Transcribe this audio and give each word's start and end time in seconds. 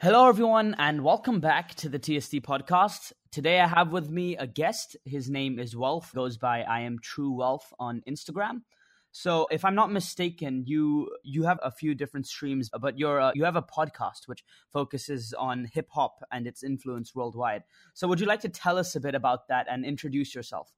Hello, 0.00 0.28
everyone, 0.28 0.76
and 0.78 1.02
welcome 1.02 1.40
back 1.40 1.74
to 1.74 1.88
the 1.88 1.98
TST 1.98 2.34
podcast. 2.34 3.12
Today, 3.32 3.58
I 3.58 3.66
have 3.66 3.90
with 3.90 4.08
me 4.08 4.36
a 4.36 4.46
guest. 4.46 4.96
His 5.04 5.28
name 5.28 5.58
is 5.58 5.74
Wealth, 5.74 6.12
goes 6.14 6.38
by 6.38 6.62
I 6.62 6.82
am 6.82 7.00
True 7.00 7.32
Wealth 7.32 7.72
on 7.80 8.04
Instagram. 8.08 8.62
So, 9.10 9.48
if 9.50 9.64
I'm 9.64 9.74
not 9.74 9.90
mistaken, 9.90 10.62
you 10.68 11.10
you 11.24 11.42
have 11.42 11.58
a 11.64 11.72
few 11.72 11.96
different 11.96 12.28
streams, 12.28 12.70
but 12.80 12.96
you're 12.96 13.20
uh, 13.20 13.32
you 13.34 13.42
have 13.42 13.56
a 13.56 13.62
podcast 13.62 14.28
which 14.28 14.44
focuses 14.72 15.34
on 15.34 15.64
hip 15.64 15.88
hop 15.90 16.22
and 16.30 16.46
its 16.46 16.62
influence 16.62 17.12
worldwide. 17.12 17.64
So, 17.94 18.06
would 18.06 18.20
you 18.20 18.26
like 18.26 18.42
to 18.42 18.48
tell 18.48 18.78
us 18.78 18.94
a 18.94 19.00
bit 19.00 19.16
about 19.16 19.48
that 19.48 19.66
and 19.68 19.84
introduce 19.84 20.32
yourself? 20.32 20.70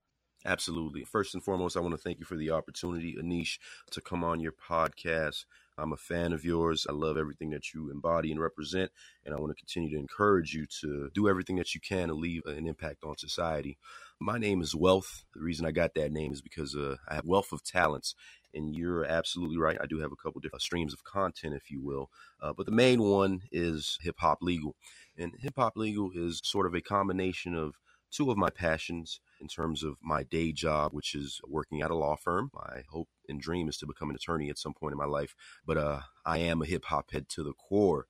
Absolutely. 0.47 1.05
First 1.05 1.35
and 1.35 1.45
foremost, 1.45 1.77
I 1.77 1.81
want 1.81 1.93
to 1.93 1.99
thank 1.99 2.19
you 2.19 2.25
for 2.25 2.37
the 2.37 2.53
opportunity, 2.53 3.17
Anish, 3.21 3.59
to 3.91 4.01
come 4.01 4.25
on 4.25 4.41
your 4.41 4.53
podcast. 4.53 5.45
I'm 5.81 5.93
a 5.93 5.97
fan 5.97 6.33
of 6.33 6.45
yours. 6.45 6.87
I 6.89 6.93
love 6.93 7.17
everything 7.17 7.51
that 7.51 7.73
you 7.73 7.91
embody 7.91 8.31
and 8.31 8.41
represent, 8.41 8.91
and 9.25 9.35
I 9.35 9.39
want 9.39 9.51
to 9.51 9.61
continue 9.61 9.91
to 9.91 9.99
encourage 9.99 10.53
you 10.53 10.67
to 10.81 11.11
do 11.15 11.29
everything 11.29 11.57
that 11.57 11.75
you 11.75 11.81
can 11.81 12.09
to 12.09 12.15
leave 12.15 12.43
an 12.47 12.67
impact 12.67 13.03
on 13.05 13.17
society. 13.17 13.79
My 14.21 14.39
name 14.39 14.61
is 14.61 14.75
Wealth. 14.75 15.25
The 15.35 15.41
reason 15.41 15.65
I 15.65 15.71
got 15.71 15.95
that 15.95 16.13
name 16.13 16.33
is 16.33 16.43
because 16.43 16.77
uh, 16.77 16.97
I 17.09 17.15
have 17.15 17.25
wealth 17.25 17.53
of 17.53 17.65
talents, 17.65 18.15
and 18.53 18.75
you're 18.75 19.05
absolutely 19.05 19.57
right. 19.57 19.79
I 19.81 19.87
do 19.87 20.01
have 20.01 20.13
a 20.13 20.17
couple 20.17 20.41
different 20.41 20.63
streams 20.63 20.93
of 20.93 21.05
content, 21.05 21.55
if 21.55 21.71
you 21.71 21.83
will, 21.83 22.11
uh, 22.43 22.53
but 22.53 22.67
the 22.67 22.73
main 22.73 23.01
one 23.03 23.41
is 23.51 23.99
Hip 24.03 24.17
Hop 24.19 24.39
Legal, 24.43 24.77
and 25.17 25.33
Hip 25.41 25.55
Hop 25.57 25.77
Legal 25.77 26.11
is 26.15 26.41
sort 26.45 26.67
of 26.67 26.75
a 26.75 26.83
combination 26.83 27.55
of 27.55 27.77
two 28.11 28.31
of 28.31 28.37
my 28.37 28.51
passions 28.51 29.21
in 29.41 29.49
terms 29.49 29.83
of 29.83 29.97
my 30.03 30.23
day 30.23 30.53
job, 30.53 30.93
which 30.93 31.15
is 31.15 31.41
working 31.47 31.83
at 31.83 31.91
a 31.91 31.97
law 31.97 32.17
firm. 32.17 32.51
My 32.55 32.83
hope 32.91 33.09
and 33.29 33.41
dream 33.41 33.69
is 33.69 33.77
to 33.79 33.87
become 33.87 34.11
an 34.11 34.17
attorney 34.17 34.51
at 34.51 34.59
some 34.59 34.75
point 34.75 34.93
in 34.93 34.99
my 34.99 35.07
life, 35.07 35.35
but 35.67 35.77
uh, 35.77 36.01
I 36.25 36.39
am 36.39 36.63
a 36.63 36.67
hip 36.67 36.85
hop 36.87 37.11
head 37.13 37.29
to 37.31 37.43
the 37.43 37.53
core. 37.53 38.07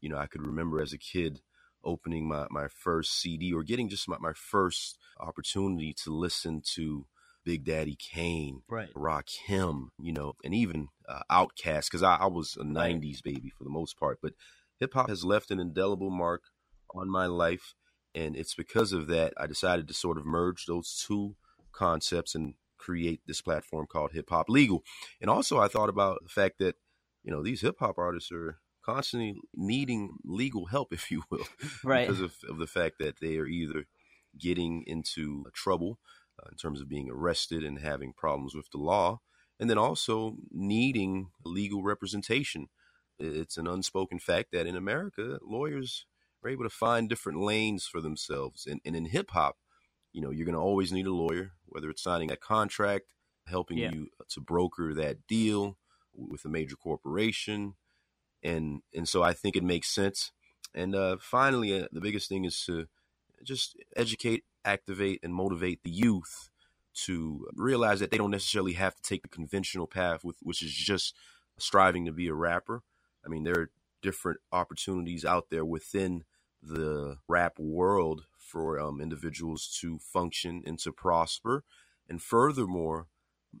You 0.00 0.08
know, 0.08 0.18
I 0.18 0.26
could 0.26 0.46
remember 0.46 0.80
as 0.80 0.92
a 0.92 0.98
kid 0.98 1.40
opening 1.84 2.28
my, 2.28 2.46
my 2.50 2.68
first 2.68 3.20
CD 3.20 3.52
or 3.52 3.62
getting 3.62 3.88
just 3.88 4.08
my, 4.08 4.16
my 4.20 4.32
first 4.34 4.98
opportunity 5.18 5.94
to 6.04 6.14
listen 6.14 6.62
to 6.74 7.06
Big 7.44 7.64
Daddy 7.64 7.96
Kane, 7.96 8.62
right. 8.68 8.90
Rock 8.94 9.28
Him, 9.46 9.90
you 9.98 10.12
know, 10.12 10.34
and 10.44 10.54
even 10.54 10.88
uh, 11.08 11.22
Outkast, 11.30 11.86
because 11.86 12.02
I, 12.02 12.16
I, 12.16 12.26
was 12.26 12.56
a 12.60 12.64
90s 12.64 13.22
baby 13.22 13.50
for 13.50 13.64
the 13.64 13.70
most 13.70 13.98
part. 13.98 14.18
But 14.22 14.34
hip 14.78 14.94
hop 14.94 15.08
has 15.08 15.24
left 15.24 15.50
an 15.50 15.58
indelible 15.58 16.10
mark 16.10 16.42
on 16.94 17.08
my 17.08 17.26
life. 17.26 17.74
And 18.14 18.36
it's 18.36 18.54
because 18.54 18.92
of 18.92 19.06
that 19.08 19.32
I 19.36 19.46
decided 19.46 19.88
to 19.88 19.94
sort 19.94 20.18
of 20.18 20.26
merge 20.26 20.66
those 20.66 21.04
two 21.06 21.36
concepts 21.72 22.34
and 22.34 22.54
create 22.78 23.20
this 23.26 23.40
platform 23.40 23.86
called 23.86 24.12
Hip 24.12 24.30
Hop 24.30 24.48
Legal. 24.48 24.82
And 25.20 25.30
also, 25.30 25.58
I 25.58 25.68
thought 25.68 25.88
about 25.88 26.18
the 26.22 26.28
fact 26.28 26.58
that, 26.58 26.76
you 27.22 27.30
know, 27.30 27.42
these 27.42 27.60
hip 27.60 27.76
hop 27.78 27.98
artists 27.98 28.32
are 28.32 28.58
constantly 28.84 29.36
needing 29.54 30.16
legal 30.24 30.66
help, 30.66 30.88
if 30.92 31.10
you 31.10 31.22
will, 31.30 31.46
right. 31.84 32.08
because 32.08 32.20
of, 32.20 32.34
of 32.48 32.58
the 32.58 32.66
fact 32.66 32.96
that 32.98 33.20
they 33.20 33.36
are 33.36 33.46
either 33.46 33.86
getting 34.38 34.84
into 34.86 35.44
trouble 35.52 35.98
uh, 36.40 36.48
in 36.50 36.56
terms 36.56 36.80
of 36.80 36.88
being 36.88 37.10
arrested 37.10 37.64
and 37.64 37.80
having 37.80 38.12
problems 38.16 38.54
with 38.54 38.70
the 38.70 38.78
law, 38.78 39.20
and 39.58 39.68
then 39.68 39.78
also 39.78 40.36
needing 40.50 41.28
legal 41.44 41.82
representation. 41.82 42.68
It's 43.18 43.58
an 43.58 43.66
unspoken 43.66 44.18
fact 44.18 44.48
that 44.52 44.66
in 44.66 44.76
America, 44.76 45.38
lawyers 45.42 46.06
are 46.42 46.50
able 46.50 46.64
to 46.64 46.70
find 46.70 47.08
different 47.08 47.40
lanes 47.40 47.86
for 47.86 48.00
themselves. 48.00 48.66
And, 48.66 48.80
and 48.84 48.96
in 48.96 49.06
hip 49.06 49.30
hop, 49.30 49.58
you 50.12 50.20
know, 50.20 50.30
you're 50.30 50.46
going 50.46 50.54
to 50.54 50.60
always 50.60 50.92
need 50.92 51.06
a 51.06 51.12
lawyer, 51.12 51.52
whether 51.66 51.90
it's 51.90 52.02
signing 52.02 52.28
that 52.28 52.40
contract, 52.40 53.06
helping 53.46 53.78
yeah. 53.78 53.90
you 53.92 54.08
to 54.28 54.40
broker 54.40 54.94
that 54.94 55.26
deal 55.26 55.76
with 56.14 56.44
a 56.44 56.48
major 56.48 56.76
corporation. 56.76 57.74
And, 58.42 58.82
and 58.94 59.08
so 59.08 59.22
I 59.22 59.32
think 59.32 59.56
it 59.56 59.62
makes 59.62 59.88
sense. 59.88 60.32
And 60.74 60.94
uh, 60.94 61.16
finally, 61.20 61.80
uh, 61.80 61.88
the 61.92 62.00
biggest 62.00 62.28
thing 62.28 62.44
is 62.44 62.64
to 62.66 62.86
just 63.42 63.76
educate, 63.96 64.44
activate, 64.64 65.20
and 65.22 65.34
motivate 65.34 65.82
the 65.82 65.90
youth 65.90 66.50
to 66.92 67.46
realize 67.54 68.00
that 68.00 68.10
they 68.10 68.18
don't 68.18 68.30
necessarily 68.30 68.74
have 68.74 68.94
to 68.96 69.02
take 69.02 69.22
the 69.22 69.28
conventional 69.28 69.86
path, 69.86 70.24
with 70.24 70.36
which 70.42 70.62
is 70.62 70.72
just 70.72 71.14
striving 71.58 72.04
to 72.04 72.12
be 72.12 72.28
a 72.28 72.34
rapper. 72.34 72.82
I 73.24 73.28
mean, 73.28 73.44
there 73.44 73.58
are 73.58 73.70
different 74.02 74.40
opportunities 74.52 75.24
out 75.24 75.50
there 75.50 75.64
within 75.64 76.24
the 76.62 77.16
rap 77.28 77.58
world 77.58 78.24
for 78.38 78.78
um, 78.78 79.00
individuals 79.00 79.76
to 79.80 79.98
function 79.98 80.62
and 80.66 80.78
to 80.80 80.92
prosper. 80.92 81.64
And 82.08 82.20
furthermore, 82.20 83.06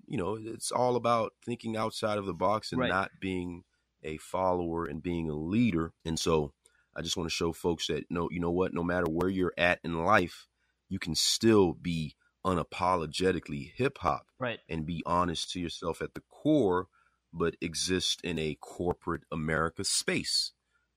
you 0.06 0.16
know, 0.16 0.38
it's 0.40 0.70
all 0.70 0.96
about 0.96 1.32
thinking 1.44 1.76
outside 1.76 2.18
of 2.18 2.26
the 2.26 2.34
box 2.34 2.72
and 2.72 2.80
right. 2.80 2.88
not 2.88 3.10
being 3.20 3.64
a 4.02 4.16
follower 4.18 4.86
and 4.86 5.02
being 5.02 5.28
a 5.28 5.34
leader. 5.34 5.92
And 6.04 6.18
so 6.18 6.52
I 6.94 7.02
just 7.02 7.16
want 7.16 7.28
to 7.28 7.34
show 7.34 7.52
folks 7.52 7.86
that 7.86 8.04
no, 8.10 8.28
you 8.30 8.40
know 8.40 8.50
what, 8.50 8.74
no 8.74 8.82
matter 8.82 9.06
where 9.08 9.28
you're 9.28 9.54
at 9.56 9.80
in 9.84 10.04
life, 10.04 10.46
you 10.88 10.98
can 10.98 11.14
still 11.14 11.72
be 11.72 12.16
unapologetically 12.44 13.72
hip 13.74 13.98
hop 13.98 14.26
right. 14.38 14.60
and 14.68 14.86
be 14.86 15.02
honest 15.06 15.50
to 15.52 15.60
yourself 15.60 16.00
at 16.02 16.14
the 16.14 16.22
core, 16.30 16.88
but 17.32 17.56
exist 17.60 18.20
in 18.22 18.38
a 18.38 18.56
corporate 18.60 19.22
America 19.30 19.84
space. 19.84 20.52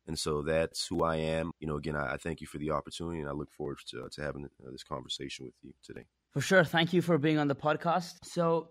And 0.06 0.20
so 0.20 0.42
that's 0.42 0.88
who 0.88 1.04
I 1.04 1.16
am. 1.18 1.52
You 1.60 1.68
know, 1.68 1.78
again, 1.78 1.96
I, 1.96 2.14
I 2.14 2.18
thank 2.18 2.42
you 2.42 2.48
for 2.48 2.58
the 2.58 2.72
opportunity, 2.72 3.20
and 3.20 3.30
I 3.30 3.32
look 3.32 3.52
forward 3.52 3.78
to, 3.92 4.08
to 4.12 4.22
having 4.22 4.46
uh, 4.46 4.72
this 4.72 4.84
conversation 4.84 5.46
with 5.46 5.56
you 5.62 5.72
today. 5.84 6.06
For 6.32 6.42
sure. 6.42 6.64
Thank 6.64 6.94
you 6.94 7.02
for 7.02 7.18
being 7.18 7.38
on 7.38 7.48
the 7.48 7.56
podcast. 7.56 8.26
So, 8.26 8.70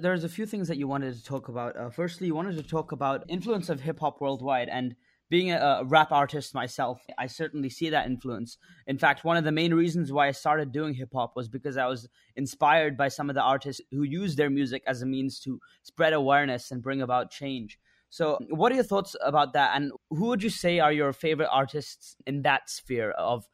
there's 0.00 0.24
a 0.24 0.28
few 0.28 0.44
things 0.44 0.68
that 0.68 0.76
you 0.76 0.86
wanted 0.86 1.14
to 1.14 1.24
talk 1.24 1.48
about. 1.48 1.76
Uh, 1.76 1.88
firstly, 1.88 2.26
you 2.26 2.34
wanted 2.34 2.56
to 2.56 2.62
talk 2.62 2.92
about 2.92 3.24
influence 3.28 3.70
of 3.70 3.80
hip 3.80 4.00
hop 4.00 4.20
worldwide, 4.20 4.68
and 4.68 4.94
being 5.32 5.50
a, 5.50 5.78
a, 5.80 5.84
rap 5.86 6.12
artist 6.12 6.52
myself, 6.52 7.06
I 7.16 7.26
certainly 7.26 7.70
see 7.70 7.88
that 7.88 8.04
influence. 8.04 8.58
In 8.86 8.98
fact, 8.98 9.24
one 9.24 9.38
of 9.38 9.44
the 9.44 9.50
main 9.50 9.72
reasons 9.72 10.12
why 10.12 10.28
I 10.28 10.32
started 10.32 10.72
doing 10.72 10.92
hip 10.92 11.08
hop 11.14 11.36
was 11.36 11.48
because 11.48 11.78
I 11.78 11.86
was 11.86 12.06
inspired 12.36 12.98
by 12.98 13.08
some 13.08 13.30
of 13.30 13.34
the 13.34 13.40
artists 13.40 13.80
who 13.90 14.02
use 14.02 14.36
their 14.36 14.50
music 14.50 14.82
as 14.86 15.00
a 15.00 15.06
means 15.06 15.40
to 15.40 15.58
spread 15.84 16.12
awareness 16.12 16.70
and 16.70 16.82
bring 16.82 17.00
about 17.00 17.30
change. 17.30 17.78
So, 18.10 18.36
what 18.50 18.72
are 18.72 18.74
your 18.74 18.84
thoughts 18.84 19.16
about 19.24 19.54
that? 19.54 19.74
And 19.74 19.92
who 20.10 20.26
would 20.26 20.42
you 20.42 20.50
say 20.50 20.80
are 20.80 20.92
your 20.92 21.14
favorite 21.14 21.48
artists 21.50 22.14
in 22.26 22.42
that 22.42 22.68
sphere 22.68 23.12
of 23.12 23.48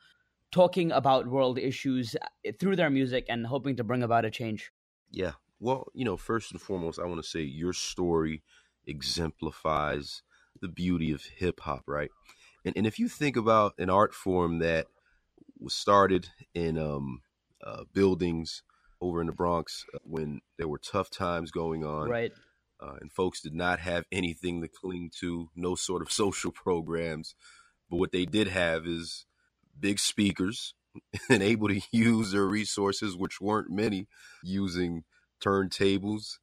talking 0.50 0.90
about 0.90 1.28
world 1.28 1.60
issues 1.60 2.16
eh, 2.44 2.50
through 2.58 2.74
their 2.74 2.90
music 2.90 3.26
and 3.28 3.46
hoping 3.46 3.76
to 3.76 3.84
bring 3.84 4.02
about 4.02 4.24
a 4.24 4.32
change? 4.32 4.72
Yeah. 5.12 5.34
Well, 5.60 5.86
you 5.94 6.04
know, 6.04 6.16
first 6.16 6.50
and 6.50 6.60
foremost, 6.60 6.98
I 6.98 7.06
want 7.06 7.22
to 7.22 7.28
say 7.28 7.42
your 7.42 7.72
story 7.72 8.42
exemplifies 8.84 10.22
the 10.60 10.68
beauty 10.68 11.12
of 11.12 11.22
hip 11.36 11.60
hop, 11.60 11.84
right? 11.86 12.10
And, 12.64 12.76
and 12.76 12.86
if 12.86 12.98
you 12.98 13.08
think 13.08 13.36
about 13.36 13.74
an 13.78 13.90
art 13.90 14.14
form 14.14 14.58
that 14.58 14.86
was 15.58 15.74
started 15.74 16.28
in 16.54 16.78
um, 16.78 17.22
uh, 17.64 17.84
buildings 17.92 18.62
over 19.00 19.20
in 19.20 19.26
the 19.26 19.32
Bronx 19.32 19.84
uh, 19.94 19.98
when 20.02 20.40
there 20.56 20.68
were 20.68 20.78
tough 20.78 21.10
times 21.10 21.50
going 21.50 21.84
on, 21.84 22.08
right? 22.08 22.32
uh, 22.80 22.94
and 23.00 23.12
folks 23.12 23.40
did 23.40 23.54
not 23.54 23.80
have 23.80 24.04
anything 24.12 24.60
to 24.60 24.68
cling 24.68 25.10
to, 25.20 25.50
no 25.54 25.74
sort 25.74 26.02
of 26.02 26.12
social 26.12 26.52
programs. 26.52 27.34
But 27.90 27.98
what 27.98 28.12
they 28.12 28.26
did 28.26 28.48
have 28.48 28.86
is 28.86 29.26
big 29.78 29.98
speakers 29.98 30.74
and 31.30 31.42
able 31.42 31.68
to 31.68 31.80
use 31.90 32.32
their 32.32 32.46
resources, 32.46 33.16
which 33.16 33.40
weren't 33.40 33.70
many, 33.70 34.06
using 34.42 35.04
turntables, 35.42 36.38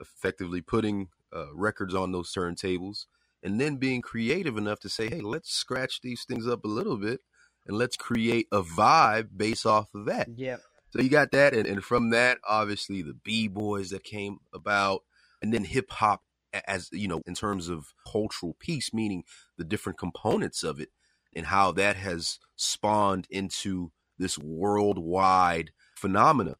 effectively 0.00 0.60
putting 0.60 1.08
uh, 1.34 1.54
records 1.54 1.94
on 1.94 2.12
those 2.12 2.32
turntables, 2.32 3.06
and 3.42 3.60
then 3.60 3.76
being 3.76 4.02
creative 4.02 4.56
enough 4.56 4.80
to 4.80 4.88
say, 4.88 5.08
hey, 5.08 5.20
let's 5.20 5.52
scratch 5.52 6.00
these 6.02 6.24
things 6.24 6.46
up 6.46 6.64
a 6.64 6.68
little 6.68 6.96
bit 6.96 7.20
and 7.66 7.76
let's 7.76 7.96
create 7.96 8.46
a 8.52 8.62
vibe 8.62 9.28
based 9.36 9.66
off 9.66 9.88
of 9.94 10.06
that. 10.06 10.28
Yeah. 10.36 10.56
So 10.90 11.00
you 11.00 11.08
got 11.08 11.30
that, 11.30 11.54
and, 11.54 11.66
and 11.66 11.82
from 11.82 12.10
that, 12.10 12.38
obviously 12.46 13.00
the 13.02 13.14
b 13.14 13.48
boys 13.48 13.90
that 13.90 14.04
came 14.04 14.38
about, 14.52 15.02
and 15.40 15.52
then 15.52 15.64
hip 15.64 15.90
hop 15.90 16.22
as 16.66 16.88
you 16.92 17.08
know 17.08 17.20
in 17.26 17.34
terms 17.34 17.68
of 17.68 17.94
cultural 18.10 18.56
piece 18.60 18.92
meaning 18.92 19.24
the 19.56 19.64
different 19.64 19.98
components 19.98 20.62
of 20.62 20.80
it 20.80 20.90
and 21.34 21.46
how 21.46 21.72
that 21.72 21.96
has 21.96 22.38
spawned 22.56 23.26
into 23.30 23.90
this 24.18 24.38
worldwide 24.38 25.70
phenomena 25.96 26.56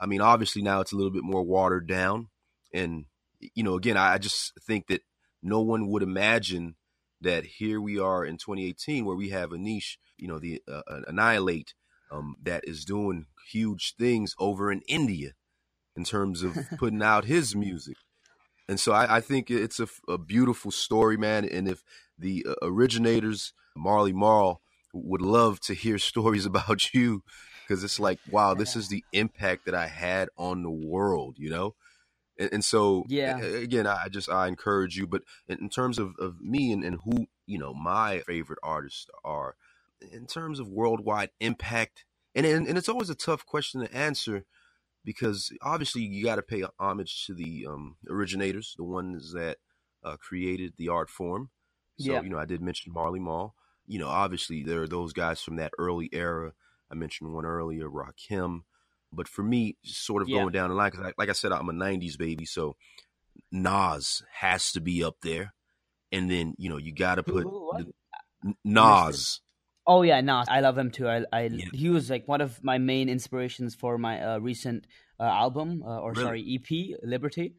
i 0.00 0.06
mean 0.06 0.20
obviously 0.20 0.62
now 0.62 0.80
it's 0.80 0.92
a 0.92 0.96
little 0.96 1.10
bit 1.10 1.24
more 1.24 1.42
watered 1.42 1.86
down 1.86 2.28
and 2.72 3.04
you 3.54 3.62
know 3.62 3.74
again 3.74 3.96
i 3.96 4.16
just 4.18 4.52
think 4.60 4.86
that 4.86 5.02
no 5.42 5.60
one 5.60 5.88
would 5.88 6.02
imagine 6.02 6.76
that 7.20 7.44
here 7.44 7.80
we 7.80 7.98
are 7.98 8.24
in 8.24 8.36
2018 8.36 9.04
where 9.04 9.16
we 9.16 9.30
have 9.30 9.52
a 9.52 9.58
niche, 9.58 9.98
you 10.16 10.28
know 10.28 10.38
the 10.38 10.62
uh, 10.70 10.82
annihilate 11.06 11.74
um, 12.10 12.36
that 12.42 12.62
is 12.66 12.84
doing 12.84 13.26
huge 13.50 13.94
things 13.98 14.34
over 14.38 14.70
in 14.70 14.82
india 14.88 15.32
in 15.96 16.04
terms 16.04 16.42
of 16.42 16.56
putting 16.78 17.02
out 17.02 17.24
his 17.24 17.56
music 17.56 17.96
and 18.68 18.78
so 18.78 18.92
I, 18.92 19.16
I 19.16 19.20
think 19.20 19.50
it's 19.50 19.80
a, 19.80 19.88
a, 20.08 20.18
beautiful 20.18 20.70
story, 20.70 21.16
man. 21.16 21.44
And 21.44 21.68
if 21.68 21.82
the 22.18 22.46
uh, 22.48 22.54
originators, 22.62 23.52
Marley 23.76 24.12
Marl, 24.12 24.62
would 24.94 25.22
love 25.22 25.60
to 25.60 25.74
hear 25.74 25.98
stories 26.12 26.46
about 26.46 26.94
you, 26.94 27.22
because 27.62 27.84
it's 27.84 28.00
like, 28.00 28.18
wow, 28.30 28.54
this 28.54 28.76
is 28.76 28.88
the 28.88 29.04
impact 29.12 29.66
that 29.66 29.74
I 29.74 29.88
had 29.88 30.28
on 30.36 30.62
the 30.62 30.70
world, 30.70 31.36
you 31.38 31.50
know. 31.50 31.74
And, 32.38 32.50
and 32.54 32.64
so, 32.64 33.04
yeah, 33.08 33.38
again, 33.38 33.86
I 33.86 34.08
just 34.10 34.30
I 34.30 34.48
encourage 34.48 34.96
you. 34.96 35.06
But 35.06 35.22
in, 35.48 35.68
terms 35.68 35.98
of, 35.98 36.14
of 36.18 36.40
me 36.40 36.72
and, 36.72 36.82
and 36.82 36.98
who 37.04 37.26
you 37.46 37.58
know, 37.58 37.74
my 37.74 38.20
favorite 38.20 38.58
artists 38.62 39.06
are 39.24 39.56
in 40.10 40.26
terms 40.26 40.58
of 40.58 40.68
worldwide 40.68 41.30
impact. 41.40 42.04
And, 42.34 42.46
and, 42.46 42.66
and 42.66 42.78
it's 42.78 42.88
always 42.88 43.10
a 43.10 43.14
tough 43.14 43.44
question 43.44 43.82
to 43.82 43.94
answer 43.94 44.44
because 45.04 45.52
obviously 45.60 46.02
you 46.02 46.24
got 46.24 46.36
to 46.36 46.42
pay 46.42 46.64
homage 46.78 47.26
to 47.26 47.34
the 47.34 47.66
um, 47.68 47.96
originators, 48.08 48.74
the 48.76 48.84
ones 48.84 49.32
that 49.34 49.58
uh, 50.02 50.16
created 50.16 50.74
the 50.78 50.88
art 50.88 51.10
form. 51.10 51.50
So, 51.98 52.12
yeah. 52.12 52.22
you 52.22 52.30
know, 52.30 52.38
I 52.38 52.46
did 52.46 52.62
mention 52.62 52.92
Marley 52.92 53.20
Marl. 53.20 53.54
You 53.86 53.98
know, 53.98 54.08
obviously 54.08 54.62
there 54.62 54.82
are 54.82 54.88
those 54.88 55.12
guys 55.12 55.42
from 55.42 55.56
that 55.56 55.72
early 55.78 56.08
era. 56.12 56.52
I 56.90 56.94
mentioned 56.94 57.32
one 57.32 57.44
earlier, 57.44 57.88
Rakim. 57.88 58.60
But 59.12 59.28
for 59.28 59.42
me, 59.42 59.76
sort 59.84 60.22
of 60.22 60.28
yeah. 60.28 60.40
going 60.40 60.52
down 60.52 60.70
the 60.70 60.76
line, 60.76 60.90
because 60.90 61.12
like 61.18 61.28
I 61.28 61.32
said, 61.32 61.52
I'm 61.52 61.68
a 61.68 61.72
90s 61.72 62.16
baby. 62.18 62.44
So 62.44 62.76
Nas 63.50 64.22
has 64.32 64.72
to 64.72 64.80
be 64.80 65.04
up 65.04 65.16
there. 65.22 65.54
And 66.10 66.30
then, 66.30 66.54
you 66.58 66.68
know, 66.68 66.76
you 66.76 66.94
got 66.94 67.16
to 67.16 67.22
put 67.22 67.44
the, 67.44 67.92
Nas. 68.64 69.40
Oh 69.86 70.02
yeah, 70.02 70.20
Nas. 70.20 70.46
I 70.48 70.60
love 70.60 70.78
him 70.78 70.90
too. 70.90 71.08
I, 71.08 71.24
I 71.32 71.42
yeah. 71.42 71.66
he 71.72 71.88
was 71.88 72.10
like 72.10 72.28
one 72.28 72.40
of 72.40 72.62
my 72.62 72.78
main 72.78 73.08
inspirations 73.08 73.74
for 73.74 73.98
my 73.98 74.22
uh, 74.22 74.38
recent 74.38 74.86
uh, 75.18 75.24
album 75.24 75.82
uh, 75.84 76.00
or 76.00 76.12
really? 76.12 76.22
sorry 76.22 76.60
EP, 76.60 76.98
Liberty. 77.02 77.54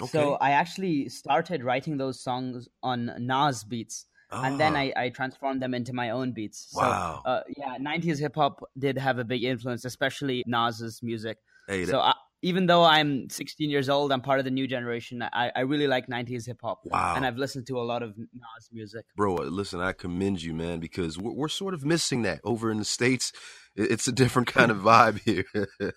Okay. 0.00 0.10
So 0.10 0.34
I 0.34 0.50
actually 0.50 1.08
started 1.08 1.64
writing 1.64 1.96
those 1.96 2.20
songs 2.20 2.68
on 2.82 3.12
Nas 3.18 3.64
beats. 3.64 4.06
Oh. 4.30 4.42
And 4.42 4.58
then 4.58 4.74
ah. 4.74 4.80
I, 4.80 4.92
I 4.96 5.08
transformed 5.10 5.62
them 5.62 5.74
into 5.74 5.92
my 5.92 6.10
own 6.10 6.32
beats. 6.32 6.72
Wow. 6.74 7.22
Uh, 7.24 7.40
yeah, 7.56 7.76
90s 7.80 8.18
hip 8.18 8.34
hop 8.34 8.62
did 8.78 8.98
have 8.98 9.18
a 9.18 9.24
big 9.24 9.44
influence, 9.44 9.84
especially 9.84 10.42
Nas's 10.46 11.00
music. 11.02 11.38
Hey, 11.68 11.84
so 11.84 12.00
I, 12.00 12.14
even 12.42 12.66
though 12.66 12.84
I'm 12.84 13.30
16 13.30 13.70
years 13.70 13.88
old, 13.88 14.12
I'm 14.12 14.20
part 14.20 14.38
of 14.38 14.44
the 14.44 14.50
new 14.50 14.66
generation. 14.66 15.22
I, 15.22 15.50
I 15.54 15.60
really 15.60 15.86
like 15.86 16.06
90s 16.06 16.46
hip 16.46 16.60
hop. 16.62 16.82
Wow. 16.84 17.14
And 17.16 17.24
I've 17.24 17.36
listened 17.36 17.66
to 17.68 17.80
a 17.80 17.82
lot 17.82 18.02
of 18.02 18.16
Nas 18.18 18.68
music. 18.72 19.06
Bro, 19.16 19.34
listen, 19.34 19.80
I 19.80 19.92
commend 19.92 20.42
you, 20.42 20.54
man, 20.54 20.78
because 20.78 21.18
we're, 21.18 21.32
we're 21.32 21.48
sort 21.48 21.74
of 21.74 21.84
missing 21.84 22.22
that 22.22 22.40
over 22.44 22.70
in 22.70 22.78
the 22.78 22.84
States. 22.84 23.32
It's 23.74 24.06
a 24.06 24.12
different 24.12 24.48
kind 24.48 24.70
of 24.70 24.78
vibe 24.82 25.20
here, 25.20 25.44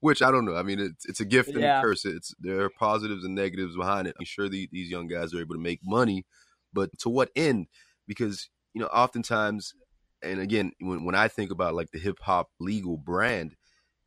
which 0.00 0.22
I 0.22 0.30
don't 0.30 0.44
know. 0.44 0.56
I 0.56 0.62
mean, 0.62 0.80
it's, 0.80 1.06
it's 1.06 1.20
a 1.20 1.24
gift 1.24 1.50
and 1.50 1.60
yeah. 1.60 1.78
a 1.78 1.82
curse. 1.82 2.04
It's 2.04 2.34
there 2.40 2.60
are 2.62 2.70
positives 2.70 3.24
and 3.24 3.34
negatives 3.34 3.76
behind 3.76 4.08
it. 4.08 4.16
I'm 4.18 4.26
sure 4.26 4.48
the, 4.48 4.68
these 4.72 4.90
young 4.90 5.06
guys 5.06 5.34
are 5.34 5.40
able 5.40 5.54
to 5.54 5.60
make 5.60 5.80
money, 5.84 6.24
but 6.74 6.98
to 6.98 7.08
what 7.08 7.30
end? 7.36 7.68
Because 8.06 8.50
you 8.74 8.80
know, 8.80 8.88
oftentimes, 8.88 9.74
and 10.22 10.40
again, 10.40 10.72
when 10.80 11.04
when 11.04 11.14
I 11.14 11.28
think 11.28 11.50
about 11.50 11.74
like 11.74 11.92
the 11.92 11.98
hip 11.98 12.18
hop 12.20 12.50
legal 12.60 12.96
brand, 12.96 13.56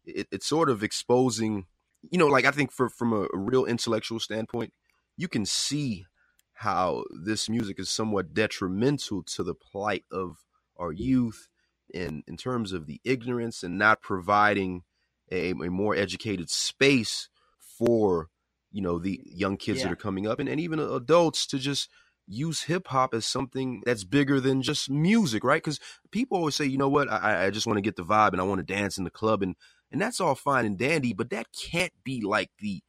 it, 0.06 0.28
it's 0.31 0.46
sort 0.46 0.69
of 0.69 0.84
exposing, 0.84 1.66
you 2.12 2.19
know, 2.19 2.28
like 2.28 2.46
I 2.46 2.52
think 2.52 2.72
for 2.72 2.90
from 2.90 3.14
a, 3.14 3.28
real 3.34 3.66
intellectual 3.66 4.19
standpoint, 4.19 4.74
you 5.16 5.28
can 5.28 5.46
see 5.46 6.06
how 6.54 7.04
this 7.24 7.50
music 7.50 7.80
is 7.80 7.90
somewhat 7.90 8.34
detrimental 8.34 9.24
to 9.24 9.44
the 9.44 9.54
plight 9.54 10.04
of 10.12 10.44
our 10.78 10.92
youth 10.92 11.48
in 11.94 12.24
in 12.28 12.36
terms 12.36 12.74
of 12.74 12.86
the 12.86 13.00
ignorance 13.04 13.64
and 13.64 13.78
not 13.78 14.02
providing 14.02 14.84
a, 15.31 15.52
a 15.52 15.69
more 15.69 15.96
educated 15.96 16.50
space 16.50 17.30
for 17.60 18.30
you 18.72 18.81
know 18.81 19.00
the 19.00 19.22
young 19.25 19.58
kids 19.58 19.80
yeah. 19.80 19.86
that 19.86 19.94
are 19.94 19.98
coming 19.98 20.28
up 20.28 20.40
and, 20.40 20.50
and 20.50 20.60
even 20.60 20.80
adults 20.80 21.46
to 21.48 21.58
just 21.58 21.90
use 22.28 22.64
hip 22.64 22.88
hop 22.88 23.14
as 23.14 23.26
something 23.26 23.82
that's 23.86 24.04
bigger 24.04 24.40
than 24.40 24.62
just 24.62 24.90
music, 24.90 25.44
right? 25.44 25.64
Because 25.64 25.80
people 26.12 26.38
always 26.38 26.56
say, 26.56 26.66
you 26.66 26.78
know 26.78 26.90
what, 26.90 27.10
I, 27.10 27.46
I 27.46 27.50
just 27.50 27.66
want 27.66 27.78
to 27.78 27.82
get 27.82 27.96
the 27.96 28.04
vibe 28.04 28.34
and 28.34 28.42
I 28.42 28.44
want 28.44 28.60
to 28.60 28.74
dance 28.74 28.98
in 28.98 29.04
the 29.04 29.10
club 29.10 29.42
and 29.42 29.56
and 29.92 30.02
that's 30.02 30.20
all 30.20 30.36
fine 30.36 30.66
and 30.66 30.78
dandy, 30.78 31.14
but 31.14 31.30
that 31.30 31.48
can't 31.54 31.94
be 32.04 32.20
like 32.22 32.50
the 32.60 32.84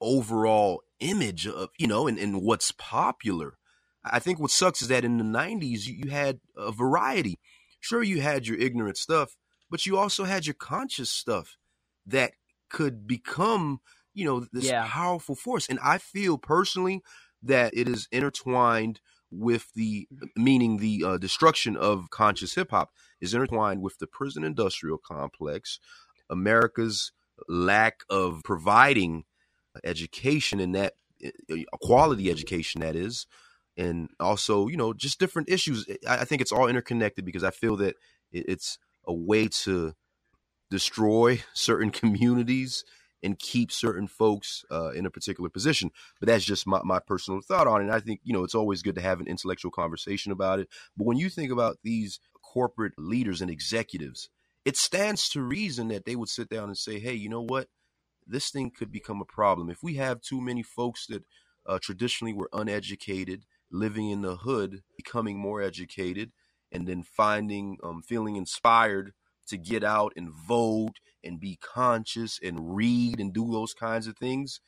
overall 0.00 0.82
image 0.98 1.46
of, 1.46 1.68
you 1.78 1.86
know, 1.86 2.06
and, 2.08 2.18
and 2.18 2.42
what's 2.42 2.72
popular. 2.72 3.58
I 4.04 4.18
think 4.18 4.38
what 4.38 4.50
sucks 4.50 4.82
is 4.82 4.88
that 4.88 5.04
in 5.04 5.18
the 5.18 5.24
90s, 5.24 5.86
you, 5.86 5.94
you 6.04 6.10
had 6.10 6.40
a 6.56 6.72
variety. 6.72 7.38
Sure, 7.80 8.02
you 8.02 8.20
had 8.20 8.46
your 8.46 8.58
ignorant 8.58 8.96
stuff, 8.96 9.36
but 9.70 9.86
you 9.86 9.96
also 9.96 10.24
had 10.24 10.46
your 10.46 10.54
conscious 10.54 11.10
stuff 11.10 11.56
that 12.06 12.32
could 12.68 13.06
become, 13.06 13.80
you 14.14 14.24
know, 14.24 14.46
this 14.52 14.66
yeah. 14.66 14.86
powerful 14.88 15.34
force. 15.34 15.68
And 15.68 15.78
I 15.82 15.98
feel 15.98 16.38
personally 16.38 17.02
that 17.46 17.72
it 17.74 17.88
is 17.88 18.08
intertwined 18.12 19.00
with 19.30 19.72
the 19.74 20.08
meaning 20.36 20.78
the 20.78 21.02
uh, 21.04 21.18
destruction 21.18 21.76
of 21.76 22.10
conscious 22.10 22.54
hip 22.54 22.70
hop 22.70 22.90
is 23.20 23.34
intertwined 23.34 23.82
with 23.82 23.98
the 23.98 24.06
prison 24.06 24.44
industrial 24.44 24.98
complex, 24.98 25.78
America's 26.30 27.12
lack 27.48 28.00
of 28.08 28.42
providing 28.44 29.24
education 29.84 30.60
in 30.60 30.72
that 30.72 30.94
quality 31.82 32.30
education 32.30 32.80
that 32.80 32.96
is 32.96 33.26
and 33.76 34.08
also 34.20 34.68
you 34.68 34.76
know 34.76 34.92
just 34.92 35.18
different 35.18 35.48
issues. 35.48 35.86
I 36.08 36.24
think 36.24 36.40
it's 36.40 36.52
all 36.52 36.68
interconnected 36.68 37.24
because 37.24 37.44
i 37.44 37.50
feel 37.50 37.76
that 37.76 37.96
it's 38.32 38.78
a 39.06 39.14
way 39.14 39.48
to 39.48 39.94
destroy 40.70 41.42
certain 41.52 41.90
communities 41.90 42.84
and 43.26 43.38
keep 43.38 43.70
certain 43.70 44.06
folks 44.06 44.64
uh, 44.70 44.90
in 44.90 45.04
a 45.04 45.10
particular 45.10 45.50
position 45.50 45.90
but 46.18 46.28
that's 46.28 46.44
just 46.44 46.66
my, 46.66 46.80
my 46.84 46.98
personal 46.98 47.40
thought 47.42 47.66
on 47.66 47.80
it 47.80 47.84
and 47.84 47.92
i 47.92 48.00
think 48.00 48.20
you 48.24 48.32
know 48.32 48.44
it's 48.44 48.54
always 48.54 48.82
good 48.82 48.94
to 48.94 49.02
have 49.02 49.20
an 49.20 49.26
intellectual 49.26 49.70
conversation 49.70 50.32
about 50.32 50.58
it 50.58 50.68
but 50.96 51.06
when 51.06 51.18
you 51.18 51.28
think 51.28 51.52
about 51.52 51.76
these 51.82 52.18
corporate 52.42 52.94
leaders 52.96 53.42
and 53.42 53.50
executives 53.50 54.30
it 54.66 54.76
stands 54.76 55.28
to 55.28 55.42
reason 55.42 55.88
that 55.88 56.04
they 56.04 56.16
would 56.16 56.28
sit 56.28 56.48
down 56.48 56.64
and 56.64 56.76
say, 56.76 56.98
hey, 56.98 57.14
you 57.14 57.28
know 57.28 57.40
what? 57.40 57.68
This 58.26 58.50
thing 58.50 58.72
could 58.76 58.90
become 58.90 59.20
a 59.20 59.24
problem. 59.24 59.70
If 59.70 59.80
we 59.80 59.94
have 59.94 60.20
too 60.20 60.40
many 60.40 60.64
folks 60.64 61.06
that 61.06 61.22
uh, 61.64 61.78
traditionally 61.80 62.34
were 62.34 62.50
uneducated, 62.52 63.44
living 63.70 64.10
in 64.10 64.22
the 64.22 64.38
hood, 64.38 64.82
becoming 64.96 65.38
more 65.38 65.62
educated, 65.62 66.32
and 66.72 66.88
then 66.88 67.04
finding, 67.04 67.78
um, 67.84 68.02
feeling 68.02 68.34
inspired 68.34 69.12
to 69.48 69.56
get 69.56 69.84
out 69.84 70.12
and 70.16 70.30
vote 70.30 70.94
and 71.24 71.40
be 71.40 71.58
conscious 71.60 72.38
and 72.42 72.76
read 72.76 73.20
and 73.20 73.32
do 73.32 73.50
those 73.50 73.74
kinds 73.74 74.06
of 74.06 74.16
things, 74.16 74.60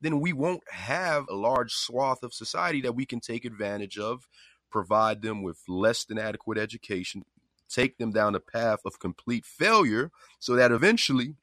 then 0.00 0.20
we 0.20 0.32
won't 0.32 0.62
have 0.70 1.26
a 1.28 1.34
large 1.34 1.72
swath 1.72 2.22
of 2.22 2.34
society 2.34 2.80
that 2.82 2.94
we 2.94 3.06
can 3.06 3.20
take 3.20 3.44
advantage 3.44 3.98
of, 3.98 4.26
provide 4.70 5.22
them 5.22 5.42
with 5.42 5.58
less 5.68 6.04
than 6.04 6.18
adequate 6.18 6.58
education, 6.58 7.22
take 7.68 7.96
them 7.98 8.12
down 8.12 8.34
a 8.34 8.40
path 8.40 8.80
of 8.84 8.98
complete 8.98 9.44
failure 9.44 10.10
so 10.38 10.54
that 10.54 10.72
eventually 10.72 11.34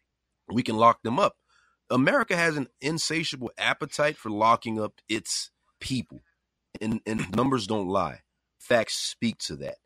we 0.51 0.63
can 0.63 0.77
lock 0.77 1.01
them 1.03 1.19
up. 1.19 1.35
America 1.89 2.35
has 2.35 2.55
an 2.55 2.67
insatiable 2.79 3.51
appetite 3.57 4.17
for 4.17 4.29
locking 4.29 4.79
up 4.79 4.93
its 5.09 5.51
people, 5.79 6.19
and, 6.79 7.01
and 7.05 7.35
numbers 7.35 7.67
don't 7.67 7.89
lie. 7.89 8.19
Facts 8.59 8.95
speak 8.95 9.37
to 9.39 9.55
that. 9.57 9.77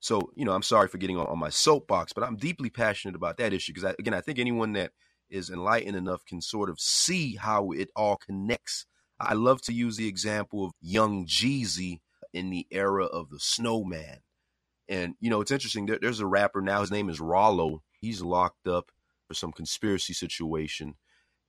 So, 0.00 0.30
you 0.36 0.44
know, 0.44 0.52
I'm 0.52 0.62
sorry 0.62 0.88
for 0.88 0.98
getting 0.98 1.18
on, 1.18 1.26
on 1.26 1.38
my 1.38 1.48
soapbox, 1.48 2.12
but 2.12 2.24
I'm 2.24 2.36
deeply 2.36 2.70
passionate 2.70 3.16
about 3.16 3.36
that 3.38 3.52
issue 3.52 3.72
because, 3.72 3.94
again, 3.98 4.14
I 4.14 4.20
think 4.20 4.38
anyone 4.38 4.72
that 4.74 4.92
is 5.30 5.50
enlightened 5.50 5.96
enough 5.96 6.24
can 6.24 6.40
sort 6.40 6.70
of 6.70 6.80
see 6.80 7.34
how 7.36 7.70
it 7.72 7.90
all 7.96 8.16
connects. 8.16 8.86
I 9.20 9.34
love 9.34 9.60
to 9.62 9.72
use 9.72 9.96
the 9.96 10.08
example 10.08 10.64
of 10.64 10.72
young 10.80 11.26
Jeezy 11.26 12.00
in 12.32 12.50
the 12.50 12.66
era 12.70 13.04
of 13.04 13.30
the 13.30 13.40
snowman. 13.40 14.20
And 14.88 15.14
you 15.20 15.30
know, 15.30 15.40
it's 15.40 15.50
interesting. 15.50 15.86
There, 15.86 15.98
there's 16.00 16.20
a 16.20 16.26
rapper 16.26 16.62
now. 16.62 16.80
His 16.80 16.90
name 16.90 17.10
is 17.10 17.20
Ralo. 17.20 17.80
He's 18.00 18.22
locked 18.22 18.66
up 18.66 18.90
for 19.26 19.34
some 19.34 19.52
conspiracy 19.52 20.14
situation, 20.14 20.94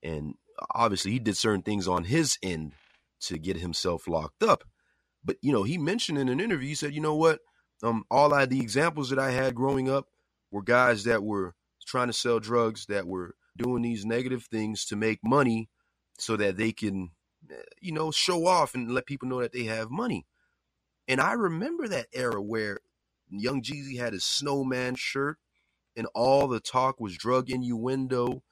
and 0.03 0.33
obviously 0.75 1.11
he 1.11 1.19
did 1.19 1.37
certain 1.37 1.61
things 1.61 1.87
on 1.87 2.03
his 2.03 2.37
end 2.43 2.73
to 3.21 3.37
get 3.37 3.57
himself 3.57 4.07
locked 4.07 4.43
up. 4.43 4.65
But 5.23 5.37
you 5.41 5.53
know, 5.53 5.63
he 5.63 5.77
mentioned 5.77 6.17
in 6.17 6.27
an 6.27 6.41
interview, 6.41 6.67
he 6.67 6.75
said, 6.75 6.93
"You 6.93 6.99
know 6.99 7.15
what? 7.15 7.39
Um, 7.83 8.03
all 8.11 8.33
I 8.33 8.45
the 8.45 8.59
examples 8.59 9.09
that 9.09 9.19
I 9.19 9.31
had 9.31 9.55
growing 9.55 9.89
up 9.89 10.07
were 10.51 10.61
guys 10.61 11.03
that 11.05 11.23
were 11.23 11.55
trying 11.85 12.07
to 12.07 12.13
sell 12.13 12.39
drugs, 12.39 12.85
that 12.87 13.07
were 13.07 13.35
doing 13.57 13.81
these 13.81 14.05
negative 14.05 14.45
things 14.45 14.85
to 14.85 14.95
make 14.95 15.19
money, 15.23 15.69
so 16.17 16.35
that 16.37 16.57
they 16.57 16.71
can, 16.71 17.11
eh, 17.49 17.55
you 17.81 17.91
know, 17.91 18.11
show 18.11 18.45
off 18.45 18.75
and 18.75 18.91
let 18.91 19.05
people 19.05 19.27
know 19.29 19.41
that 19.41 19.53
they 19.53 19.63
have 19.63 19.89
money." 19.89 20.25
And 21.07 21.19
I 21.21 21.33
remember 21.33 21.87
that 21.87 22.07
era 22.13 22.41
where 22.41 22.79
Young 23.29 23.61
Jeezy 23.61 23.97
had 23.97 24.13
his 24.13 24.23
snowman 24.23 24.95
shirt, 24.95 25.37
and 25.95 26.07
all 26.13 26.47
the 26.47 26.59
talk 26.59 26.99
was 26.99 27.17
drug 27.17 27.49
innuendo 27.49 28.43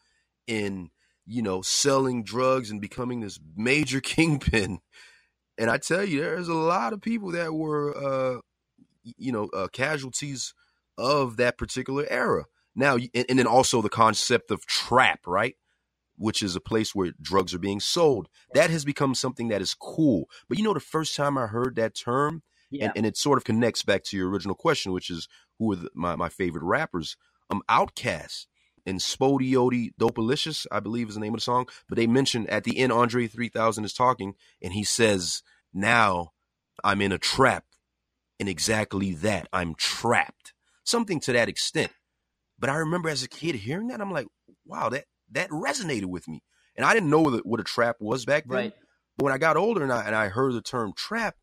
and 0.47 0.89
you 1.25 1.41
know 1.41 1.61
selling 1.61 2.23
drugs 2.23 2.71
and 2.71 2.81
becoming 2.81 3.19
this 3.19 3.39
major 3.55 4.01
kingpin. 4.01 4.79
And 5.57 5.69
I 5.71 5.77
tell 5.77 6.03
you, 6.03 6.21
there's 6.21 6.49
a 6.49 6.53
lot 6.53 6.93
of 6.93 7.01
people 7.01 7.31
that 7.31 7.51
were, 7.53 7.95
uh, 7.97 8.41
you 9.17 9.31
know, 9.31 9.49
uh, 9.53 9.67
casualties 9.67 10.53
of 10.97 11.37
that 11.37 11.57
particular 11.57 12.05
era. 12.09 12.45
Now, 12.75 12.95
and, 12.95 13.25
and 13.29 13.39
then 13.39 13.47
also 13.47 13.81
the 13.81 13.89
concept 13.89 14.51
of 14.51 14.65
trap, 14.65 15.21
right? 15.25 15.55
which 16.19 16.41
is 16.41 16.55
a 16.55 16.59
place 16.59 16.95
where 16.95 17.13
drugs 17.21 17.53
are 17.53 17.59
being 17.59 17.79
sold. 17.79 18.27
That 18.55 18.71
has 18.71 18.83
become 18.83 19.13
something 19.13 19.49
that 19.49 19.61
is 19.61 19.75
cool. 19.75 20.27
But 20.49 20.57
you 20.57 20.63
know, 20.63 20.73
the 20.73 20.79
first 20.79 21.15
time 21.15 21.37
I 21.37 21.45
heard 21.45 21.75
that 21.75 21.93
term, 21.93 22.41
yeah. 22.69 22.85
And, 22.85 22.93
and 22.97 23.05
it 23.05 23.17
sort 23.17 23.37
of 23.37 23.43
connects 23.43 23.83
back 23.83 24.03
to 24.05 24.17
your 24.17 24.29
original 24.29 24.55
question, 24.55 24.91
which 24.91 25.09
is 25.09 25.27
who 25.57 25.71
are 25.71 25.77
the, 25.77 25.89
my, 25.93 26.15
my 26.15 26.29
favorite 26.29 26.63
rappers? 26.63 27.15
Um, 27.49 27.61
OutKast 27.69 28.47
and 28.85 28.99
SpottieOttieDopaliscious, 28.99 30.67
I 30.71 30.79
believe 30.79 31.09
is 31.09 31.15
the 31.15 31.21
name 31.21 31.33
of 31.33 31.39
the 31.39 31.43
song. 31.43 31.67
But 31.87 31.97
they 31.97 32.07
mentioned 32.07 32.49
at 32.49 32.63
the 32.63 32.79
end, 32.79 32.91
Andre 32.91 33.27
3000 33.27 33.85
is 33.85 33.93
talking, 33.93 34.35
and 34.61 34.73
he 34.73 34.83
says, 34.83 35.43
Now 35.73 36.33
I'm 36.83 37.01
in 37.01 37.11
a 37.11 37.17
trap. 37.17 37.65
In 38.39 38.47
exactly 38.47 39.13
that. 39.15 39.47
I'm 39.51 39.75
trapped. 39.75 40.53
Something 40.83 41.19
to 41.21 41.33
that 41.33 41.49
extent. 41.49 41.91
But 42.59 42.69
I 42.69 42.77
remember 42.77 43.09
as 43.09 43.23
a 43.23 43.29
kid 43.29 43.55
hearing 43.55 43.87
that, 43.87 44.01
I'm 44.01 44.11
like, 44.11 44.27
wow, 44.65 44.89
that 44.89 45.05
that 45.31 45.49
resonated 45.49 46.05
with 46.05 46.27
me. 46.27 46.41
And 46.75 46.85
I 46.85 46.93
didn't 46.93 47.09
know 47.09 47.21
what 47.21 47.59
a 47.59 47.63
trap 47.63 47.97
was 47.99 48.25
back 48.25 48.45
then. 48.47 48.57
Right. 48.57 48.73
But 49.17 49.23
when 49.25 49.33
I 49.33 49.37
got 49.37 49.57
older 49.57 49.83
and 49.83 49.91
I 49.91 50.05
and 50.05 50.15
I 50.15 50.27
heard 50.27 50.53
the 50.53 50.61
term 50.61 50.93
trap, 50.95 51.35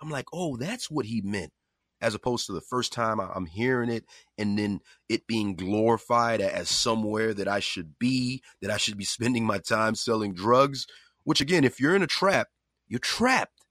I'm 0.00 0.10
like, 0.10 0.26
oh, 0.32 0.56
that's 0.56 0.90
what 0.90 1.06
he 1.06 1.20
meant. 1.22 1.52
As 2.00 2.14
opposed 2.14 2.46
to 2.46 2.52
the 2.52 2.60
first 2.60 2.92
time 2.92 3.18
I'm 3.18 3.46
hearing 3.46 3.88
it 3.88 4.04
and 4.36 4.58
then 4.58 4.80
it 5.08 5.26
being 5.26 5.54
glorified 5.56 6.42
as 6.42 6.68
somewhere 6.68 7.32
that 7.32 7.48
I 7.48 7.60
should 7.60 7.98
be, 7.98 8.42
that 8.60 8.70
I 8.70 8.76
should 8.76 8.98
be 8.98 9.04
spending 9.04 9.46
my 9.46 9.58
time 9.58 9.94
selling 9.94 10.34
drugs. 10.34 10.86
Which 11.22 11.40
again, 11.40 11.64
if 11.64 11.80
you're 11.80 11.96
in 11.96 12.02
a 12.02 12.06
trap, 12.06 12.48
you're 12.86 13.00
trapped. 13.00 13.64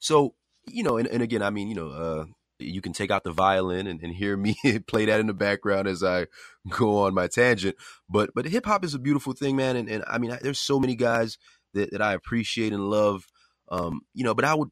So, 0.00 0.34
you 0.66 0.82
know, 0.82 0.96
and, 0.96 1.08
and 1.08 1.22
again, 1.22 1.42
I 1.42 1.50
mean, 1.50 1.68
you 1.68 1.74
know, 1.74 1.88
uh, 1.88 2.24
you 2.58 2.80
can 2.80 2.92
take 2.92 3.10
out 3.10 3.24
the 3.24 3.32
violin 3.32 3.86
and, 3.86 4.00
and 4.02 4.14
hear 4.14 4.36
me 4.38 4.56
play 4.86 5.06
that 5.06 5.20
in 5.20 5.26
the 5.26 5.34
background 5.34 5.88
as 5.88 6.02
I 6.02 6.26
go 6.68 6.98
on 6.98 7.14
my 7.14 7.26
tangent. 7.26 7.76
But 8.08 8.30
but 8.34 8.46
hip 8.46 8.66
hop 8.66 8.84
is 8.84 8.94
a 8.94 8.98
beautiful 8.98 9.32
thing, 9.32 9.56
man. 9.56 9.76
And, 9.76 9.88
and 9.88 10.04
I 10.06 10.18
mean, 10.18 10.36
there's 10.42 10.58
so 10.58 10.78
many 10.78 10.94
guys 10.94 11.38
that, 11.74 11.90
that 11.92 12.02
I 12.02 12.14
appreciate 12.14 12.72
and 12.72 12.90
love. 12.90 13.26
Um, 13.68 14.02
you 14.14 14.24
know, 14.24 14.34
but 14.34 14.44
I 14.44 14.54
would, 14.54 14.70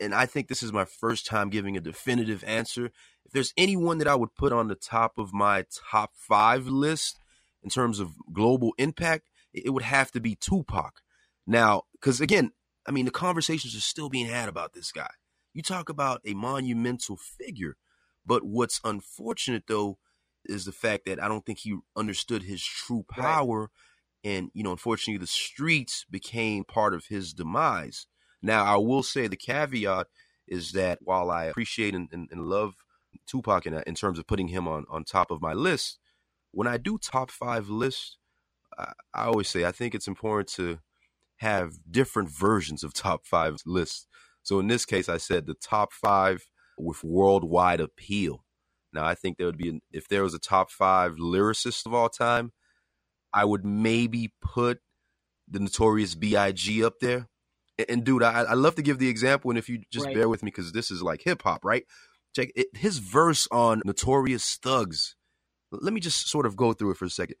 and 0.00 0.14
I 0.14 0.26
think 0.26 0.48
this 0.48 0.62
is 0.62 0.72
my 0.72 0.84
first 0.84 1.26
time 1.26 1.50
giving 1.50 1.76
a 1.76 1.80
definitive 1.80 2.44
answer. 2.44 2.86
If 3.24 3.32
there's 3.32 3.54
anyone 3.56 3.98
that 3.98 4.08
I 4.08 4.14
would 4.14 4.34
put 4.34 4.52
on 4.52 4.68
the 4.68 4.74
top 4.74 5.18
of 5.18 5.32
my 5.32 5.64
top 5.90 6.10
five 6.14 6.66
list 6.66 7.18
in 7.62 7.70
terms 7.70 8.00
of 8.00 8.12
global 8.32 8.74
impact, 8.76 9.30
it 9.54 9.72
would 9.72 9.84
have 9.84 10.10
to 10.12 10.20
be 10.20 10.34
Tupac. 10.34 11.00
Now, 11.46 11.82
because 11.92 12.20
again, 12.20 12.52
I 12.86 12.90
mean, 12.90 13.06
the 13.06 13.10
conversations 13.10 13.74
are 13.74 13.80
still 13.80 14.10
being 14.10 14.26
had 14.26 14.48
about 14.48 14.74
this 14.74 14.92
guy. 14.92 15.10
You 15.54 15.62
talk 15.62 15.88
about 15.88 16.20
a 16.26 16.34
monumental 16.34 17.16
figure, 17.16 17.76
but 18.26 18.44
what's 18.44 18.80
unfortunate 18.84 19.64
though 19.68 19.98
is 20.44 20.64
the 20.64 20.72
fact 20.72 21.06
that 21.06 21.22
I 21.22 21.28
don't 21.28 21.46
think 21.46 21.60
he 21.60 21.76
understood 21.96 22.42
his 22.42 22.62
true 22.62 23.04
power. 23.08 23.60
Right. 23.60 23.68
And, 24.32 24.50
you 24.54 24.62
know, 24.62 24.72
unfortunately, 24.72 25.18
the 25.18 25.26
streets 25.26 26.04
became 26.10 26.64
part 26.64 26.94
of 26.94 27.06
his 27.06 27.32
demise. 27.32 28.06
Now, 28.42 28.64
I 28.64 28.76
will 28.76 29.02
say 29.02 29.26
the 29.26 29.36
caveat 29.36 30.06
is 30.46 30.72
that 30.72 30.98
while 31.02 31.30
I 31.30 31.44
appreciate 31.44 31.94
and, 31.94 32.08
and, 32.12 32.28
and 32.30 32.46
love 32.46 32.74
Tupac 33.26 33.66
in, 33.66 33.74
in 33.86 33.94
terms 33.94 34.18
of 34.18 34.26
putting 34.26 34.48
him 34.48 34.66
on, 34.66 34.86
on 34.90 35.04
top 35.04 35.30
of 35.30 35.40
my 35.40 35.52
list, 35.52 35.98
when 36.52 36.66
I 36.66 36.78
do 36.78 36.98
top 36.98 37.30
five 37.30 37.68
lists, 37.68 38.16
I, 38.78 38.92
I 39.12 39.24
always 39.24 39.48
say 39.48 39.64
I 39.64 39.72
think 39.72 39.94
it's 39.94 40.08
important 40.08 40.48
to 40.54 40.78
have 41.38 41.74
different 41.90 42.30
versions 42.30 42.82
of 42.82 42.94
top 42.94 43.26
five 43.26 43.58
lists 43.66 44.06
so 44.44 44.60
in 44.60 44.68
this 44.68 44.84
case, 44.84 45.08
I 45.08 45.16
said 45.16 45.46
the 45.46 45.54
top 45.54 45.92
five 45.92 46.46
with 46.78 47.02
worldwide 47.02 47.80
appeal. 47.80 48.44
Now, 48.92 49.04
I 49.04 49.14
think 49.14 49.38
there 49.38 49.46
would 49.46 49.58
be, 49.58 49.80
if 49.90 50.06
there 50.06 50.22
was 50.22 50.34
a 50.34 50.38
top 50.38 50.70
five 50.70 51.16
lyricist 51.16 51.86
of 51.86 51.94
all 51.94 52.08
time, 52.08 52.52
I 53.32 53.44
would 53.44 53.64
maybe 53.64 54.32
put 54.40 54.78
the 55.48 55.58
Notorious 55.58 56.14
B.I.G. 56.14 56.84
up 56.84 57.00
there. 57.00 57.28
And, 57.78 57.90
and 57.90 58.04
dude, 58.04 58.22
I, 58.22 58.42
I 58.42 58.52
love 58.54 58.76
to 58.76 58.82
give 58.82 58.98
the 58.98 59.08
example, 59.08 59.50
and 59.50 59.58
if 59.58 59.68
you 59.68 59.82
just 59.90 60.06
right. 60.06 60.14
bear 60.14 60.28
with 60.28 60.42
me, 60.42 60.50
because 60.50 60.72
this 60.72 60.90
is 60.90 61.02
like 61.02 61.22
hip 61.22 61.42
hop, 61.42 61.64
right? 61.64 61.84
Check 62.36 62.50
it, 62.54 62.68
his 62.76 62.98
verse 62.98 63.48
on 63.50 63.82
Notorious 63.84 64.58
Thugs. 64.62 65.16
Let 65.72 65.92
me 65.92 66.00
just 66.00 66.28
sort 66.28 66.46
of 66.46 66.54
go 66.54 66.72
through 66.72 66.92
it 66.92 66.98
for 66.98 67.06
a 67.06 67.10
second. 67.10 67.36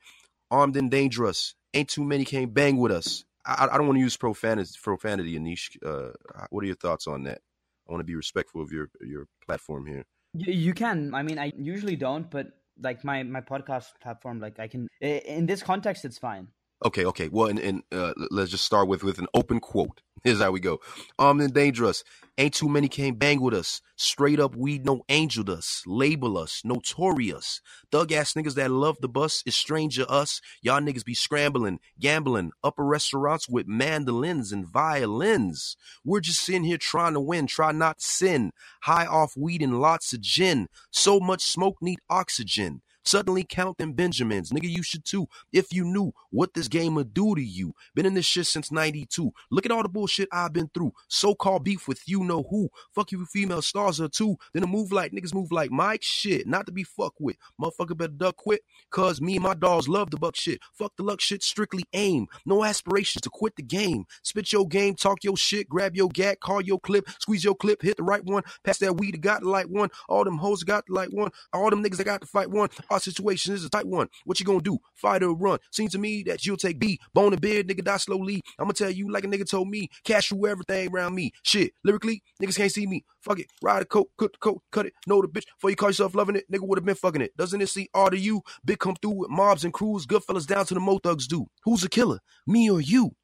Armed 0.50 0.76
and 0.76 0.90
dangerous, 0.90 1.54
ain't 1.72 1.88
too 1.88 2.04
many 2.04 2.24
came 2.24 2.50
bang 2.50 2.78
with 2.78 2.90
us. 2.90 3.24
I, 3.46 3.68
I 3.70 3.76
don't 3.76 3.86
want 3.86 3.96
to 3.96 4.02
use 4.02 4.16
profanity, 4.16 4.70
profanity, 4.82 5.38
Anish. 5.38 5.76
Uh, 5.84 6.12
what 6.50 6.64
are 6.64 6.66
your 6.66 6.76
thoughts 6.76 7.06
on 7.06 7.24
that? 7.24 7.40
I 7.88 7.92
want 7.92 8.00
to 8.00 8.04
be 8.04 8.14
respectful 8.14 8.62
of 8.62 8.72
your 8.72 8.90
your 9.00 9.26
platform 9.44 9.86
here. 9.86 10.04
You 10.34 10.74
can. 10.74 11.14
I 11.14 11.22
mean, 11.22 11.38
I 11.38 11.52
usually 11.56 11.96
don't, 11.96 12.30
but 12.30 12.48
like 12.80 13.04
my 13.04 13.22
my 13.22 13.40
podcast 13.40 13.86
platform, 14.00 14.40
like 14.40 14.58
I 14.58 14.68
can. 14.68 14.88
In 15.00 15.46
this 15.46 15.62
context, 15.62 16.04
it's 16.04 16.18
fine. 16.18 16.48
Okay, 16.84 17.06
okay. 17.06 17.28
Well, 17.32 17.48
and, 17.48 17.58
and 17.58 17.82
uh, 17.92 18.12
let's 18.30 18.50
just 18.50 18.64
start 18.64 18.88
with 18.88 19.02
with 19.02 19.18
an 19.18 19.26
open 19.34 19.58
quote. 19.60 20.02
Here's 20.22 20.40
how 20.40 20.52
we 20.52 20.60
go. 20.60 20.80
Armed 21.18 21.42
and 21.42 21.52
dangerous. 21.54 22.04
Ain't 22.36 22.54
too 22.54 22.68
many 22.68 22.88
came 22.88 23.14
bang 23.14 23.40
with 23.40 23.54
us. 23.54 23.80
Straight 23.96 24.40
up, 24.40 24.56
we 24.56 24.78
no 24.78 25.02
angeled 25.08 25.48
us. 25.48 25.82
Label 25.86 26.36
us. 26.36 26.62
Notorious. 26.64 27.60
Thug 27.92 28.10
ass 28.12 28.32
niggas 28.34 28.54
that 28.54 28.70
love 28.70 28.98
the 29.00 29.08
bus 29.08 29.42
is 29.46 29.54
stranger 29.54 30.04
us. 30.08 30.40
Y'all 30.62 30.80
niggas 30.80 31.04
be 31.04 31.14
scrambling, 31.14 31.78
gambling, 32.00 32.52
upper 32.62 32.84
restaurants 32.84 33.48
with 33.48 33.66
mandolins 33.68 34.50
and 34.52 34.66
violins. 34.66 35.76
We're 36.04 36.20
just 36.20 36.40
sitting 36.40 36.64
here 36.64 36.78
trying 36.78 37.14
to 37.14 37.20
win. 37.20 37.46
Try 37.46 37.72
not 37.72 37.98
to 37.98 38.04
sin. 38.04 38.50
High 38.82 39.06
off 39.06 39.34
weed 39.36 39.62
and 39.62 39.80
lots 39.80 40.12
of 40.12 40.20
gin. 40.22 40.68
So 40.90 41.20
much 41.20 41.42
smoke 41.44 41.76
need 41.80 42.00
oxygen. 42.10 42.82
Suddenly 43.04 43.44
count 43.44 43.78
them 43.78 43.92
Benjamins. 43.92 44.50
Nigga, 44.50 44.68
you 44.68 44.82
should 44.82 45.04
too. 45.04 45.28
If 45.52 45.72
you 45.72 45.84
knew 45.84 46.12
what 46.30 46.54
this 46.54 46.68
game 46.68 46.94
would 46.96 47.14
do 47.14 47.34
to 47.34 47.42
you. 47.42 47.74
Been 47.94 48.06
in 48.06 48.14
this 48.14 48.26
shit 48.26 48.46
since 48.46 48.72
92. 48.72 49.32
Look 49.50 49.64
at 49.64 49.72
all 49.72 49.82
the 49.82 49.88
bullshit 49.88 50.28
I've 50.32 50.52
been 50.52 50.70
through. 50.74 50.92
So-called 51.08 51.64
beef 51.64 51.86
with 51.86 52.02
you 52.06 52.24
know 52.24 52.42
who. 52.50 52.70
Fuck 52.94 53.12
you 53.12 53.24
female 53.26 53.62
stars 53.62 54.00
are 54.00 54.08
too. 54.08 54.36
Then 54.52 54.62
a 54.64 54.66
move 54.66 54.92
like 54.92 55.12
niggas 55.12 55.34
move 55.34 55.52
like 55.52 55.70
Mike 55.70 56.02
shit. 56.02 56.46
Not 56.46 56.66
to 56.66 56.72
be 56.72 56.82
fucked 56.82 57.20
with. 57.20 57.36
Motherfucker 57.60 57.96
better 57.96 58.12
duck 58.12 58.36
quit. 58.36 58.62
Cause 58.90 59.20
me 59.20 59.36
and 59.36 59.44
my 59.44 59.54
dogs 59.54 59.88
love 59.88 60.10
the 60.10 60.16
buck 60.16 60.36
shit. 60.36 60.60
Fuck 60.72 60.96
the 60.96 61.02
luck 61.02 61.20
shit. 61.20 61.42
Strictly 61.42 61.84
aim. 61.92 62.26
No 62.46 62.64
aspirations 62.64 63.22
to 63.22 63.30
quit 63.30 63.56
the 63.56 63.62
game. 63.62 64.04
Spit 64.22 64.52
your 64.52 64.66
game. 64.66 64.94
Talk 64.94 65.24
your 65.24 65.36
shit. 65.36 65.68
Grab 65.68 65.94
your 65.94 66.08
gat. 66.08 66.40
Call 66.40 66.60
your 66.60 66.80
clip. 66.80 67.08
Squeeze 67.20 67.44
your 67.44 67.54
clip. 67.54 67.82
Hit 67.82 67.96
the 67.96 68.02
right 68.02 68.24
one. 68.24 68.42
Pass 68.64 68.78
that 68.78 68.96
weed. 68.96 69.20
Got 69.20 69.42
the 69.42 69.48
light 69.48 69.70
one. 69.70 69.90
All 70.08 70.24
them 70.24 70.38
hoes 70.38 70.64
got 70.64 70.86
the 70.86 70.94
light 70.94 71.12
one. 71.12 71.30
All 71.52 71.70
them 71.70 71.82
niggas 71.84 71.98
that 71.98 72.04
got 72.04 72.20
to 72.20 72.26
fight 72.26 72.50
one. 72.50 72.68
Our 72.94 73.00
situation 73.00 73.52
is 73.54 73.64
a 73.64 73.68
tight 73.68 73.88
one. 73.88 74.06
What 74.24 74.38
you 74.38 74.46
gonna 74.46 74.60
do? 74.60 74.78
Fight 74.94 75.24
or 75.24 75.34
run? 75.34 75.58
Seems 75.72 75.90
to 75.92 75.98
me 75.98 76.22
that 76.28 76.46
you'll 76.46 76.56
take 76.56 76.78
B. 76.78 77.00
Bone 77.12 77.32
and 77.32 77.42
beard, 77.42 77.66
nigga, 77.66 77.82
die 77.82 77.96
slowly. 77.96 78.40
I'ma 78.56 78.70
tell 78.70 78.88
you 78.88 79.10
like 79.10 79.24
a 79.24 79.26
nigga 79.26 79.50
told 79.50 79.66
me. 79.66 79.88
Cash 80.04 80.28
through 80.28 80.46
everything 80.46 80.92
around 80.92 81.16
me. 81.16 81.32
Shit, 81.42 81.72
lyrically, 81.82 82.22
niggas 82.40 82.56
can't 82.56 82.70
see 82.70 82.86
me. 82.86 83.04
Fuck 83.20 83.40
it. 83.40 83.46
Ride 83.60 83.82
a 83.82 83.84
coat, 83.84 84.10
cut 84.16 84.34
the 84.34 84.38
coat, 84.38 84.62
cut 84.70 84.86
it. 84.86 84.92
Know 85.08 85.20
the 85.20 85.26
bitch 85.26 85.46
before 85.56 85.70
you 85.70 85.76
call 85.76 85.88
yourself 85.88 86.14
loving 86.14 86.36
it. 86.36 86.44
Nigga 86.52 86.68
would 86.68 86.78
have 86.78 86.84
been 86.84 86.94
fucking 86.94 87.20
it. 87.20 87.36
Doesn't 87.36 87.60
it 87.60 87.68
see 87.68 87.88
all 87.92 88.10
to 88.10 88.16
you? 88.16 88.42
Big 88.64 88.78
come 88.78 88.94
through 89.02 89.10
with 89.10 89.30
mobs 89.30 89.64
and 89.64 89.72
crews. 89.74 90.06
Good 90.06 90.22
fellas 90.22 90.46
down 90.46 90.64
to 90.66 90.74
the 90.74 90.80
mo 90.80 90.98
thugs 90.98 91.26
do. 91.26 91.46
Who's 91.64 91.82
a 91.82 91.88
killer? 91.88 92.20
Me 92.46 92.70
or 92.70 92.80
you? 92.80 93.16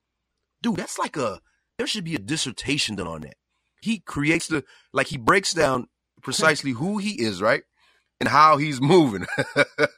Dude, 0.62 0.78
that's 0.78 0.98
like 0.98 1.16
a, 1.16 1.40
there 1.78 1.86
should 1.86 2.04
be 2.04 2.16
a 2.16 2.18
dissertation 2.18 2.96
done 2.96 3.06
on 3.06 3.20
that. 3.20 3.34
He 3.80 4.00
creates 4.00 4.48
the, 4.48 4.64
like 4.92 5.06
he 5.06 5.16
breaks 5.16 5.54
down 5.54 5.86
precisely 6.22 6.72
who 6.72 6.98
he 6.98 7.22
is, 7.22 7.40
right? 7.40 7.62
And 8.20 8.28
how 8.28 8.58
he's 8.58 8.80
moving. 8.80 9.26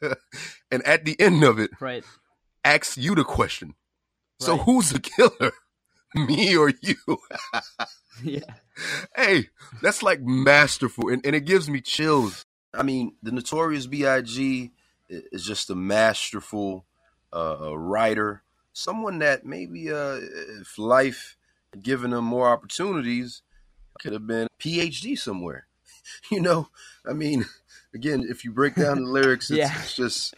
and 0.71 0.83
at 0.87 1.05
the 1.05 1.21
end 1.21 1.43
of 1.43 1.59
it, 1.59 1.71
right, 1.81 2.05
asks 2.65 2.97
you 2.97 3.15
the 3.15 3.25
question. 3.25 3.75
So 4.41 4.53
right. 4.53 4.63
who's 4.63 4.91
the 4.91 5.01
killer? 5.01 5.53
Me 6.15 6.57
or 6.57 6.73
you? 6.81 6.97
yeah. 8.23 8.41
Hey, 9.17 9.49
that's 9.81 10.03
like 10.03 10.21
masterful, 10.21 11.09
and, 11.09 11.25
and 11.25 11.35
it 11.35 11.47
gives 11.47 11.71
me 11.71 11.81
chills. 11.81 12.45
I 12.75 12.83
mean, 12.83 13.17
the 13.23 13.33
Notorious 13.33 13.87
B.I.G. 13.87 14.73
is 15.09 15.45
just 15.45 15.71
a 15.71 15.75
masterful 15.75 16.87
uh, 17.35 17.77
writer, 17.77 18.43
someone 18.73 19.19
that 19.21 19.45
maybe 19.45 19.91
uh, 19.91 20.19
if 20.61 20.79
life 20.79 21.37
had 21.73 21.83
given 21.83 22.13
him 22.13 22.25
more 22.25 22.49
opportunities, 22.49 23.43
could 24.01 24.13
have 24.13 24.27
been 24.27 24.49
PhD 24.59 25.19
somewhere. 25.19 25.67
You 26.31 26.41
know, 26.41 26.69
I 27.09 27.13
mean, 27.13 27.47
again, 27.95 28.27
if 28.29 28.45
you 28.45 28.53
break 28.53 28.75
down 28.75 29.03
the 29.03 29.11
lyrics, 29.11 29.51
it's, 29.51 29.59
yeah. 29.59 29.79
it's 29.81 29.95
just 29.95 30.35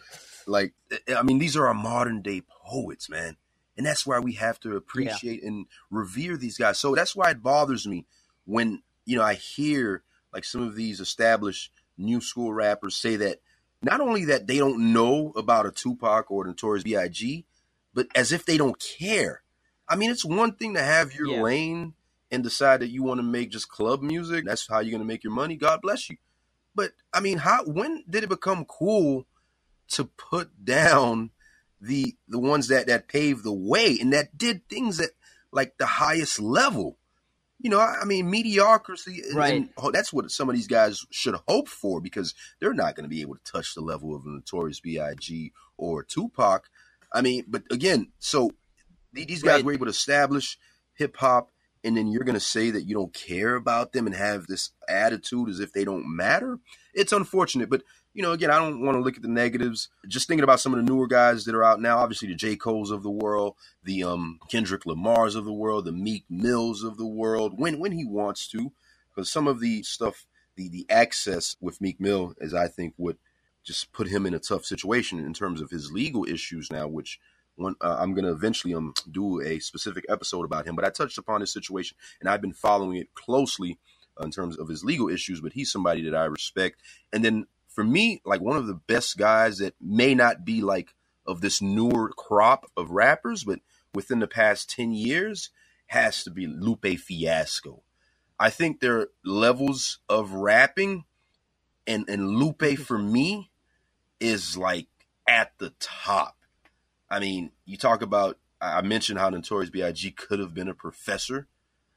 like 0.47 0.73
eh, 0.91 0.97
eh, 1.07 1.15
I 1.15 1.23
mean, 1.23 1.39
these 1.39 1.55
are 1.55 1.67
our 1.67 1.73
modern 1.73 2.21
day 2.21 2.41
poets, 2.65 3.09
man. 3.09 3.37
And 3.77 3.85
that's 3.85 4.07
why 4.07 4.19
we 4.19 4.33
have 4.33 4.59
to 4.61 4.75
appreciate 4.75 5.41
yeah. 5.41 5.49
and 5.49 5.65
revere 5.91 6.37
these 6.37 6.57
guys. 6.57 6.79
So 6.79 6.95
that's 6.95 7.15
why 7.15 7.31
it 7.31 7.43
bothers 7.43 7.85
me 7.85 8.05
when, 8.45 8.81
you 9.05 9.17
know, 9.17 9.23
I 9.23 9.33
hear 9.33 10.03
like 10.33 10.45
some 10.45 10.61
of 10.61 10.75
these 10.75 11.01
established 11.01 11.71
new 11.97 12.21
school 12.21 12.53
rappers 12.53 12.95
say 12.95 13.17
that 13.17 13.39
not 13.81 13.99
only 13.99 14.25
that 14.25 14.47
they 14.47 14.57
don't 14.57 14.93
know 14.93 15.33
about 15.35 15.65
a 15.65 15.71
Tupac 15.71 16.31
or 16.31 16.45
a 16.45 16.47
Notorious 16.47 16.83
B.I.G., 16.83 17.45
but 17.93 18.07
as 18.15 18.31
if 18.31 18.45
they 18.45 18.57
don't 18.57 18.79
care. 18.79 19.43
I 19.87 19.95
mean, 19.95 20.09
it's 20.09 20.25
one 20.25 20.55
thing 20.55 20.73
to 20.73 20.81
have 20.81 21.13
your 21.13 21.27
yeah. 21.27 21.41
lane 21.41 21.93
and 22.31 22.43
decide 22.43 22.79
that 22.79 22.89
you 22.89 23.03
want 23.03 23.19
to 23.19 23.23
make 23.23 23.51
just 23.51 23.69
club 23.69 24.01
music. 24.01 24.45
That's 24.45 24.67
how 24.67 24.79
you're 24.79 24.91
going 24.91 25.01
to 25.01 25.07
make 25.07 25.23
your 25.23 25.33
money. 25.33 25.55
God 25.55 25.81
bless 25.81 26.09
you. 26.09 26.17
But 26.75 26.91
I 27.13 27.21
mean, 27.21 27.39
how 27.39 27.63
when 27.65 28.03
did 28.09 28.23
it 28.23 28.29
become 28.29 28.65
cool 28.65 29.25
to 29.89 30.05
put 30.05 30.65
down 30.65 31.31
the 31.79 32.15
the 32.27 32.39
ones 32.39 32.67
that 32.67 32.87
that 32.87 33.07
paved 33.07 33.43
the 33.43 33.53
way 33.53 33.97
and 33.99 34.11
that 34.13 34.37
did 34.37 34.67
things 34.67 34.99
at 34.99 35.11
like 35.51 35.77
the 35.77 35.85
highest 35.85 36.39
level? 36.39 36.97
You 37.59 37.69
know, 37.69 37.79
I, 37.79 37.99
I 38.01 38.05
mean, 38.05 38.29
mediocrity, 38.29 39.21
right? 39.33 39.55
And, 39.77 39.93
that's 39.93 40.11
what 40.11 40.29
some 40.29 40.49
of 40.49 40.55
these 40.55 40.67
guys 40.67 41.05
should 41.09 41.35
hope 41.47 41.69
for 41.69 42.01
because 42.01 42.35
they're 42.59 42.73
not 42.73 42.95
going 42.95 43.05
to 43.05 43.09
be 43.09 43.21
able 43.21 43.35
to 43.35 43.51
touch 43.51 43.73
the 43.73 43.81
level 43.81 44.13
of 44.13 44.25
a 44.25 44.29
Notorious 44.29 44.81
B.I.G. 44.81 45.53
or 45.77 46.03
Tupac. 46.03 46.65
I 47.13 47.21
mean, 47.21 47.45
but 47.47 47.63
again, 47.71 48.11
so 48.19 48.51
these 49.13 49.41
guys 49.41 49.55
right. 49.55 49.65
were 49.65 49.73
able 49.73 49.85
to 49.85 49.91
establish 49.91 50.59
hip 50.95 51.15
hop 51.15 51.49
and 51.85 51.95
then 51.95 52.07
you're 52.07 52.23
going 52.23 52.33
to 52.33 52.39
say 52.39 52.71
that 52.71 52.87
you 52.87 52.95
don't 52.95 53.13
care 53.13 53.55
about 53.55 53.93
them 53.93 54.07
and 54.07 54.15
have 54.15 54.47
this 54.47 54.71
attitude 54.89 55.47
as 55.49 55.59
if 55.59 55.71
they 55.71 55.85
don't 55.85 56.03
matter. 56.07 56.59
It's 56.93 57.13
unfortunate, 57.13 57.69
but 57.69 57.83
you 58.15 58.23
know, 58.23 58.31
again, 58.31 58.49
I 58.49 58.57
don't 58.57 58.83
want 58.83 58.95
to 58.95 59.01
look 59.01 59.17
at 59.17 59.21
the 59.21 59.27
negatives. 59.27 59.89
Just 60.07 60.27
thinking 60.27 60.43
about 60.43 60.61
some 60.61 60.73
of 60.73 60.77
the 60.77 60.91
newer 60.91 61.05
guys 61.05 61.45
that 61.45 61.53
are 61.53 61.63
out 61.63 61.81
now, 61.81 61.97
obviously 61.97 62.29
the 62.29 62.35
J. 62.35 62.55
Cole's 62.55 62.89
of 62.89 63.03
the 63.03 63.11
world, 63.11 63.55
the 63.83 64.03
um, 64.03 64.39
Kendrick 64.49 64.85
Lamar's 64.85 65.35
of 65.35 65.45
the 65.45 65.53
world, 65.53 65.85
the 65.85 65.91
Meek 65.91 66.23
Mills 66.29 66.81
of 66.81 66.97
the 66.97 67.05
world, 67.05 67.59
when 67.59 67.77
when 67.77 67.91
he 67.91 68.05
wants 68.05 68.47
to, 68.47 68.71
because 69.13 69.29
some 69.29 69.47
of 69.47 69.59
the 69.59 69.83
stuff, 69.83 70.25
the 70.55 70.69
the 70.69 70.85
access 70.89 71.55
with 71.59 71.81
Meek 71.81 71.99
Mill, 71.99 72.33
is 72.39 72.53
I 72.53 72.67
think 72.67 72.93
would 72.97 73.17
just 73.63 73.91
put 73.91 74.07
him 74.07 74.25
in 74.25 74.33
a 74.33 74.39
tough 74.39 74.65
situation 74.65 75.19
in 75.19 75.33
terms 75.33 75.59
of 75.59 75.69
his 75.69 75.91
legal 75.91 76.25
issues 76.25 76.71
now, 76.71 76.87
which 76.87 77.19
one, 77.55 77.75
uh, 77.81 77.97
I'm 77.99 78.13
going 78.13 78.25
to 78.25 78.31
eventually 78.31 78.73
um 78.73 78.93
do 79.09 79.41
a 79.41 79.59
specific 79.59 80.05
episode 80.09 80.45
about 80.45 80.65
him. 80.65 80.75
But 80.75 80.85
I 80.85 80.89
touched 80.89 81.17
upon 81.17 81.41
his 81.41 81.51
situation, 81.51 81.97
and 82.19 82.29
I've 82.29 82.41
been 82.41 82.53
following 82.53 82.97
it 82.97 83.13
closely 83.13 83.79
in 84.21 84.31
terms 84.31 84.57
of 84.57 84.67
his 84.67 84.83
legal 84.83 85.09
issues. 85.09 85.41
But 85.41 85.53
he's 85.53 85.71
somebody 85.71 86.03
that 86.03 86.15
I 86.15 86.25
respect. 86.25 86.81
And 87.11 87.23
then 87.23 87.47
for 87.67 87.83
me, 87.83 88.21
like 88.25 88.41
one 88.41 88.57
of 88.57 88.67
the 88.67 88.73
best 88.73 89.17
guys 89.17 89.57
that 89.59 89.75
may 89.81 90.15
not 90.15 90.45
be 90.45 90.61
like 90.61 90.93
of 91.25 91.41
this 91.41 91.61
newer 91.61 92.09
crop 92.09 92.69
of 92.77 92.91
rappers, 92.91 93.43
but 93.43 93.59
within 93.93 94.19
the 94.19 94.27
past 94.27 94.69
ten 94.69 94.91
years, 94.91 95.49
has 95.87 96.23
to 96.23 96.31
be 96.31 96.47
Lupe 96.47 96.97
Fiasco. 96.99 97.83
I 98.39 98.49
think 98.49 98.79
there 98.79 98.97
are 98.99 99.09
levels 99.23 99.99
of 100.09 100.33
rapping, 100.33 101.05
and 101.87 102.09
and 102.09 102.31
Lupe 102.31 102.77
for 102.77 102.97
me 102.97 103.51
is 104.19 104.57
like 104.57 104.87
at 105.27 105.51
the 105.57 105.73
top 105.79 106.37
I 107.15 107.19
mean, 107.19 107.51
you 107.63 107.77
talk 107.77 108.01
about 108.01 108.37
I 108.59 108.81
mentioned 108.81 109.19
how 109.19 109.29
Notorious 109.29 109.69
B.I.G. 109.69 110.11
could 110.11 110.39
have 110.39 110.53
been 110.53 110.67
a 110.67 110.73
professor. 110.73 111.47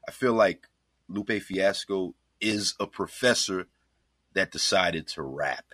I 0.07 0.11
feel 0.11 0.33
like 0.33 0.67
Lupe 1.09 1.41
Fiasco 1.41 2.15
is 2.39 2.73
a 2.79 2.87
professor 2.87 3.67
that 4.33 4.51
decided 4.51 5.07
to 5.09 5.21
rap. 5.21 5.65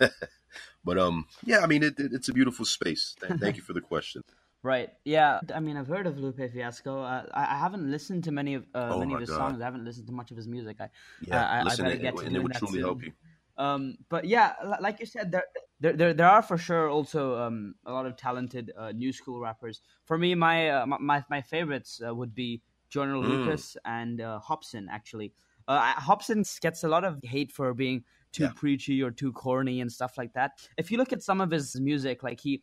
but 0.84 0.98
um, 0.98 1.26
yeah, 1.44 1.58
I 1.60 1.66
mean, 1.66 1.82
it, 1.82 1.98
it, 1.98 2.12
it's 2.14 2.30
a 2.30 2.32
beautiful 2.32 2.64
space. 2.64 3.14
Thank, 3.20 3.38
thank 3.38 3.56
you 3.58 3.62
for 3.62 3.74
the 3.74 3.82
question. 3.82 4.22
Right. 4.62 4.88
Yeah. 5.04 5.40
I 5.54 5.60
mean, 5.60 5.76
I've 5.76 5.88
heard 5.88 6.06
of 6.06 6.18
Lupe 6.18 6.50
Fiasco. 6.50 7.02
Uh, 7.02 7.24
I, 7.34 7.54
I, 7.54 7.58
haven't 7.58 7.90
listened 7.90 8.24
to 8.24 8.32
many 8.32 8.54
of 8.54 8.64
uh, 8.74 8.92
oh 8.92 9.00
many 9.00 9.12
of 9.12 9.20
his 9.20 9.28
God. 9.28 9.36
songs. 9.36 9.60
I 9.60 9.64
haven't 9.64 9.84
listened 9.84 10.06
to 10.06 10.12
much 10.12 10.30
of 10.30 10.38
his 10.38 10.48
music. 10.48 10.78
I 10.80 10.88
yeah, 11.20 11.46
I, 11.46 11.62
listen 11.64 11.86
I, 11.86 11.90
I 11.92 11.96
get 11.96 12.16
to 12.16 12.24
and 12.24 12.34
it 12.34 12.42
would 12.42 12.54
truly 12.54 12.74
soon. 12.74 12.82
help 12.82 13.02
you. 13.02 13.12
Um, 13.58 13.98
but 14.08 14.24
yeah, 14.24 14.54
like 14.80 15.00
you 15.00 15.06
said, 15.06 15.32
there, 15.32 15.44
there, 15.80 15.94
there, 15.94 16.14
there 16.14 16.28
are 16.28 16.42
for 16.42 16.58
sure 16.58 16.88
also 16.88 17.38
um, 17.38 17.74
a 17.86 17.92
lot 17.92 18.06
of 18.06 18.16
talented 18.16 18.70
uh, 18.76 18.92
new 18.92 19.12
school 19.12 19.40
rappers. 19.40 19.80
For 20.04 20.18
me, 20.18 20.34
my 20.34 20.68
uh, 20.68 20.86
my 20.86 21.24
my 21.28 21.40
favorites 21.40 22.00
uh, 22.06 22.14
would 22.14 22.34
be 22.34 22.62
Joyner 22.90 23.14
mm. 23.14 23.28
Lucas 23.28 23.76
and 23.84 24.20
uh, 24.20 24.40
Hopsin. 24.46 24.86
Actually, 24.90 25.32
uh, 25.66 25.94
Hopsin 25.94 26.44
gets 26.60 26.84
a 26.84 26.88
lot 26.88 27.04
of 27.04 27.18
hate 27.22 27.50
for 27.50 27.72
being 27.72 28.04
too 28.32 28.44
yeah. 28.44 28.52
preachy 28.54 29.02
or 29.02 29.10
too 29.10 29.32
corny 29.32 29.80
and 29.80 29.90
stuff 29.90 30.18
like 30.18 30.32
that. 30.34 30.52
If 30.76 30.90
you 30.90 30.98
look 30.98 31.12
at 31.12 31.22
some 31.22 31.40
of 31.40 31.50
his 31.50 31.78
music, 31.80 32.22
like 32.22 32.40
he, 32.40 32.62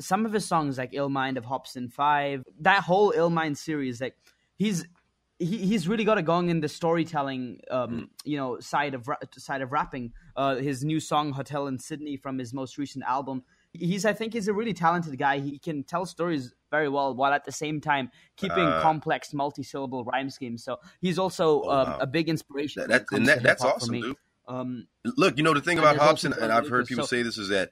some 0.00 0.26
of 0.26 0.32
his 0.32 0.44
songs 0.44 0.78
like 0.78 0.90
"Ill 0.92 1.08
Mind" 1.08 1.38
of 1.38 1.44
Hopsin 1.44 1.90
Five, 1.90 2.42
that 2.60 2.82
whole 2.82 3.12
"Ill 3.14 3.30
Mind" 3.30 3.56
series, 3.56 4.00
like 4.00 4.16
he's 4.56 4.84
he, 5.44 5.58
he's 5.58 5.88
really 5.88 6.04
got 6.04 6.18
it 6.18 6.22
going 6.22 6.48
in 6.48 6.60
the 6.60 6.68
storytelling, 6.68 7.60
um, 7.70 7.90
mm. 7.90 8.08
you 8.24 8.36
know, 8.36 8.60
side 8.60 8.94
of 8.94 9.08
side 9.36 9.62
of 9.62 9.72
rapping. 9.72 10.12
Uh, 10.36 10.56
his 10.56 10.84
new 10.84 11.00
song 11.00 11.32
"Hotel 11.32 11.66
in 11.66 11.78
Sydney" 11.78 12.16
from 12.16 12.38
his 12.38 12.54
most 12.54 12.78
recent 12.78 13.04
album. 13.04 13.42
He's, 13.74 14.04
I 14.04 14.12
think, 14.12 14.34
he's 14.34 14.48
a 14.48 14.52
really 14.52 14.74
talented 14.74 15.16
guy. 15.18 15.38
He 15.38 15.58
can 15.58 15.82
tell 15.82 16.04
stories 16.04 16.54
very 16.70 16.90
well, 16.90 17.14
while 17.14 17.32
at 17.32 17.46
the 17.46 17.52
same 17.52 17.80
time 17.80 18.10
keeping 18.36 18.66
uh, 18.66 18.82
complex, 18.82 19.32
multi-syllable 19.32 20.04
rhyme 20.04 20.28
schemes. 20.28 20.62
So 20.62 20.76
he's 21.00 21.18
also 21.18 21.62
oh, 21.62 21.70
um, 21.70 21.88
wow. 21.88 21.98
a 22.00 22.06
big 22.06 22.28
inspiration. 22.28 22.86
That, 22.86 23.06
that, 23.10 23.24
that 23.24 23.42
that's 23.42 23.64
awesome, 23.64 24.00
dude. 24.00 24.16
Um, 24.46 24.88
Look, 25.04 25.38
you 25.38 25.42
know 25.42 25.54
the 25.54 25.60
thing 25.60 25.78
about 25.78 25.96
Hopsin, 25.96 26.36
and 26.36 26.52
I've 26.52 26.68
heard 26.68 26.86
people 26.86 27.04
so, 27.04 27.16
say 27.16 27.22
this 27.22 27.38
is 27.38 27.48
that 27.48 27.70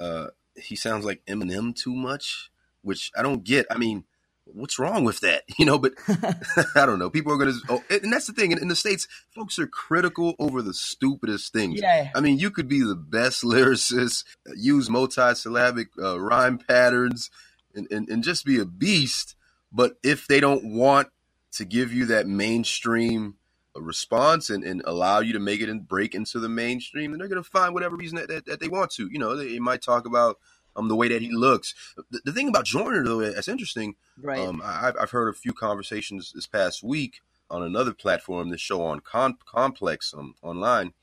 uh, 0.00 0.28
he 0.56 0.76
sounds 0.76 1.04
like 1.04 1.24
Eminem 1.26 1.74
too 1.76 1.94
much, 1.94 2.50
which 2.80 3.10
I 3.16 3.22
don't 3.22 3.44
get. 3.44 3.66
I 3.70 3.76
mean, 3.76 4.04
what's 4.44 4.78
wrong 4.78 5.04
with 5.04 5.20
that? 5.20 5.44
You 5.58 5.66
know, 5.66 5.78
but 5.78 5.92
I 6.74 6.86
don't 6.86 6.98
know. 6.98 7.10
People 7.10 7.32
are 7.32 7.36
going 7.36 7.52
to, 7.52 7.60
oh, 7.68 7.84
and 7.88 8.12
that's 8.12 8.26
the 8.26 8.32
thing. 8.32 8.52
In, 8.52 8.58
in, 8.58 8.68
the 8.68 8.76
States, 8.76 9.06
folks 9.34 9.58
are 9.58 9.66
critical 9.66 10.34
over 10.38 10.60
the 10.60 10.74
stupidest 10.74 11.52
things. 11.52 11.80
Yeah. 11.80 12.10
I 12.14 12.20
mean, 12.20 12.38
you 12.38 12.50
could 12.50 12.68
be 12.68 12.80
the 12.80 12.96
best 12.96 13.44
lyricist, 13.44 14.24
use 14.56 14.90
multi-syllabic 14.90 15.88
uh, 15.98 16.18
rhyme 16.18 16.58
patterns, 16.58 17.30
and, 17.74 17.86
and, 17.92 18.08
and 18.08 18.24
just 18.24 18.44
be 18.44 18.58
a 18.58 18.64
beast. 18.64 19.36
But 19.70 19.98
if 20.02 20.26
they 20.26 20.40
don't 20.40 20.74
want 20.74 21.08
to 21.52 21.64
give 21.64 21.92
you 21.92 22.06
that 22.06 22.26
mainstream 22.26 23.36
response 23.76 24.50
and, 24.50 24.64
and 24.64 24.82
allow 24.84 25.20
you 25.20 25.32
to 25.32 25.40
make 25.40 25.60
it 25.60 25.68
and 25.68 25.86
break 25.86 26.14
into 26.14 26.40
the 26.40 26.48
mainstream, 26.48 27.12
then 27.12 27.18
they're 27.18 27.28
going 27.28 27.42
to 27.42 27.48
find 27.48 27.74
whatever 27.74 27.96
reason 27.96 28.16
that, 28.16 28.28
that, 28.28 28.46
that 28.46 28.60
they 28.60 28.68
want 28.68 28.90
to. 28.92 29.08
You 29.10 29.18
know, 29.18 29.36
they, 29.36 29.52
they 29.52 29.58
might 29.58 29.82
talk 29.82 30.06
about 30.06 30.38
um, 30.76 30.88
the 30.88 30.96
way 30.96 31.08
that 31.08 31.22
he 31.22 31.30
looks. 31.30 31.74
The, 32.10 32.20
the 32.24 32.32
thing 32.32 32.48
about 32.48 32.64
Joyner, 32.64 33.04
though, 33.04 33.20
that's 33.20 33.48
interesting. 33.48 33.96
Right. 34.20 34.38
Um, 34.38 34.62
I, 34.64 34.92
have 34.98 35.10
heard 35.10 35.28
a 35.28 35.36
few 35.36 35.52
conversations 35.52 36.32
this 36.34 36.46
past 36.46 36.82
week 36.82 37.20
on 37.50 37.62
another 37.62 37.92
platform, 37.92 38.48
this 38.48 38.60
show 38.60 38.82
on 38.82 39.00
Con- 39.00 39.38
Complex 39.44 40.14
um, 40.16 40.34
online. 40.42 40.94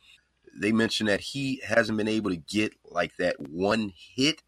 They 0.60 0.72
mentioned 0.72 1.10
that 1.10 1.22
he 1.22 1.62
hasn't 1.66 1.98
been 1.98 2.08
able 2.08 2.32
to 2.32 2.36
get 2.36 2.74
like 2.90 3.16
that 3.18 3.40
one 3.40 3.94
hit 3.96 4.42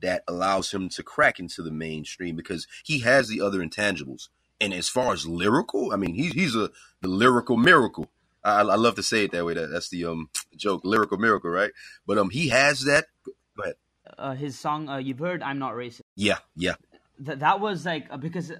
that 0.00 0.22
allows 0.28 0.72
him 0.72 0.88
to 0.90 1.02
crack 1.02 1.40
into 1.40 1.62
the 1.62 1.70
mainstream 1.70 2.36
because 2.36 2.66
he 2.84 3.00
has 3.00 3.28
the 3.28 3.40
other 3.40 3.58
intangibles. 3.60 4.28
And 4.60 4.74
as 4.74 4.88
far 4.88 5.12
as 5.12 5.26
lyrical, 5.26 5.92
I 5.92 5.96
mean, 5.96 6.14
he's 6.14 6.32
he's 6.32 6.54
a 6.54 6.70
the 7.00 7.08
lyrical 7.08 7.56
miracle. 7.56 8.10
I, 8.44 8.60
I 8.60 8.76
love 8.76 8.96
to 8.96 9.02
say 9.02 9.24
it 9.24 9.32
that 9.32 9.44
way. 9.44 9.54
That, 9.54 9.68
that's 9.68 9.88
the 9.88 10.04
um 10.04 10.30
joke, 10.56 10.82
lyrical 10.84 11.16
miracle, 11.16 11.50
right? 11.50 11.70
But 12.06 12.18
um, 12.18 12.30
he 12.30 12.48
has 12.48 12.84
that. 12.84 13.06
Go 13.24 13.62
ahead 13.62 13.76
uh, 14.18 14.34
his 14.34 14.58
song 14.58 14.88
uh, 14.88 14.96
you've 14.96 15.18
heard 15.18 15.42
i'm 15.42 15.58
not 15.58 15.74
racist. 15.74 16.02
Yeah 16.16 16.38
yeah. 16.56 16.74
Th- 17.24 17.38
that 17.38 17.60
was 17.60 17.84
like 17.84 18.06
uh, 18.10 18.16
because 18.16 18.52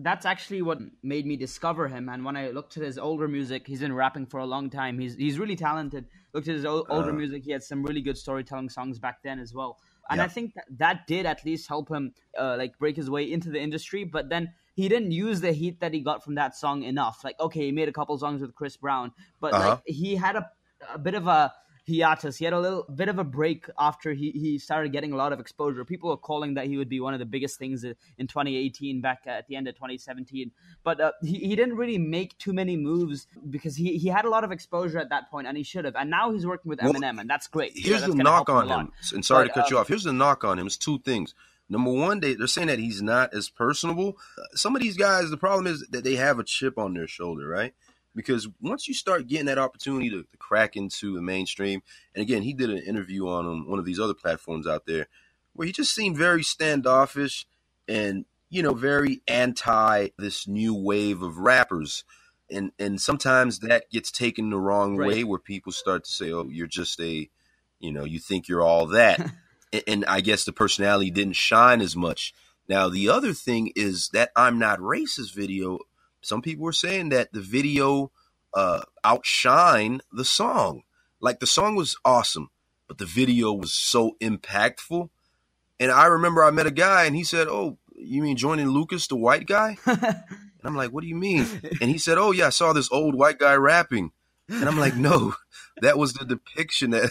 that's 0.00 0.24
actually 0.24 0.62
what 0.62 0.78
made 1.02 1.26
me 1.26 1.36
discover 1.36 1.88
him. 1.88 2.08
And 2.08 2.24
when 2.24 2.36
i 2.36 2.48
looked 2.48 2.76
at 2.76 2.82
his 2.82 2.98
older 2.98 3.28
music 3.28 3.66
he's 3.66 3.80
been 3.80 3.92
rapping 3.92 4.26
for 4.26 4.40
a 4.40 4.46
long 4.46 4.70
time. 4.70 4.98
He's 4.98 5.16
he's 5.16 5.38
really 5.38 5.56
talented. 5.56 6.06
Looked 6.32 6.48
at 6.48 6.54
his 6.54 6.64
o- 6.64 6.86
older 6.88 7.10
uh, 7.10 7.14
music 7.14 7.44
he 7.44 7.52
had 7.52 7.62
some 7.62 7.82
really 7.82 8.00
good 8.00 8.16
storytelling 8.16 8.68
songs 8.68 8.98
back 8.98 9.22
then 9.22 9.38
as 9.38 9.52
well. 9.54 9.78
And 10.10 10.18
yeah. 10.18 10.24
i 10.24 10.28
think 10.28 10.54
that, 10.54 10.64
that 10.78 11.06
did 11.06 11.26
at 11.26 11.44
least 11.44 11.68
help 11.68 11.90
him 11.90 12.14
uh, 12.38 12.56
like 12.58 12.78
break 12.78 12.96
his 12.96 13.10
way 13.10 13.30
into 13.30 13.50
the 13.50 13.60
industry. 13.60 14.04
But 14.04 14.28
then 14.28 14.52
he 14.74 14.88
didn't 14.88 15.12
use 15.12 15.40
the 15.40 15.52
heat 15.52 15.80
that 15.80 15.92
he 15.92 16.00
got 16.00 16.24
from 16.24 16.36
that 16.36 16.56
song 16.56 16.82
enough. 16.82 17.22
Like 17.24 17.38
okay 17.40 17.66
he 17.66 17.72
made 17.72 17.88
a 17.88 17.92
couple 17.92 18.16
songs 18.18 18.40
with 18.40 18.54
chris 18.54 18.76
brown 18.76 19.12
but 19.40 19.52
uh-huh. 19.52 19.68
like 19.70 19.82
he 19.86 20.16
had 20.16 20.36
a, 20.36 20.50
a 20.94 20.98
bit 20.98 21.14
of 21.14 21.26
a 21.26 21.52
hiatus. 21.88 22.36
He 22.36 22.44
had 22.44 22.54
a 22.54 22.60
little 22.60 22.84
bit 22.94 23.08
of 23.08 23.18
a 23.18 23.24
break 23.24 23.66
after 23.78 24.12
he, 24.12 24.30
he 24.30 24.58
started 24.58 24.92
getting 24.92 25.12
a 25.12 25.16
lot 25.16 25.32
of 25.32 25.40
exposure. 25.40 25.84
People 25.84 26.10
were 26.10 26.16
calling 26.16 26.54
that 26.54 26.66
he 26.66 26.76
would 26.76 26.88
be 26.88 27.00
one 27.00 27.14
of 27.14 27.20
the 27.20 27.26
biggest 27.26 27.58
things 27.58 27.84
in 27.84 28.26
2018 28.26 29.00
back 29.00 29.22
at 29.26 29.46
the 29.48 29.56
end 29.56 29.68
of 29.68 29.74
2017. 29.74 30.50
But 30.84 31.00
uh, 31.00 31.12
he, 31.22 31.38
he 31.38 31.56
didn't 31.56 31.76
really 31.76 31.98
make 31.98 32.36
too 32.38 32.52
many 32.52 32.76
moves 32.76 33.26
because 33.48 33.76
he, 33.76 33.98
he 33.98 34.08
had 34.08 34.24
a 34.24 34.30
lot 34.30 34.44
of 34.44 34.52
exposure 34.52 34.98
at 34.98 35.10
that 35.10 35.30
point 35.30 35.46
and 35.46 35.56
he 35.56 35.62
should 35.62 35.84
have. 35.84 35.96
And 35.96 36.10
now 36.10 36.32
he's 36.32 36.46
working 36.46 36.68
with 36.68 36.78
Eminem 36.78 37.00
well, 37.00 37.20
and 37.20 37.30
that's 37.30 37.48
great. 37.48 37.72
Here's 37.74 38.02
yeah, 38.02 38.08
the 38.08 38.14
knock 38.14 38.48
on 38.48 38.68
him. 38.68 38.92
And 39.12 39.24
sorry 39.24 39.48
but, 39.48 39.54
to 39.54 39.60
cut 39.60 39.70
you 39.70 39.76
um, 39.76 39.80
off. 39.82 39.88
Here's 39.88 40.04
the 40.04 40.12
knock 40.12 40.44
on 40.44 40.58
him. 40.58 40.66
It's 40.66 40.76
two 40.76 40.98
things. 41.00 41.34
Number 41.68 41.90
one, 41.90 42.20
they, 42.20 42.34
they're 42.34 42.46
saying 42.46 42.66
that 42.66 42.78
he's 42.78 43.00
not 43.00 43.32
as 43.32 43.48
personable. 43.48 44.18
Some 44.54 44.76
of 44.76 44.82
these 44.82 44.96
guys, 44.96 45.30
the 45.30 45.36
problem 45.36 45.66
is 45.66 45.86
that 45.90 46.04
they 46.04 46.16
have 46.16 46.38
a 46.38 46.44
chip 46.44 46.78
on 46.78 46.92
their 46.92 47.06
shoulder, 47.06 47.48
right? 47.48 47.72
Because 48.14 48.48
once 48.60 48.88
you 48.88 48.94
start 48.94 49.26
getting 49.26 49.46
that 49.46 49.58
opportunity 49.58 50.10
to, 50.10 50.22
to, 50.22 50.36
crack 50.38 50.76
into 50.76 51.14
the 51.14 51.22
mainstream, 51.22 51.82
and 52.14 52.22
again, 52.22 52.42
he 52.42 52.52
did 52.52 52.70
an 52.70 52.78
interview 52.78 53.28
on 53.28 53.46
um, 53.46 53.68
one 53.68 53.78
of 53.78 53.84
these 53.84 54.00
other 54.00 54.14
platforms 54.14 54.66
out 54.66 54.86
there 54.86 55.08
where 55.54 55.66
he 55.66 55.72
just 55.72 55.94
seemed 55.94 56.16
very 56.16 56.42
standoffish 56.42 57.46
and 57.88 58.24
you 58.48 58.62
know 58.62 58.74
very 58.74 59.22
anti 59.26 60.08
this 60.18 60.46
new 60.46 60.74
wave 60.74 61.22
of 61.22 61.38
rappers, 61.38 62.04
and 62.50 62.72
and 62.78 63.00
sometimes 63.00 63.60
that 63.60 63.90
gets 63.90 64.10
taken 64.10 64.50
the 64.50 64.58
wrong 64.58 64.96
right. 64.96 65.08
way 65.08 65.24
where 65.24 65.38
people 65.38 65.72
start 65.72 66.04
to 66.04 66.10
say, 66.10 66.32
oh, 66.32 66.48
you're 66.50 66.66
just 66.66 67.00
a, 67.00 67.28
you 67.80 67.92
know, 67.92 68.04
you 68.04 68.18
think 68.18 68.48
you're 68.48 68.62
all 68.62 68.86
that, 68.88 69.20
and, 69.72 69.82
and 69.86 70.04
I 70.04 70.20
guess 70.20 70.44
the 70.44 70.52
personality 70.52 71.10
didn't 71.10 71.36
shine 71.36 71.80
as 71.80 71.96
much. 71.96 72.34
Now 72.68 72.88
the 72.88 73.08
other 73.08 73.32
thing 73.32 73.72
is 73.74 74.10
that 74.12 74.30
I'm 74.36 74.58
not 74.58 74.78
racist 74.78 75.34
video 75.34 75.80
some 76.22 76.42
people 76.42 76.64
were 76.64 76.72
saying 76.72 77.10
that 77.10 77.32
the 77.32 77.40
video 77.40 78.10
uh, 78.54 78.82
outshine 79.04 80.00
the 80.12 80.24
song. 80.24 80.82
Like 81.20 81.40
the 81.40 81.46
song 81.46 81.76
was 81.76 81.96
awesome, 82.04 82.50
but 82.88 82.98
the 82.98 83.06
video 83.06 83.52
was 83.52 83.72
so 83.72 84.16
impactful. 84.20 85.08
And 85.78 85.90
I 85.90 86.06
remember 86.06 86.44
I 86.44 86.50
met 86.50 86.66
a 86.66 86.72
guy 86.72 87.04
and 87.04 87.16
he 87.16 87.24
said, 87.24 87.48
"Oh, 87.48 87.78
you 87.94 88.22
mean 88.22 88.36
Joyner 88.36 88.64
Lucas, 88.64 89.06
the 89.06 89.16
white 89.16 89.46
guy?" 89.46 89.78
and 89.86 90.24
I'm 90.64 90.76
like, 90.76 90.90
"What 90.90 91.02
do 91.02 91.08
you 91.08 91.16
mean?" 91.16 91.46
And 91.80 91.90
he 91.90 91.98
said, 91.98 92.18
"Oh 92.18 92.32
yeah, 92.32 92.48
I 92.48 92.50
saw 92.50 92.72
this 92.72 92.90
old 92.92 93.14
white 93.14 93.38
guy 93.38 93.54
rapping." 93.54 94.12
And 94.48 94.68
I'm 94.68 94.78
like, 94.78 94.96
"No, 94.96 95.34
that 95.80 95.98
was 95.98 96.14
the 96.14 96.24
depiction." 96.24 96.90
That 96.90 97.10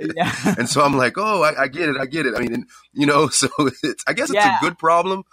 yeah. 0.16 0.54
And 0.58 0.68
so 0.68 0.82
I'm 0.82 0.96
like, 0.96 1.14
"Oh, 1.16 1.42
I, 1.42 1.62
I, 1.62 1.68
get 1.68 1.88
it, 1.88 1.96
I 1.98 2.06
get 2.06 2.26
it." 2.26 2.34
I 2.34 2.40
mean, 2.40 2.66
you 2.92 3.06
know, 3.06 3.28
so 3.28 3.48
it's 3.82 4.04
I 4.06 4.12
guess 4.12 4.30
it's 4.30 4.34
yeah. 4.34 4.58
a 4.58 4.60
good 4.60 4.78
problem. 4.78 5.24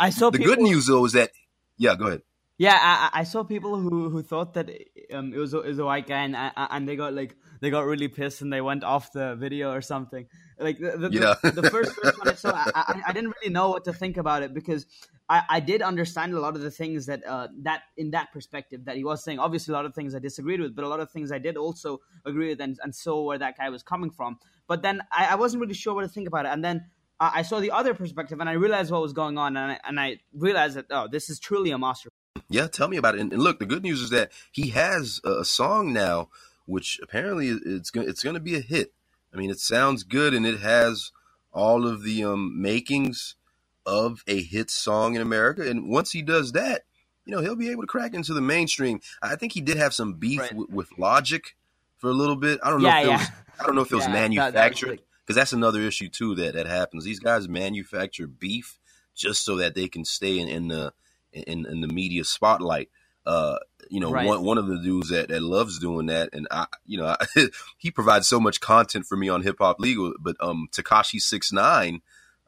I 0.00 0.10
saw 0.10 0.30
the 0.30 0.38
people- 0.38 0.54
good 0.54 0.62
news 0.62 0.86
though 0.86 1.04
is 1.04 1.12
that 1.12 1.30
yeah, 1.76 1.94
go 1.96 2.06
ahead. 2.06 2.22
Yeah, 2.58 2.78
I, 2.80 3.20
I 3.20 3.24
saw 3.24 3.44
people 3.44 3.76
who, 3.76 4.10
who 4.10 4.22
thought 4.22 4.54
that 4.54 4.70
um, 5.12 5.32
it 5.32 5.38
was 5.38 5.54
a, 5.54 5.60
it 5.60 5.68
was 5.68 5.78
a 5.78 5.84
white 5.84 6.06
guy, 6.06 6.22
and 6.22 6.36
and 6.36 6.88
they 6.88 6.96
got 6.96 7.14
like 7.14 7.34
they 7.60 7.70
got 7.70 7.86
really 7.86 8.08
pissed 8.08 8.42
and 8.42 8.52
they 8.52 8.60
went 8.60 8.84
off 8.84 9.12
the 9.12 9.36
video 9.36 9.72
or 9.72 9.80
something. 9.80 10.26
Like 10.58 10.78
the 10.78 10.96
the, 10.96 11.10
yeah. 11.10 11.34
the, 11.42 11.62
the 11.62 11.70
first, 11.70 11.92
first 11.92 12.18
one 12.18 12.28
I 12.28 12.34
saw, 12.34 12.52
I, 12.54 13.02
I 13.08 13.12
didn't 13.12 13.32
really 13.40 13.52
know 13.52 13.70
what 13.70 13.84
to 13.84 13.92
think 13.92 14.16
about 14.16 14.42
it 14.42 14.52
because 14.52 14.86
I, 15.28 15.42
I 15.48 15.60
did 15.60 15.80
understand 15.80 16.34
a 16.34 16.40
lot 16.40 16.54
of 16.54 16.60
the 16.60 16.70
things 16.70 17.06
that 17.06 17.26
uh, 17.26 17.48
that 17.62 17.82
in 17.96 18.10
that 18.10 18.32
perspective 18.32 18.84
that 18.84 18.96
he 18.96 19.04
was 19.04 19.24
saying. 19.24 19.38
Obviously, 19.38 19.72
a 19.72 19.76
lot 19.76 19.86
of 19.86 19.94
things 19.94 20.14
I 20.14 20.18
disagreed 20.18 20.60
with, 20.60 20.76
but 20.76 20.84
a 20.84 20.88
lot 20.88 21.00
of 21.00 21.10
things 21.10 21.32
I 21.32 21.38
did 21.38 21.56
also 21.56 22.00
agree 22.26 22.48
with, 22.48 22.60
and, 22.60 22.78
and 22.82 22.94
saw 22.94 23.22
where 23.22 23.38
that 23.38 23.56
guy 23.56 23.70
was 23.70 23.82
coming 23.82 24.10
from. 24.10 24.38
But 24.68 24.82
then 24.82 25.00
I, 25.10 25.28
I 25.28 25.34
wasn't 25.36 25.62
really 25.62 25.74
sure 25.74 25.94
what 25.94 26.02
to 26.02 26.08
think 26.08 26.28
about 26.28 26.44
it, 26.46 26.50
and 26.50 26.62
then 26.62 26.84
I 27.18 27.42
saw 27.42 27.60
the 27.60 27.70
other 27.70 27.94
perspective, 27.94 28.40
and 28.40 28.48
I 28.48 28.54
realized 28.54 28.90
what 28.90 29.00
was 29.00 29.12
going 29.12 29.38
on, 29.38 29.56
and 29.56 29.72
I, 29.72 29.78
and 29.84 30.00
I 30.00 30.18
realized 30.34 30.76
that 30.76 30.86
oh, 30.90 31.08
this 31.10 31.30
is 31.30 31.38
truly 31.38 31.70
a 31.70 31.78
master 31.78 32.10
yeah, 32.48 32.66
tell 32.66 32.88
me 32.88 32.96
about 32.96 33.14
it. 33.14 33.20
And, 33.20 33.32
and 33.32 33.42
look, 33.42 33.58
the 33.58 33.66
good 33.66 33.82
news 33.82 34.00
is 34.00 34.10
that 34.10 34.30
he 34.50 34.70
has 34.70 35.20
a, 35.24 35.40
a 35.40 35.44
song 35.44 35.92
now, 35.92 36.28
which 36.66 37.00
apparently 37.02 37.48
it's 37.48 37.90
going 37.90 38.08
it's 38.08 38.22
going 38.22 38.34
to 38.34 38.40
be 38.40 38.56
a 38.56 38.60
hit. 38.60 38.92
I 39.32 39.38
mean, 39.38 39.50
it 39.50 39.58
sounds 39.58 40.02
good, 40.02 40.34
and 40.34 40.46
it 40.46 40.60
has 40.60 41.10
all 41.52 41.86
of 41.86 42.02
the 42.02 42.24
um, 42.24 42.60
makings 42.60 43.36
of 43.84 44.22
a 44.26 44.42
hit 44.42 44.70
song 44.70 45.14
in 45.14 45.22
America. 45.22 45.68
And 45.68 45.88
once 45.88 46.12
he 46.12 46.22
does 46.22 46.52
that, 46.52 46.82
you 47.24 47.34
know, 47.34 47.40
he'll 47.40 47.56
be 47.56 47.70
able 47.70 47.82
to 47.82 47.88
crack 47.88 48.14
into 48.14 48.34
the 48.34 48.40
mainstream. 48.40 49.00
I 49.22 49.36
think 49.36 49.52
he 49.52 49.60
did 49.60 49.76
have 49.76 49.94
some 49.94 50.14
beef 50.14 50.40
right. 50.40 50.50
w- 50.50 50.68
with 50.70 50.98
Logic 50.98 51.56
for 51.98 52.10
a 52.10 52.14
little 52.14 52.36
bit. 52.36 52.60
I 52.62 52.70
don't 52.70 52.82
know. 52.82 52.88
Yeah, 52.88 52.98
if 52.98 53.04
it 53.04 53.08
yeah. 53.08 53.16
was, 53.16 53.28
I 53.60 53.66
don't 53.66 53.74
know 53.74 53.82
if 53.82 53.92
it 53.92 53.96
was 53.96 54.06
yeah, 54.06 54.12
manufactured 54.12 55.00
because 55.20 55.34
that, 55.34 55.34
that's 55.34 55.52
another 55.52 55.80
issue 55.80 56.08
too 56.08 56.34
that 56.36 56.54
that 56.54 56.66
happens. 56.66 57.04
These 57.04 57.20
guys 57.20 57.48
manufacture 57.48 58.26
beef 58.26 58.78
just 59.14 59.44
so 59.44 59.56
that 59.56 59.74
they 59.74 59.88
can 59.88 60.04
stay 60.04 60.38
in, 60.38 60.48
in 60.48 60.68
the 60.68 60.92
in, 61.32 61.66
in 61.66 61.80
the 61.80 61.88
media 61.88 62.24
spotlight. 62.24 62.88
Uh, 63.24 63.56
you 63.88 64.00
know, 64.00 64.10
right. 64.10 64.26
one 64.26 64.42
one 64.42 64.58
of 64.58 64.66
the 64.66 64.78
dudes 64.78 65.10
that, 65.10 65.28
that 65.28 65.42
loves 65.42 65.78
doing 65.78 66.06
that, 66.06 66.30
and 66.32 66.48
I, 66.50 66.66
you 66.86 66.98
know, 66.98 67.06
I, 67.20 67.48
he 67.78 67.90
provides 67.90 68.26
so 68.26 68.40
much 68.40 68.60
content 68.60 69.06
for 69.06 69.16
me 69.16 69.28
on 69.28 69.42
Hip 69.42 69.56
Hop 69.60 69.78
Legal. 69.78 70.14
But 70.18 70.36
um, 70.40 70.68
Tekashi 70.72 71.20
Six 71.20 71.52
Nine 71.52 72.00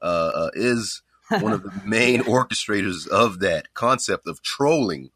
uh, 0.02 0.32
uh, 0.34 0.50
is 0.54 1.02
one 1.28 1.52
of 1.52 1.62
the 1.62 1.72
main 1.84 2.22
orchestrators 2.22 3.06
of 3.06 3.40
that 3.40 3.72
concept 3.74 4.26
of 4.26 4.42
trolling, 4.42 5.10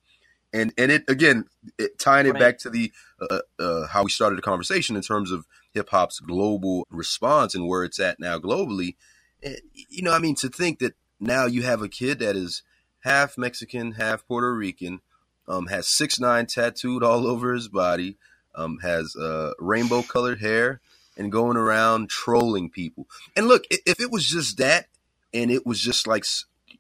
and 0.53 0.73
and 0.79 0.93
it 0.93 1.05
again 1.09 1.47
it, 1.79 1.99
tying 1.99 2.27
it 2.27 2.33
right. 2.33 2.41
back 2.41 2.59
to 2.59 2.71
the 2.71 2.93
uh, 3.21 3.41
uh, 3.59 3.87
how 3.89 4.05
we 4.05 4.11
started 4.11 4.37
the 4.37 4.43
conversation 4.43 4.97
in 4.97 5.03
terms 5.03 5.33
of 5.33 5.47
hip 5.73 5.89
hop's 5.91 6.21
global 6.21 6.87
response 6.91 7.55
and 7.55 7.67
where 7.67 7.85
it's 7.85 8.01
at 8.01 8.21
now 8.21 8.39
globally. 8.39 8.97
Eh, 9.43 9.57
you 9.89 10.03
know, 10.03 10.13
I 10.13 10.19
mean, 10.19 10.35
to 10.37 10.49
think 10.49 10.79
that 10.81 10.95
now 11.21 11.47
you 11.47 11.63
have 11.63 11.83
a 11.83 11.89
kid 11.89 12.21
that 12.21 12.37
is 12.37 12.63
half 13.01 13.39
Mexican, 13.39 13.93
half 13.93 14.27
Puerto 14.27 14.55
Rican. 14.55 15.01
Um, 15.47 15.67
has 15.69 15.89
six 15.89 16.21
nine 16.21 16.47
tattooed 16.47 17.03
all 17.03 17.27
over 17.33 17.55
his 17.55 17.69
body. 17.69 18.17
Um, 18.55 18.79
has 18.79 19.15
uh, 19.15 19.53
rainbow 19.59 20.03
colored 20.03 20.41
hair 20.41 20.81
and 21.17 21.33
going 21.33 21.57
around 21.57 22.09
trolling 22.09 22.71
people. 22.71 23.07
And 23.37 23.47
look, 23.47 23.65
if 23.71 24.01
it 24.01 24.11
was 24.11 24.29
just 24.29 24.59
that, 24.59 24.87
and 25.33 25.51
it 25.51 25.67
was 25.67 25.81
just 25.81 26.07
like 26.07 26.25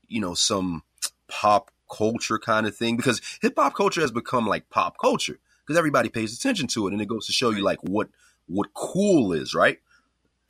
you 0.08 0.20
know 0.20 0.34
some 0.34 0.82
pop 1.28 1.70
culture 1.90 2.38
kind 2.38 2.66
of 2.66 2.76
thing, 2.76 2.96
because 2.96 3.20
hip 3.40 3.54
hop 3.56 3.74
culture 3.74 4.00
has 4.00 4.10
become 4.10 4.46
like 4.46 4.70
pop 4.70 4.96
culture 4.98 5.38
because 5.66 5.78
everybody 5.78 6.08
pays 6.08 6.36
attention 6.36 6.66
to 6.68 6.86
it, 6.86 6.92
and 6.92 7.02
it 7.02 7.08
goes 7.08 7.26
to 7.26 7.32
show 7.32 7.50
you 7.50 7.62
like 7.62 7.82
what 7.82 8.08
what 8.46 8.72
cool 8.74 9.32
is, 9.32 9.54
right? 9.54 9.78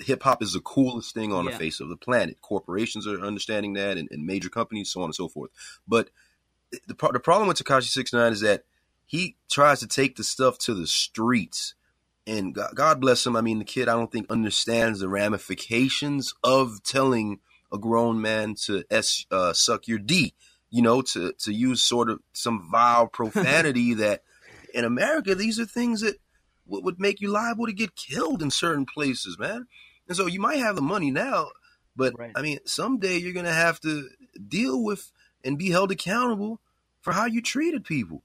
Hip 0.01 0.23
hop 0.23 0.43
is 0.43 0.53
the 0.53 0.61
coolest 0.61 1.15
thing 1.15 1.33
on 1.33 1.45
yeah. 1.45 1.53
the 1.53 1.57
face 1.57 1.81
of 1.81 1.89
the 1.89 1.97
planet. 1.97 2.41
Corporations 2.41 3.07
are 3.07 3.21
understanding 3.21 3.75
that, 3.75 3.97
and, 3.97 4.09
and, 4.11 4.25
major 4.25 4.49
companies, 4.49 4.91
so 4.91 5.01
on 5.01 5.07
and 5.07 5.15
so 5.15 5.29
forth. 5.29 5.51
But 5.87 6.11
the 6.71 6.95
the 7.13 7.21
problem 7.21 7.49
with 7.49 7.59
Tekashi 7.59 7.89
Six 7.89 8.13
Nine 8.13 8.33
is 8.33 8.41
that 8.41 8.65
he 9.07 9.37
tries 9.51 9.81
to 9.81 9.87
take 9.87 10.17
the 10.17 10.25
stuff 10.25 10.59
to 10.59 10.75
the 10.75 10.87
streets, 10.87 11.75
and 12.27 12.55
God, 12.55 12.71
God 12.75 13.01
bless 13.01 13.27
him. 13.27 13.37
I 13.37 13.41
mean, 13.41 13.59
the 13.59 13.65
kid 13.65 13.89
I 13.89 13.95
don't 13.95 14.13
think 14.13 14.31
understands 14.31 15.01
the 15.01 15.09
ramifications 15.09 16.35
of 16.45 16.83
telling 16.83 17.41
a 17.73 17.79
grown 17.79 18.21
man 18.21 18.55
to 18.67 18.85
s 18.91 19.27
uh, 19.31 19.53
suck 19.53 19.89
your 19.89 19.99
d. 19.99 20.35
You 20.71 20.83
know, 20.83 21.03
to 21.03 21.33
to 21.33 21.53
use 21.53 21.83
sort 21.83 22.11
of 22.11 22.21
some 22.33 22.69
vile 22.71 23.09
profanity 23.09 23.95
that 23.95 24.23
in 24.75 24.85
America 24.85 25.35
these 25.35 25.59
are 25.59 25.65
things 25.65 26.03
that 26.03 26.17
would 26.69 27.01
make 27.01 27.21
you 27.21 27.29
liable 27.29 27.67
to 27.67 27.73
get 27.73 27.97
killed 27.97 28.43
in 28.43 28.51
certain 28.51 28.87
places, 28.87 29.39
man. 29.39 29.67
And 30.07 30.17
so 30.17 30.27
you 30.27 30.41
might 30.41 30.59
have 30.59 30.77
the 30.77 30.83
money 30.83 31.11
now, 31.11 31.49
but 31.97 32.19
right. 32.19 32.33
I 32.35 32.43
mean, 32.43 32.59
someday 32.65 33.19
you're 33.19 33.33
going 33.33 33.47
to 33.47 33.53
have 33.53 33.81
to 33.81 34.09
deal 34.47 34.83
with 34.83 35.11
and 35.45 35.59
be 35.59 35.71
held 35.71 35.91
accountable 35.91 36.61
for 37.01 37.13
how 37.13 37.27
you 37.27 37.43
treated 37.43 37.85
people. 37.85 38.23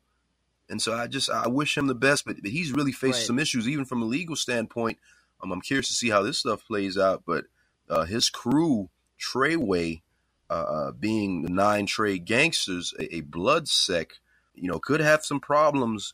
And 0.69 0.81
so 0.81 0.93
I 0.93 1.07
just 1.07 1.29
I 1.29 1.47
wish 1.47 1.77
him 1.77 1.87
the 1.87 1.95
best, 1.95 2.25
but, 2.25 2.37
but 2.41 2.51
he's 2.51 2.71
really 2.71 2.91
faced 2.91 3.19
right. 3.19 3.27
some 3.27 3.39
issues, 3.39 3.67
even 3.67 3.85
from 3.85 4.01
a 4.01 4.05
legal 4.05 4.35
standpoint. 4.35 4.97
Um, 5.41 5.51
I'm 5.51 5.61
curious 5.61 5.87
to 5.89 5.93
see 5.93 6.09
how 6.09 6.23
this 6.23 6.39
stuff 6.39 6.65
plays 6.65 6.97
out. 6.97 7.23
But 7.25 7.45
uh, 7.89 8.05
his 8.05 8.29
crew, 8.29 8.89
Treyway, 9.19 10.01
uh, 10.49 10.53
uh, 10.53 10.91
being 10.91 11.41
the 11.43 11.49
nine 11.49 11.85
Trey 11.85 12.17
gangsters, 12.17 12.93
a, 12.97 13.17
a 13.17 13.21
blood 13.21 13.67
sec, 13.67 14.13
you 14.55 14.69
know, 14.69 14.79
could 14.79 15.01
have 15.01 15.25
some 15.25 15.39
problems 15.39 16.13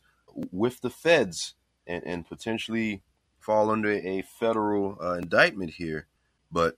with 0.50 0.80
the 0.80 0.90
feds 0.90 1.54
and, 1.90 2.04
and 2.06 2.28
potentially 2.28 3.02
fall 3.38 3.70
under 3.70 3.90
a 3.90 4.22
federal 4.22 4.96
uh, 5.02 5.14
indictment 5.14 5.72
here. 5.72 6.06
But 6.52 6.76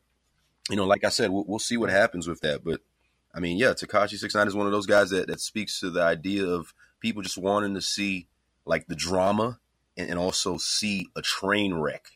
you 0.70 0.76
know, 0.76 0.86
like 0.86 1.04
I 1.04 1.08
said, 1.08 1.30
we'll, 1.30 1.44
we'll, 1.46 1.58
see 1.58 1.76
what 1.76 1.90
happens 1.90 2.28
with 2.28 2.40
that. 2.40 2.64
But 2.64 2.80
I 3.34 3.40
mean, 3.40 3.58
yeah, 3.58 3.72
Tekashi 3.72 4.16
Six 4.16 4.34
Nine 4.34 4.46
is 4.46 4.54
one 4.54 4.66
of 4.66 4.72
those 4.72 4.86
guys 4.86 5.10
that 5.10 5.28
that 5.28 5.40
speaks 5.40 5.80
to 5.80 5.90
the 5.90 6.02
idea 6.02 6.46
of 6.46 6.72
people 7.00 7.22
just 7.22 7.38
wanting 7.38 7.74
to 7.74 7.82
see 7.82 8.28
like 8.64 8.86
the 8.86 8.94
drama 8.94 9.58
and, 9.96 10.10
and 10.10 10.18
also 10.18 10.56
see 10.56 11.08
a 11.16 11.22
train 11.22 11.74
wreck 11.74 12.06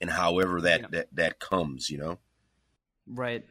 and 0.00 0.10
however 0.10 0.60
that 0.62 0.80
yeah. 0.80 0.86
that 0.90 1.08
that 1.12 1.38
comes, 1.40 1.90
you 1.90 1.98
know. 1.98 2.18
Right. 3.06 3.44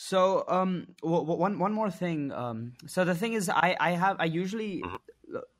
So, 0.00 0.44
um, 0.46 0.94
w- 1.02 1.22
w- 1.22 1.40
one 1.40 1.58
one 1.58 1.72
more 1.72 1.90
thing. 1.90 2.32
Um, 2.32 2.74
so 2.86 3.04
the 3.04 3.14
thing 3.14 3.34
is, 3.34 3.48
I 3.48 3.76
I 3.78 3.90
have 3.90 4.16
I 4.20 4.24
usually 4.24 4.82
mm-hmm 4.82 4.96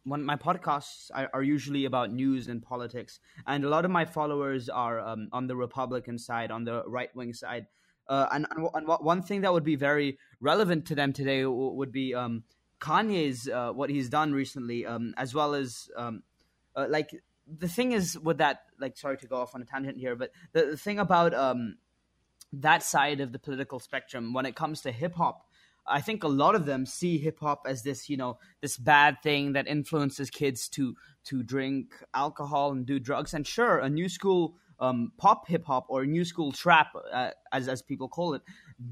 when 0.04 0.24
my 0.24 0.36
podcasts 0.36 1.10
are, 1.14 1.28
are, 1.32 1.42
usually 1.42 1.84
about 1.84 2.12
news 2.12 2.48
and 2.48 2.62
politics, 2.62 3.20
and 3.46 3.64
a 3.64 3.68
lot 3.68 3.84
of 3.84 3.90
my 3.90 4.04
followers 4.04 4.68
are 4.68 5.00
um, 5.00 5.28
on 5.32 5.46
the 5.46 5.56
Republican 5.56 6.18
side, 6.18 6.50
on 6.50 6.64
the 6.64 6.82
right 6.86 7.14
wing 7.14 7.32
side. 7.32 7.66
Uh, 8.08 8.26
and, 8.32 8.46
and, 8.50 8.86
one 8.86 9.22
thing 9.22 9.42
that 9.42 9.52
would 9.52 9.64
be 9.64 9.76
very 9.76 10.18
relevant 10.40 10.86
to 10.86 10.94
them 10.94 11.12
today 11.12 11.44
would 11.44 11.92
be 11.92 12.14
um, 12.14 12.42
Kanye's 12.80 13.48
uh, 13.48 13.70
what 13.72 13.90
he's 13.90 14.08
done 14.08 14.32
recently, 14.32 14.86
um, 14.86 15.12
as 15.16 15.34
well 15.34 15.54
as 15.54 15.90
um, 15.96 16.22
uh, 16.74 16.86
like 16.88 17.10
the 17.46 17.68
thing 17.68 17.92
is 17.92 18.18
with 18.18 18.38
that. 18.38 18.62
Like, 18.80 18.96
sorry 18.96 19.18
to 19.18 19.26
go 19.26 19.36
off 19.36 19.54
on 19.54 19.62
a 19.62 19.64
tangent 19.64 19.98
here, 19.98 20.16
but 20.16 20.30
the, 20.52 20.66
the 20.66 20.76
thing 20.76 20.98
about 20.98 21.34
um, 21.34 21.76
that 22.52 22.82
side 22.82 23.20
of 23.20 23.32
the 23.32 23.38
political 23.38 23.78
spectrum 23.78 24.32
when 24.32 24.46
it 24.46 24.54
comes 24.54 24.80
to 24.82 24.92
hip 24.92 25.14
hop 25.14 25.47
I 25.88 26.00
think 26.00 26.24
a 26.24 26.28
lot 26.28 26.54
of 26.54 26.66
them 26.66 26.86
see 26.86 27.18
hip 27.18 27.38
hop 27.40 27.62
as 27.66 27.82
this, 27.82 28.08
you 28.08 28.16
know, 28.16 28.38
this 28.60 28.76
bad 28.76 29.22
thing 29.22 29.52
that 29.52 29.66
influences 29.66 30.30
kids 30.30 30.68
to 30.70 30.94
to 31.24 31.42
drink 31.42 31.94
alcohol 32.14 32.72
and 32.72 32.86
do 32.86 32.98
drugs. 32.98 33.34
And 33.34 33.46
sure, 33.46 33.78
a 33.78 33.88
new 33.88 34.08
school 34.08 34.56
um, 34.80 35.12
pop 35.18 35.48
hip 35.48 35.64
hop 35.64 35.86
or 35.88 36.06
new 36.06 36.24
school 36.24 36.52
trap, 36.52 36.88
uh, 37.12 37.30
as 37.52 37.68
as 37.68 37.82
people 37.82 38.08
call 38.08 38.34
it, 38.34 38.42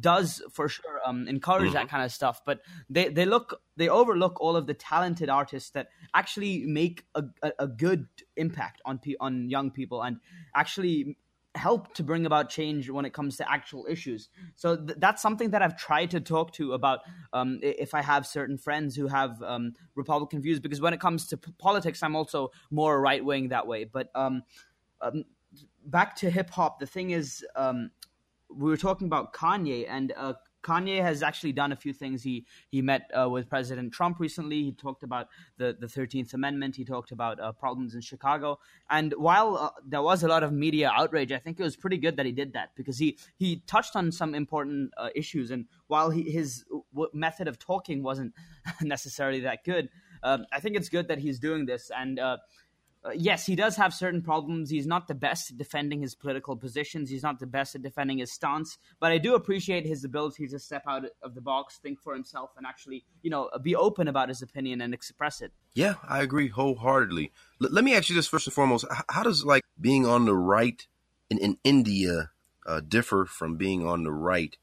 does 0.01 0.43
for 0.53 0.69
sure 0.69 1.01
um, 1.07 1.29
encourage 1.29 1.67
mm-hmm. 1.67 1.75
that 1.75 1.89
kind 1.89 2.05
of 2.05 2.13
stuff. 2.13 2.43
But 2.45 2.61
they 2.91 3.09
they 3.09 3.25
look 3.25 3.61
they 3.77 3.89
overlook 3.89 4.41
all 4.41 4.57
of 4.57 4.67
the 4.67 4.75
talented 4.75 5.29
artists 5.29 5.71
that 5.71 5.89
actually 6.15 6.65
make 6.67 7.05
a, 7.15 7.25
a, 7.43 7.53
a 7.61 7.69
good 7.69 8.09
impact 8.37 8.81
on 8.85 9.01
on 9.21 9.49
young 9.49 9.71
people 9.71 10.03
and 10.03 10.19
actually 10.55 11.17
help 11.57 11.95
to 11.95 12.03
bring 12.03 12.27
about 12.27 12.51
change 12.51 12.91
when 12.91 13.05
it 13.05 13.13
comes 13.13 13.37
to 13.37 13.51
actual 13.51 13.87
issues. 13.89 14.29
So 14.55 14.77
th- 14.77 14.99
that's 14.99 15.23
something 15.23 15.51
that 15.51 15.63
I've 15.63 15.77
tried 15.77 16.11
to 16.13 16.21
talk 16.21 16.53
to 16.55 16.73
about 16.73 17.01
um, 17.33 17.59
if 17.63 17.95
I 17.95 18.03
have 18.03 18.27
certain 18.27 18.59
friends 18.59 18.95
who 18.95 19.07
have 19.09 19.43
um, 19.43 19.73
Republican 19.95 20.43
views, 20.43 20.61
because 20.61 20.81
when 20.81 20.93
it 20.93 21.01
comes 21.01 21.27
to 21.29 21.37
p- 21.37 21.53
politics, 21.59 22.03
I'm 22.03 22.17
also 22.17 22.51
more 22.71 23.01
right 23.01 23.25
wing 23.25 23.49
that 23.49 23.67
way. 23.67 23.85
But 23.85 24.11
um, 24.15 24.43
um 25.01 25.25
back 25.87 26.17
to 26.17 26.31
hip 26.31 26.51
hop, 26.51 26.79
the 26.79 26.87
thing 26.87 27.11
is, 27.11 27.45
um, 27.55 27.91
we 28.51 28.71
were 28.71 28.77
talking 28.77 29.07
about 29.07 29.33
Kanye, 29.33 29.87
and 29.89 30.13
uh, 30.17 30.35
Kanye 30.67 31.01
has 31.01 31.23
actually 31.23 31.53
done 31.53 31.73
a 31.73 31.77
few 31.77 31.93
things. 31.93 32.23
He 32.23 32.45
he 32.69 32.83
met 32.83 33.11
uh, 33.19 33.29
with 33.31 33.49
President 33.49 33.93
Trump 33.93 34.19
recently. 34.19 34.63
He 34.65 34.73
talked 34.73 35.03
about 35.03 35.29
the 35.59 35.77
the 35.79 35.89
Thirteenth 35.89 36.35
Amendment. 36.35 36.75
He 36.77 36.85
talked 36.85 37.13
about 37.13 37.41
uh, 37.41 37.53
problems 37.53 37.95
in 37.95 38.01
Chicago. 38.01 38.59
And 38.91 39.15
while 39.17 39.57
uh, 39.57 39.71
there 39.87 40.03
was 40.03 40.23
a 40.23 40.29
lot 40.29 40.43
of 40.43 40.53
media 40.53 40.91
outrage, 40.93 41.31
I 41.31 41.39
think 41.39 41.61
it 41.61 41.63
was 41.63 41.77
pretty 41.77 41.99
good 41.99 42.17
that 42.17 42.27
he 42.27 42.33
did 42.33 42.53
that 42.55 42.71
because 42.75 42.99
he 42.99 43.19
he 43.37 43.63
touched 43.67 43.95
on 43.95 44.11
some 44.11 44.35
important 44.35 44.93
uh, 44.97 45.11
issues. 45.15 45.51
And 45.51 45.67
while 45.87 46.11
he, 46.11 46.23
his 46.31 46.65
w- 46.93 47.11
method 47.15 47.47
of 47.47 47.59
talking 47.59 48.03
wasn't 48.03 48.33
necessarily 48.83 49.41
that 49.41 49.65
good, 49.65 49.89
um, 50.23 50.47
I 50.53 50.61
think 50.61 50.77
it's 50.77 50.89
good 50.89 51.09
that 51.09 51.19
he's 51.19 51.39
doing 51.39 51.67
this 51.67 51.91
and. 51.97 52.19
Uh, 53.07 53.11
yes, 53.15 53.47
he 53.47 53.55
does 53.55 53.77
have 53.77 53.95
certain 53.95 54.21
problems. 54.21 54.69
He's 54.69 54.87
not 54.87 55.07
the 55.07 55.15
best 55.15 55.53
at 55.53 55.59
defending 55.59 56.03
his 56.03 56.15
political 56.15 56.57
positions. 56.57 57.09
He's 57.09 57.23
not 57.23 57.39
the 57.39 57.47
best 57.47 57.75
at 57.75 57.83
defending 57.83 58.19
his 58.19 58.33
stance. 58.33 58.79
But 58.99 59.13
I 59.13 59.19
do 59.19 59.35
appreciate 59.35 59.87
his 59.87 60.03
ability 60.03 60.49
to 60.49 60.59
step 60.59 60.83
out 60.89 61.05
of 61.23 61.35
the 61.35 61.41
box, 61.41 61.79
think 61.79 62.01
for 62.01 62.15
himself, 62.15 62.51
and 62.57 62.67
actually, 62.67 63.05
you 63.23 63.31
know, 63.31 63.49
be 63.63 63.77
open 63.77 64.09
about 64.09 64.29
his 64.29 64.43
opinion 64.43 64.81
and 64.81 64.93
express 64.93 65.41
it. 65.41 65.53
Yeah, 65.75 65.95
I 66.09 66.23
agree 66.23 66.49
wholeheartedly. 66.49 67.33
L- 67.63 67.69
let 67.71 67.85
me 67.85 67.95
ask 67.95 68.09
you 68.09 68.17
this 68.17 68.27
first 68.27 68.49
and 68.49 68.55
foremost: 68.55 68.85
How 69.09 69.23
does 69.23 69.45
like 69.45 69.63
being 69.81 70.05
on 70.05 70.25
the 70.25 70.35
right 70.35 70.85
in, 71.31 71.39
in 71.39 71.59
India 71.63 72.31
uh, 72.67 72.81
differ 72.81 73.25
from 73.25 73.57
being 73.57 73.87
on 73.87 74.03
the 74.03 74.13
right 74.13 74.57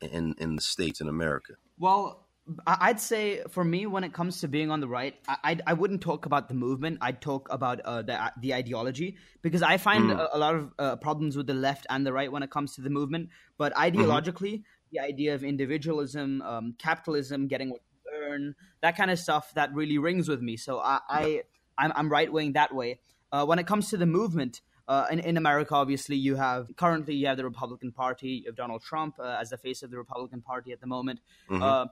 in 0.00 0.34
in 0.38 0.56
the 0.56 0.62
states 0.62 1.00
in 1.00 1.08
America? 1.08 1.54
Well, 1.78 2.23
I'd 2.66 3.00
say 3.00 3.42
for 3.48 3.64
me, 3.64 3.86
when 3.86 4.04
it 4.04 4.12
comes 4.12 4.40
to 4.40 4.48
being 4.48 4.70
on 4.70 4.80
the 4.80 4.88
right, 4.88 5.14
I 5.26 5.58
I, 5.66 5.72
wouldn't 5.72 6.02
talk 6.02 6.26
about 6.26 6.48
the 6.48 6.54
movement. 6.54 6.98
I'd 7.00 7.22
talk 7.22 7.48
about 7.50 7.80
uh, 7.80 8.02
the 8.02 8.32
the 8.38 8.52
ideology 8.52 9.16
because 9.40 9.62
I 9.62 9.78
find 9.78 10.10
mm. 10.10 10.18
a, 10.18 10.36
a, 10.36 10.38
lot 10.38 10.54
of 10.54 10.72
uh, 10.78 10.96
problems 10.96 11.38
with 11.38 11.46
the 11.46 11.54
left 11.54 11.86
and 11.88 12.06
the 12.06 12.12
right 12.12 12.30
when 12.30 12.42
it 12.42 12.50
comes 12.50 12.74
to 12.74 12.82
the 12.82 12.90
movement. 12.90 13.30
But 13.56 13.72
mm-hmm. 13.72 13.96
ideologically, 13.98 14.52
mm-hmm. 14.52 14.92
the 14.92 15.00
idea 15.00 15.34
of 15.34 15.42
individualism, 15.42 16.42
um, 16.42 16.74
capitalism, 16.78 17.48
getting 17.48 17.70
what 17.70 17.80
you 18.04 18.12
earn, 18.14 18.54
that 18.82 18.94
kind 18.94 19.10
of 19.10 19.18
stuff, 19.18 19.54
that 19.54 19.72
really 19.72 19.96
rings 19.96 20.28
with 20.28 20.42
me. 20.42 20.58
So 20.58 20.80
I, 20.80 21.00
I 21.08 21.42
I'm, 21.78 21.92
I'm 21.96 22.08
right 22.10 22.30
wing 22.30 22.52
that 22.52 22.74
way. 22.74 23.00
Uh, 23.32 23.46
when 23.46 23.58
it 23.58 23.66
comes 23.66 23.88
to 23.90 23.96
the 23.96 24.06
movement. 24.06 24.60
Uh, 24.86 25.06
in, 25.10 25.18
in 25.18 25.38
America, 25.38 25.74
obviously, 25.74 26.14
you 26.14 26.36
have 26.36 26.68
currently 26.76 27.14
you 27.14 27.26
have 27.26 27.38
the 27.38 27.44
Republican 27.44 27.90
Party, 27.90 28.42
you 28.44 28.50
have 28.50 28.54
Donald 28.54 28.82
Trump 28.82 29.14
uh, 29.18 29.38
as 29.40 29.48
the 29.48 29.56
face 29.56 29.82
of 29.82 29.90
the 29.90 29.96
Republican 29.96 30.42
Party 30.42 30.72
at 30.72 30.80
the 30.82 30.86
moment. 30.86 31.20
Mm-hmm 31.48 31.62
uh, 31.62 31.86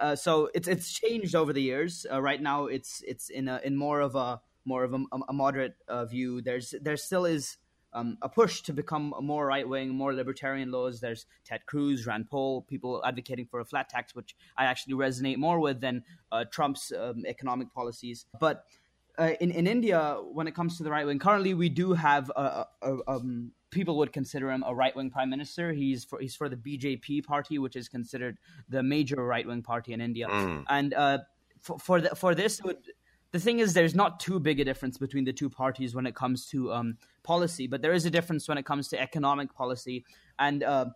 uh, 0.00 0.16
so 0.16 0.50
it's 0.54 0.66
it's 0.66 0.90
changed 0.90 1.34
over 1.34 1.52
the 1.52 1.62
years. 1.62 2.06
Uh, 2.10 2.20
right 2.20 2.40
now, 2.40 2.66
it's 2.66 3.02
it's 3.06 3.28
in 3.28 3.48
a 3.48 3.60
in 3.62 3.76
more 3.76 4.00
of 4.00 4.16
a 4.16 4.40
more 4.64 4.82
of 4.82 4.94
a, 4.94 4.98
a 5.28 5.32
moderate 5.32 5.74
uh, 5.88 6.04
view. 6.06 6.40
There's 6.40 6.74
there 6.80 6.96
still 6.96 7.26
is 7.26 7.58
um, 7.92 8.16
a 8.22 8.28
push 8.28 8.62
to 8.62 8.72
become 8.72 9.12
more 9.20 9.46
right 9.46 9.68
wing, 9.68 9.90
more 9.90 10.14
libertarian 10.14 10.70
laws. 10.70 11.00
There's 11.00 11.26
Ted 11.44 11.66
Cruz, 11.66 12.06
Rand 12.06 12.30
Paul, 12.30 12.62
people 12.62 13.02
advocating 13.04 13.46
for 13.46 13.60
a 13.60 13.64
flat 13.64 13.88
tax, 13.88 14.14
which 14.14 14.34
I 14.56 14.64
actually 14.64 14.94
resonate 14.94 15.36
more 15.36 15.60
with 15.60 15.80
than 15.80 16.04
uh, 16.32 16.44
Trump's 16.50 16.92
um, 16.92 17.24
economic 17.26 17.72
policies. 17.74 18.26
But 18.38 18.64
uh, 19.18 19.32
in 19.40 19.50
in 19.50 19.66
India, 19.66 20.16
when 20.32 20.48
it 20.48 20.54
comes 20.54 20.78
to 20.78 20.82
the 20.82 20.90
right 20.90 21.06
wing, 21.06 21.18
currently 21.18 21.52
we 21.54 21.68
do 21.68 21.92
have 21.92 22.30
a, 22.34 22.66
a, 22.82 22.96
a 22.96 23.10
um, 23.10 23.52
people 23.70 23.96
would 23.98 24.12
consider 24.12 24.50
him 24.50 24.64
a 24.66 24.74
right 24.74 24.94
wing 24.94 25.10
prime 25.10 25.30
minister. 25.30 25.72
He's 25.72 26.04
for 26.04 26.20
he's 26.20 26.34
for 26.34 26.48
the 26.48 26.56
BJP 26.56 27.24
party, 27.24 27.58
which 27.58 27.76
is 27.76 27.88
considered 27.88 28.38
the 28.68 28.82
major 28.82 29.24
right 29.24 29.46
wing 29.46 29.62
party 29.62 29.92
in 29.92 30.00
India. 30.00 30.28
Mm. 30.28 30.64
And 30.68 30.94
uh, 30.94 31.18
for 31.60 31.78
for, 31.78 32.00
the, 32.00 32.14
for 32.14 32.34
this, 32.34 32.62
would, 32.62 32.78
the 33.32 33.38
thing 33.38 33.60
is, 33.60 33.74
there's 33.74 33.94
not 33.94 34.20
too 34.20 34.40
big 34.40 34.60
a 34.60 34.64
difference 34.64 34.98
between 34.98 35.24
the 35.24 35.32
two 35.32 35.48
parties 35.48 35.94
when 35.94 36.06
it 36.06 36.14
comes 36.14 36.46
to 36.46 36.72
um, 36.72 36.96
policy, 37.22 37.66
but 37.66 37.82
there 37.82 37.92
is 37.92 38.04
a 38.04 38.10
difference 38.10 38.48
when 38.48 38.58
it 38.58 38.64
comes 38.64 38.88
to 38.88 39.00
economic 39.00 39.54
policy. 39.54 40.04
And 40.38 40.62
uh, 40.62 40.86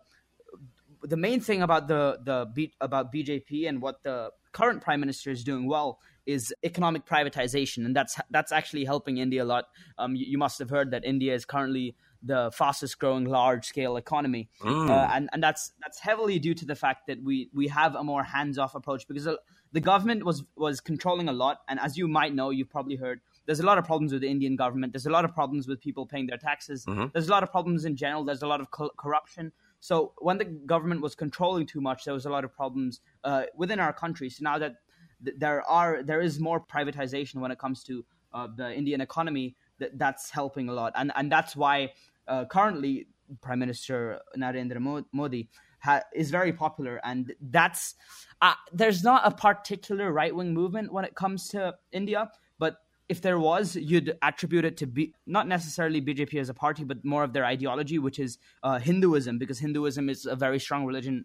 the 1.01 1.17
main 1.17 1.39
thing 1.39 1.61
about 1.61 1.87
the 1.87 2.19
the 2.23 2.69
about 2.81 3.13
BJP 3.13 3.69
and 3.69 3.81
what 3.81 4.03
the 4.03 4.31
current 4.51 4.81
prime 4.81 4.99
minister 4.99 5.31
is 5.31 5.43
doing 5.43 5.67
well 5.67 5.99
is 6.25 6.53
economic 6.63 7.05
privatization, 7.05 7.85
and 7.85 7.95
that's 7.95 8.19
that's 8.31 8.51
actually 8.51 8.85
helping 8.85 9.17
India 9.17 9.43
a 9.43 9.45
lot. 9.45 9.65
Um, 9.97 10.15
you, 10.15 10.25
you, 10.27 10.37
must 10.37 10.59
have 10.59 10.69
heard 10.69 10.91
that 10.91 11.05
India 11.05 11.33
is 11.33 11.45
currently 11.45 11.95
the 12.23 12.51
fastest 12.53 12.99
growing 12.99 13.25
large 13.25 13.65
scale 13.65 13.97
economy, 13.97 14.49
mm. 14.61 14.89
uh, 14.89 15.09
and 15.13 15.29
and 15.33 15.43
that's 15.43 15.73
that's 15.81 15.99
heavily 15.99 16.39
due 16.39 16.53
to 16.53 16.65
the 16.65 16.75
fact 16.75 17.07
that 17.07 17.21
we 17.23 17.49
we 17.53 17.67
have 17.67 17.95
a 17.95 18.03
more 18.03 18.23
hands 18.23 18.57
off 18.57 18.75
approach 18.75 19.07
because 19.07 19.27
the 19.71 19.81
government 19.81 20.23
was 20.23 20.43
was 20.55 20.79
controlling 20.79 21.29
a 21.29 21.33
lot, 21.33 21.59
and 21.67 21.79
as 21.79 21.97
you 21.97 22.07
might 22.07 22.33
know, 22.33 22.49
you've 22.49 22.69
probably 22.69 22.95
heard. 22.95 23.21
There's 23.45 23.59
a 23.59 23.65
lot 23.65 23.77
of 23.77 23.85
problems 23.85 24.11
with 24.11 24.21
the 24.21 24.29
Indian 24.29 24.55
government. 24.55 24.91
There's 24.93 25.05
a 25.05 25.11
lot 25.11 25.23
of 25.23 25.33
problems 25.33 25.67
with 25.67 25.79
people 25.79 26.05
paying 26.07 26.25
their 26.25 26.37
taxes. 26.37 26.85
Mm-hmm. 26.85 27.07
There's 27.13 27.27
a 27.27 27.31
lot 27.31 27.43
of 27.43 27.51
problems 27.51 27.85
in 27.85 27.95
general. 27.95 28.23
There's 28.23 28.41
a 28.41 28.47
lot 28.47 28.59
of 28.59 28.71
co- 28.71 28.91
corruption. 28.97 29.51
So 29.81 30.13
when 30.17 30.39
the 30.39 30.45
government 30.45 31.01
was 31.01 31.13
controlling 31.13 31.67
too 31.67 31.79
much, 31.79 32.05
there 32.05 32.13
was 32.13 32.25
a 32.25 32.29
lot 32.29 32.43
of 32.43 32.51
problems 32.55 33.01
uh, 33.23 33.43
within 33.55 33.79
our 33.79 33.93
country. 33.93 34.31
So 34.31 34.39
now 34.41 34.57
that 34.57 34.77
th- 35.23 35.37
there 35.37 35.61
are 35.61 36.01
there 36.01 36.21
is 36.21 36.39
more 36.39 36.59
privatization 36.59 37.35
when 37.35 37.51
it 37.51 37.59
comes 37.59 37.83
to 37.83 38.03
uh, 38.33 38.47
the 38.55 38.73
Indian 38.73 39.01
economy, 39.01 39.55
th- 39.79 39.91
that's 39.95 40.29
helping 40.29 40.69
a 40.69 40.73
lot, 40.73 40.93
and 40.95 41.11
and 41.15 41.31
that's 41.31 41.55
why 41.55 41.91
uh, 42.27 42.45
currently 42.45 43.07
Prime 43.41 43.59
Minister 43.59 44.19
Narendra 44.37 45.05
Modi 45.11 45.49
ha- 45.79 46.03
is 46.13 46.31
very 46.31 46.53
popular, 46.53 46.99
and 47.03 47.33
that's 47.41 47.95
uh, 48.41 48.53
there's 48.71 49.03
not 49.03 49.21
a 49.25 49.31
particular 49.31 50.11
right 50.11 50.35
wing 50.35 50.53
movement 50.53 50.91
when 50.91 51.05
it 51.05 51.15
comes 51.15 51.47
to 51.49 51.75
India, 51.91 52.29
but 52.59 52.77
if 53.07 53.21
there 53.21 53.39
was, 53.39 53.75
you'd 53.75 54.17
attribute 54.21 54.65
it 54.65 54.77
to 54.77 54.87
be 54.87 55.13
not 55.27 55.47
necessarily 55.47 56.01
BJP 56.01 56.39
as 56.39 56.49
a 56.49 56.53
party, 56.53 56.83
but 56.83 57.05
more 57.05 57.23
of 57.23 57.33
their 57.33 57.45
ideology, 57.45 57.99
which 57.99 58.17
is 58.17 58.39
uh, 58.63 58.79
Hinduism, 58.79 59.37
because 59.37 59.59
Hinduism 59.59 60.09
is 60.09 60.25
a 60.25 60.35
very 60.35 60.59
strong 60.59 60.85
religion. 60.85 61.23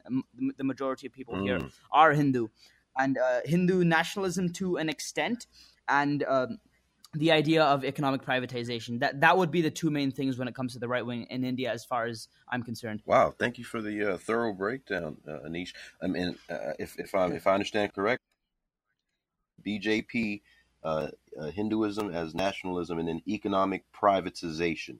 The 0.59 0.65
majority 0.65 1.07
of 1.07 1.13
people 1.13 1.37
mm. 1.37 1.43
here 1.45 1.61
are 1.91 2.13
Hindu, 2.13 2.49
and 2.99 3.17
uh, 3.17 3.41
Hindu 3.45 3.85
nationalism 3.85 4.53
to 4.55 4.77
an 4.77 4.89
extent, 4.89 5.47
and 5.89 6.23
um, 6.25 6.59
the 7.15 7.33
idea 7.33 7.65
of 7.65 7.85
economic 7.85 8.23
privatization. 8.23 9.01
That 9.01 9.21
that 9.21 9.37
would 9.37 9.51
be 9.51 9.63
the 9.63 9.71
two 9.71 9.91
main 9.91 10.11
things 10.11 10.39
when 10.39 10.49
it 10.49 10.55
comes 10.55 10.73
to 10.75 10.79
the 10.79 10.89
right 10.89 11.05
wing 11.05 11.27
in 11.31 11.45
India, 11.45 11.73
as 11.73 11.85
far 11.85 12.07
as 12.07 12.29
I'm 12.49 12.63
concerned. 12.63 13.03
Wow, 13.05 13.35
thank 13.37 13.59
you 13.59 13.65
for 13.65 13.83
the 13.83 14.15
uh, 14.15 14.17
thorough 14.19 14.53
breakdown, 14.53 15.17
uh, 15.29 15.49
Anish. 15.49 15.73
I 16.03 16.07
mean, 16.07 16.37
uh, 16.49 16.75
if 16.79 16.99
if 16.99 17.15
I 17.15 17.27
if 17.29 17.47
I 17.47 17.55
understand 17.55 17.95
correct, 17.95 18.23
BJP, 19.67 20.43
uh, 20.85 21.09
uh, 21.39 21.51
Hinduism 21.51 22.13
as 22.15 22.35
nationalism, 22.35 22.99
and 22.99 23.09
then 23.09 23.23
economic 23.27 23.85
privatization. 23.93 24.99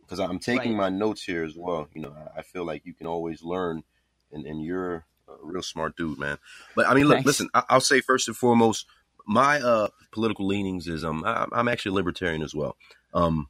Because 0.00 0.18
I'm 0.18 0.40
taking 0.40 0.76
right. 0.76 0.90
my 0.90 0.96
notes 0.98 1.22
here 1.22 1.44
as 1.44 1.56
well. 1.56 1.88
You 1.94 2.02
know, 2.02 2.14
I 2.36 2.42
feel 2.42 2.64
like 2.64 2.84
you 2.84 2.94
can 2.94 3.06
always 3.06 3.44
learn, 3.44 3.84
and, 4.32 4.44
and 4.44 4.60
you're 4.60 5.04
a 5.28 5.34
real 5.40 5.62
smart 5.62 5.96
dude, 5.96 6.18
man. 6.18 6.38
But 6.74 6.88
I 6.88 6.94
mean, 6.94 7.04
look, 7.04 7.16
Thanks. 7.16 7.26
listen. 7.26 7.48
I, 7.54 7.62
I'll 7.68 7.80
say 7.80 8.00
first 8.00 8.26
and 8.26 8.36
foremost 8.36 8.86
my 9.26 9.60
uh, 9.60 9.88
political 10.12 10.46
leanings 10.46 10.86
is 10.86 11.04
um 11.04 11.24
I'm 11.26 11.68
actually 11.68 11.92
libertarian 11.92 12.42
as 12.42 12.54
well. 12.54 12.76
Um, 13.14 13.48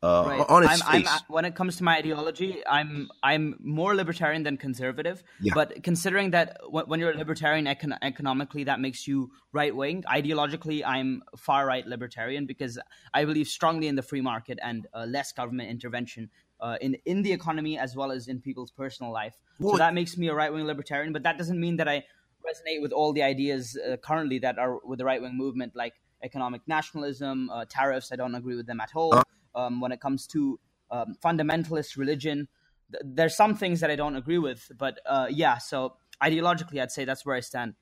uh, 0.00 0.24
right. 0.28 0.46
on 0.48 0.62
its 0.62 0.80
I'm, 0.86 1.02
face. 1.02 1.10
I'm, 1.10 1.20
when 1.26 1.44
it 1.44 1.56
comes 1.56 1.76
to 1.76 1.84
my 1.84 1.96
ideology, 1.96 2.62
I'm 2.68 3.08
I'm 3.24 3.56
more 3.58 3.96
libertarian 3.96 4.44
than 4.44 4.56
conservative. 4.56 5.24
Yeah. 5.40 5.54
But 5.54 5.82
considering 5.82 6.30
that 6.30 6.56
when 6.70 7.00
you're 7.00 7.10
a 7.10 7.16
libertarian 7.16 7.64
econ- 7.64 7.98
economically, 8.00 8.62
that 8.64 8.78
makes 8.78 9.08
you 9.08 9.32
right 9.52 9.74
wing. 9.74 10.04
Ideologically, 10.08 10.84
I'm 10.86 11.22
far 11.36 11.66
right 11.66 11.84
libertarian 11.84 12.46
because 12.46 12.78
I 13.12 13.24
believe 13.24 13.48
strongly 13.48 13.88
in 13.88 13.96
the 13.96 14.02
free 14.02 14.20
market 14.20 14.60
and 14.62 14.86
uh, 14.94 15.04
less 15.04 15.32
government 15.32 15.68
intervention 15.68 16.30
uh, 16.60 16.76
in 16.80 16.96
in 17.04 17.22
the 17.22 17.32
economy 17.32 17.76
as 17.76 17.96
well 17.96 18.12
as 18.12 18.28
in 18.28 18.40
people's 18.40 18.70
personal 18.70 19.12
life. 19.12 19.36
Well, 19.58 19.72
so 19.72 19.78
that 19.78 19.94
makes 19.94 20.16
me 20.16 20.28
a 20.28 20.34
right 20.34 20.52
wing 20.52 20.64
libertarian. 20.64 21.12
But 21.12 21.24
that 21.24 21.38
doesn't 21.38 21.58
mean 21.58 21.76
that 21.78 21.88
I 21.88 22.04
resonate 22.48 22.80
with 22.82 22.92
all 22.92 23.12
the 23.12 23.22
ideas 23.22 23.76
uh, 23.76 23.96
currently 23.96 24.38
that 24.40 24.58
are 24.58 24.78
with 24.84 24.98
the 24.98 25.04
right 25.04 25.20
wing 25.20 25.36
movement, 25.36 25.74
like 25.74 25.94
economic 26.22 26.62
nationalism, 26.66 27.50
uh, 27.50 27.64
tariffs. 27.68 28.10
I 28.12 28.16
don't 28.16 28.34
agree 28.34 28.56
with 28.56 28.66
them 28.66 28.80
at 28.80 28.90
all. 28.94 29.22
Um, 29.54 29.80
when 29.80 29.92
it 29.92 30.00
comes 30.00 30.26
to 30.28 30.58
um, 30.90 31.16
fundamentalist 31.24 31.96
religion, 31.96 32.48
th- 32.92 33.02
there's 33.04 33.36
some 33.36 33.54
things 33.54 33.80
that 33.80 33.90
I 33.90 33.96
don't 33.96 34.16
agree 34.16 34.38
with, 34.38 34.70
but 34.76 35.00
uh, 35.06 35.26
yeah. 35.30 35.58
So 35.58 35.96
ideologically, 36.22 36.80
I'd 36.80 36.90
say 36.90 37.04
that's 37.04 37.24
where 37.26 37.36
I 37.36 37.40
stand. 37.40 37.74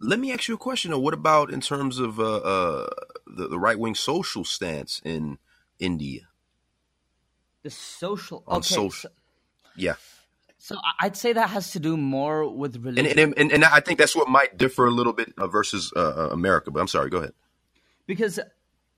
Let 0.00 0.18
me 0.18 0.32
ask 0.32 0.48
you 0.48 0.54
a 0.54 0.58
question. 0.58 0.98
What 1.00 1.14
about 1.14 1.52
in 1.52 1.60
terms 1.60 1.98
of 1.98 2.18
uh, 2.18 2.36
uh, 2.36 2.86
the, 3.26 3.48
the 3.48 3.58
right 3.58 3.78
wing 3.78 3.94
social 3.94 4.44
stance 4.44 5.00
in 5.04 5.38
India? 5.78 6.22
The 7.62 7.70
social 7.70 8.42
on 8.46 8.62
social, 8.64 8.90
so, 8.90 9.08
yeah. 9.76 9.94
So 10.62 10.76
I'd 11.00 11.16
say 11.16 11.32
that 11.32 11.50
has 11.50 11.72
to 11.72 11.80
do 11.80 11.96
more 11.96 12.48
with 12.48 12.76
religion, 12.76 13.18
and 13.18 13.34
and, 13.36 13.50
and, 13.50 13.64
I 13.64 13.80
think 13.80 13.98
that's 13.98 14.14
what 14.14 14.28
might 14.28 14.56
differ 14.56 14.86
a 14.86 14.92
little 14.92 15.12
bit 15.12 15.34
uh, 15.36 15.48
versus 15.48 15.92
uh, 15.96 15.98
uh, 15.98 16.28
America. 16.30 16.70
But 16.70 16.78
I'm 16.78 16.86
sorry, 16.86 17.10
go 17.10 17.18
ahead. 17.18 17.32
Because 18.06 18.38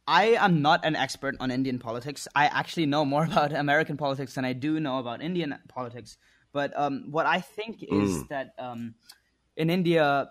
I 0.06 0.36
am 0.38 0.60
not 0.60 0.84
an 0.84 0.94
expert 0.94 1.36
on 1.40 1.50
Indian 1.50 1.78
politics. 1.78 2.28
I 2.34 2.48
actually 2.48 2.84
know 2.84 3.06
more 3.06 3.24
about 3.30 3.54
American 3.54 3.96
politics 3.96 4.34
than 4.34 4.44
I 4.44 4.52
do 4.52 4.78
know 4.78 4.98
about 4.98 5.22
Indian 5.22 5.54
politics. 5.66 6.18
But 6.52 6.78
um, 6.78 7.06
what 7.10 7.24
I 7.24 7.40
think 7.40 7.82
is 7.82 8.10
mm. 8.12 8.28
that 8.28 8.52
um, 8.58 8.94
in 9.56 9.70
India, 9.70 10.28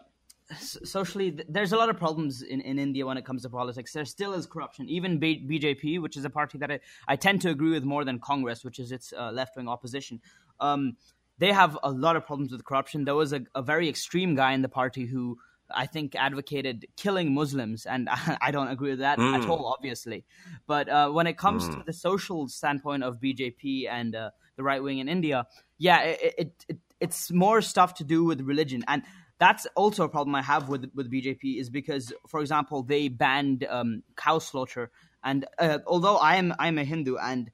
socially, 0.52 1.40
there's 1.50 1.74
a 1.74 1.78
lot 1.78 1.90
of 1.90 1.98
problems 1.98 2.44
in, 2.44 2.62
in 2.62 2.78
India 2.78 3.08
when 3.08 3.18
it 3.18 3.26
comes 3.26 3.42
to 3.42 3.50
politics. 3.50 3.92
There 3.92 4.06
still 4.06 4.34
is 4.34 4.46
corruption. 4.46 4.88
Even 4.88 5.18
B- 5.18 5.44
BJP, 5.50 6.00
which 6.00 6.16
is 6.16 6.26
a 6.26 6.30
party 6.30 6.60
that 6.60 6.70
I, 6.70 6.80
I 7.08 7.16
tend 7.16 7.42
to 7.42 7.50
agree 7.50 7.72
with 7.72 7.84
more 7.84 8.06
than 8.06 8.20
Congress, 8.20 8.64
which 8.64 8.78
is 8.78 8.92
its 8.92 9.14
uh, 9.18 9.32
left 9.32 9.58
wing 9.58 9.68
opposition. 9.68 10.22
Um, 10.60 10.96
they 11.38 11.52
have 11.52 11.78
a 11.84 11.92
lot 11.92 12.16
of 12.16 12.26
problems 12.26 12.52
with 12.52 12.64
corruption. 12.64 13.06
There 13.06 13.16
was 13.16 13.34
a, 13.34 13.42
a 13.56 13.62
very 13.62 13.90
extreme 13.90 14.36
guy 14.36 14.54
in 14.54 14.62
the 14.62 14.70
party 14.70 15.06
who 15.06 15.38
I 15.74 15.86
think 15.86 16.16
advocated 16.16 16.86
killing 16.96 17.34
Muslims, 17.34 17.86
and 17.86 18.10
I 18.42 18.52
don't 18.52 18.68
agree 18.68 18.92
with 18.92 19.00
that 19.00 19.18
mm. 19.18 19.34
at 19.34 19.50
all, 19.50 19.66
obviously. 19.66 20.26
But 20.68 20.90
uh, 20.90 21.10
when 21.10 21.28
it 21.28 21.38
comes 21.38 21.68
mm. 21.68 21.78
to 21.78 21.84
the 21.86 21.94
social 21.94 22.48
standpoint 22.48 23.04
of 23.04 23.20
BJP 23.20 23.90
and 23.90 24.16
uh, 24.16 24.30
the 24.56 24.64
right 24.64 24.82
wing 24.82 25.00
in 25.00 25.10
India, 25.10 25.48
yeah, 25.78 26.02
it, 26.02 26.34
it, 26.38 26.66
it, 26.70 26.78
it's 27.00 27.32
more 27.32 27.62
stuff 27.62 27.96
to 27.96 28.04
do 28.04 28.24
with 28.24 28.42
religion. 28.42 28.84
And 28.88 29.04
that's 29.40 29.68
also 29.76 30.04
a 30.04 30.10
problem 30.10 30.36
I 30.36 30.42
have 30.42 30.70
with 30.70 30.90
with 30.96 31.12
BJP 31.12 31.60
is 31.60 31.70
because, 31.70 32.14
for 32.28 32.40
example, 32.40 32.84
they 32.84 33.08
banned 33.08 33.66
um, 33.70 34.04
cow 34.16 34.40
slaughter, 34.40 34.92
and 35.24 35.46
uh, 35.60 35.80
although 35.88 36.18
I 36.18 36.36
am 36.36 36.54
I 36.60 36.68
am 36.68 36.78
a 36.78 36.84
Hindu, 36.84 37.18
and 37.18 37.52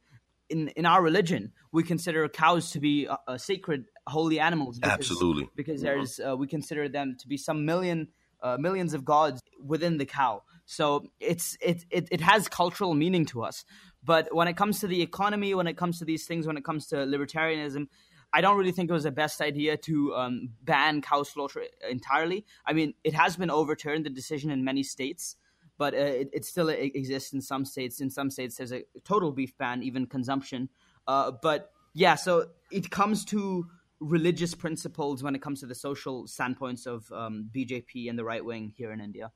in 0.50 0.70
in 0.70 0.86
our 0.86 1.02
religion 1.02 1.52
we 1.72 1.84
consider 1.84 2.28
cows 2.28 2.72
to 2.72 2.80
be 2.80 3.08
uh, 3.08 3.38
sacred, 3.38 3.86
holy 4.08 4.40
animals. 4.40 4.80
Because, 4.80 4.94
Absolutely, 4.94 5.50
because 5.56 5.82
there's 5.82 6.20
uh, 6.20 6.36
we 6.36 6.48
consider 6.48 6.90
them 6.90 7.16
to 7.20 7.28
be 7.28 7.38
some 7.38 7.66
million 7.66 8.08
uh, 8.42 8.58
millions 8.60 8.94
of 8.94 9.06
gods 9.06 9.42
within 9.64 9.98
the 9.98 10.06
cow. 10.06 10.44
So 10.66 11.06
it's 11.20 11.58
it, 11.62 11.86
it 11.90 12.08
it 12.12 12.22
has 12.22 12.48
cultural 12.48 12.94
meaning 12.94 13.26
to 13.28 13.44
us. 13.44 13.66
But 14.04 14.34
when 14.34 14.48
it 14.48 14.56
comes 14.56 14.80
to 14.80 14.88
the 14.88 15.02
economy, 15.02 15.54
when 15.54 15.68
it 15.68 15.78
comes 15.78 16.00
to 16.00 16.06
these 16.06 16.26
things, 16.26 16.48
when 16.48 16.58
it 16.58 16.64
comes 16.64 16.88
to 16.88 16.96
libertarianism, 16.98 17.88
I 18.32 18.42
don't 18.42 18.58
really 18.58 18.72
think 18.72 18.90
it 18.90 18.94
was 18.94 19.04
the 19.04 19.12
best 19.12 19.42
idea 19.42 19.78
to 19.78 20.16
um, 20.16 20.50
ban 20.62 21.02
cow 21.02 21.24
slaughter 21.24 21.64
entirely. 21.90 22.46
I 22.66 22.74
mean, 22.74 22.94
it 23.04 23.14
has 23.14 23.36
been 23.36 23.50
overturned, 23.50 24.06
the 24.06 24.10
decision 24.10 24.52
in 24.52 24.64
many 24.64 24.84
states, 24.84 25.36
but 25.80 25.94
uh, 25.96 25.98
it, 25.98 26.30
it, 26.34 26.46
still 26.46 26.68
exists 26.68 27.32
in 27.34 27.42
some 27.42 27.66
states. 27.66 28.02
In 28.02 28.10
some 28.10 28.30
states, 28.30 28.58
there's 28.58 28.74
a 28.74 28.84
total 29.06 29.32
beef 29.32 29.58
ban, 29.58 29.82
even 29.82 30.06
consumption. 30.06 30.68
Uh, 31.08 31.32
but 31.42 31.72
yeah, 31.94 32.16
so 32.16 32.48
it 32.70 32.92
comes 32.92 33.24
to 33.26 33.66
religious 34.02 34.54
principles 34.54 35.24
when 35.24 35.36
it 35.36 35.42
comes 35.42 35.62
to 35.62 35.66
the 35.66 35.74
social 35.74 36.28
standpoints 36.28 36.86
of 36.86 37.10
um, 37.14 37.50
BJP 37.56 38.10
and 38.10 38.20
the 38.20 38.26
right 38.26 38.44
wing 38.44 38.74
here 38.76 38.92
in 38.92 39.00
India. 39.00 39.32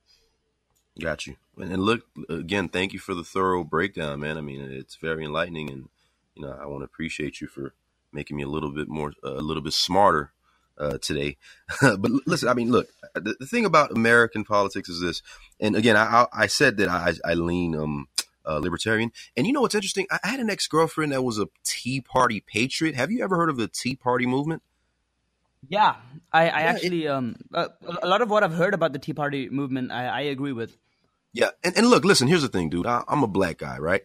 Got 1.00 1.26
you. 1.26 1.38
And 1.58 1.82
look 1.82 2.02
again. 2.30 2.68
Thank 2.68 2.92
you 2.92 3.00
for 3.00 3.14
the 3.16 3.24
thorough 3.24 3.64
breakdown, 3.64 4.20
man. 4.20 4.38
I 4.38 4.42
mean, 4.42 4.62
it's 4.62 4.98
very 4.98 5.24
enlightening, 5.24 5.72
and 5.72 5.90
you 6.36 6.44
know, 6.44 6.52
I 6.52 6.66
want 6.66 6.82
to 6.82 6.86
appreciate 6.86 7.40
you 7.40 7.48
for 7.48 7.74
making 8.12 8.36
me 8.38 8.44
a 8.44 8.48
little 8.48 8.72
bit 8.72 8.90
more, 8.90 9.14
uh, 9.24 9.34
a 9.34 9.42
little 9.42 9.64
bit 9.64 9.74
smarter 9.74 10.34
uh, 10.78 10.98
today. 11.00 11.38
but 11.82 12.12
listen, 12.28 12.50
I 12.50 12.54
mean, 12.54 12.70
look, 12.70 12.90
the, 13.14 13.36
the, 13.40 13.46
thing 13.46 13.66
about 13.66 13.92
American 13.92 14.44
politics 14.44 14.90
is 14.90 15.02
this, 15.02 15.22
and 15.60 15.76
again, 15.76 15.96
I, 15.96 16.28
I 16.34 16.48
said 16.48 16.78
that 16.78 16.90
I, 16.90 17.14
I 17.24 17.34
lean 17.34 17.76
um, 17.76 18.08
uh, 18.46 18.58
libertarian, 18.58 19.12
and 19.38 19.48
you 19.48 19.54
know 19.54 19.62
what's 19.62 19.76
interesting? 19.76 20.08
I 20.12 20.28
had 20.28 20.40
an 20.40 20.50
ex 20.50 20.68
girlfriend 20.68 21.12
that 21.12 21.24
was 21.24 21.40
a 21.40 21.48
Tea 21.64 22.02
Party 22.02 22.40
patriot. 22.40 22.96
Have 22.96 23.12
you 23.12 23.24
ever 23.24 23.36
heard 23.36 23.50
of 23.50 23.58
the 23.58 23.68
Tea 23.68 23.96
Party 23.96 24.26
movement? 24.26 24.62
Yeah, 25.70 25.96
I, 26.32 26.42
I 26.42 26.46
yeah, 26.46 26.54
actually, 26.68 27.06
it, 27.06 27.10
um, 27.10 27.36
a, 27.54 27.70
a, 28.02 28.08
lot 28.08 28.22
of 28.22 28.30
what 28.30 28.44
I've 28.44 28.54
heard 28.54 28.74
about 28.74 28.92
the 28.94 29.00
Tea 29.00 29.14
Party 29.14 29.50
movement, 29.50 29.92
I, 29.92 30.08
I 30.08 30.22
agree 30.22 30.52
with. 30.52 30.78
Yeah, 31.32 31.50
and, 31.64 31.78
and 31.78 31.88
look, 31.88 32.04
listen. 32.04 32.28
Here's 32.28 32.42
the 32.42 32.48
thing, 32.50 32.70
dude. 32.70 32.86
I, 32.86 33.04
am 33.08 33.24
a 33.24 33.28
black 33.28 33.60
guy, 33.60 33.78
right? 33.78 34.02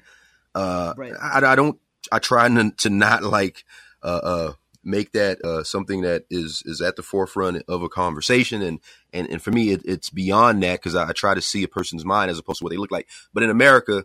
Uh, 0.55 0.95
right. 0.97 1.13
I, 1.21 1.41
I 1.45 1.55
don't. 1.57 1.79
I 2.13 2.21
try 2.21 2.49
to, 2.49 2.71
to 2.71 2.91
not 2.91 3.23
like 3.23 3.65
uh, 4.03 4.21
uh, 4.23 4.53
make 4.89 5.13
that 5.13 5.45
uh, 5.45 5.63
something 5.63 6.01
that 6.01 6.25
is 6.31 6.63
is 6.65 6.81
at 6.81 6.97
the 6.97 7.03
forefront 7.03 7.63
of 7.69 7.83
a 7.83 7.89
conversation. 7.89 8.63
And 8.63 8.81
and 9.13 9.29
and 9.29 9.43
for 9.43 9.51
me, 9.51 9.71
it, 9.71 9.83
it's 9.85 10.11
beyond 10.11 10.63
that 10.63 10.81
because 10.81 10.95
I, 10.95 11.11
I, 11.11 11.13
try 11.13 11.35
to 11.35 11.43
see 11.43 11.63
a 11.63 11.69
person's 11.69 12.05
mind 12.05 12.31
as 12.31 12.39
opposed 12.39 12.59
to 12.59 12.65
what 12.65 12.71
they 12.71 12.79
look 12.79 12.91
like. 12.91 13.09
But 13.33 13.43
in 13.43 13.51
America, 13.51 14.05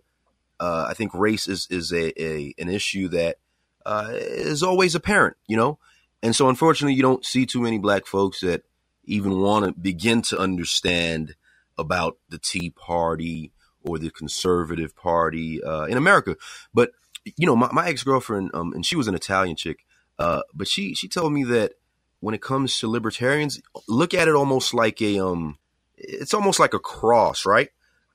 uh, 0.59 0.85
I 0.89 0.93
think 0.93 1.13
race 1.13 1.47
is 1.47 1.67
is 1.69 1.91
a, 1.91 2.21
a 2.21 2.53
an 2.59 2.69
issue 2.69 3.07
that 3.09 3.37
uh, 3.85 4.11
is 4.11 4.61
always 4.61 4.93
apparent, 4.93 5.37
you 5.47 5.57
know. 5.57 5.79
And 6.21 6.35
so, 6.35 6.47
unfortunately, 6.47 6.93
you 6.93 7.01
don't 7.01 7.25
see 7.25 7.45
too 7.45 7.61
many 7.61 7.79
black 7.79 8.05
folks 8.05 8.41
that 8.41 8.63
even 9.05 9.39
want 9.39 9.65
to 9.65 9.73
begin 9.73 10.21
to 10.23 10.37
understand 10.37 11.35
about 11.77 12.17
the 12.29 12.37
Tea 12.37 12.69
Party 12.69 13.51
or 13.81 13.99
the 13.99 14.09
Conservative 14.09 14.95
Party 14.95 15.61
uh, 15.63 15.83
in 15.83 15.97
America. 15.97 16.37
But 16.73 16.91
you 17.37 17.45
know, 17.45 17.55
my, 17.55 17.69
my 17.71 17.87
ex 17.87 18.03
girlfriend, 18.03 18.51
um, 18.53 18.73
and 18.73 18.85
she 18.85 18.95
was 18.95 19.07
an 19.07 19.15
Italian 19.15 19.55
chick, 19.55 19.85
uh, 20.19 20.41
but 20.53 20.67
she 20.67 20.93
she 20.93 21.07
told 21.07 21.33
me 21.33 21.43
that 21.43 21.73
when 22.19 22.35
it 22.35 22.41
comes 22.41 22.79
to 22.79 22.87
libertarians, 22.87 23.61
look 23.87 24.13
at 24.13 24.27
it 24.27 24.35
almost 24.35 24.73
like 24.73 25.01
a 25.01 25.19
um, 25.19 25.57
it's 25.97 26.33
almost 26.33 26.59
like 26.59 26.73
a 26.73 26.79
cross, 26.79 27.45
right? 27.45 27.69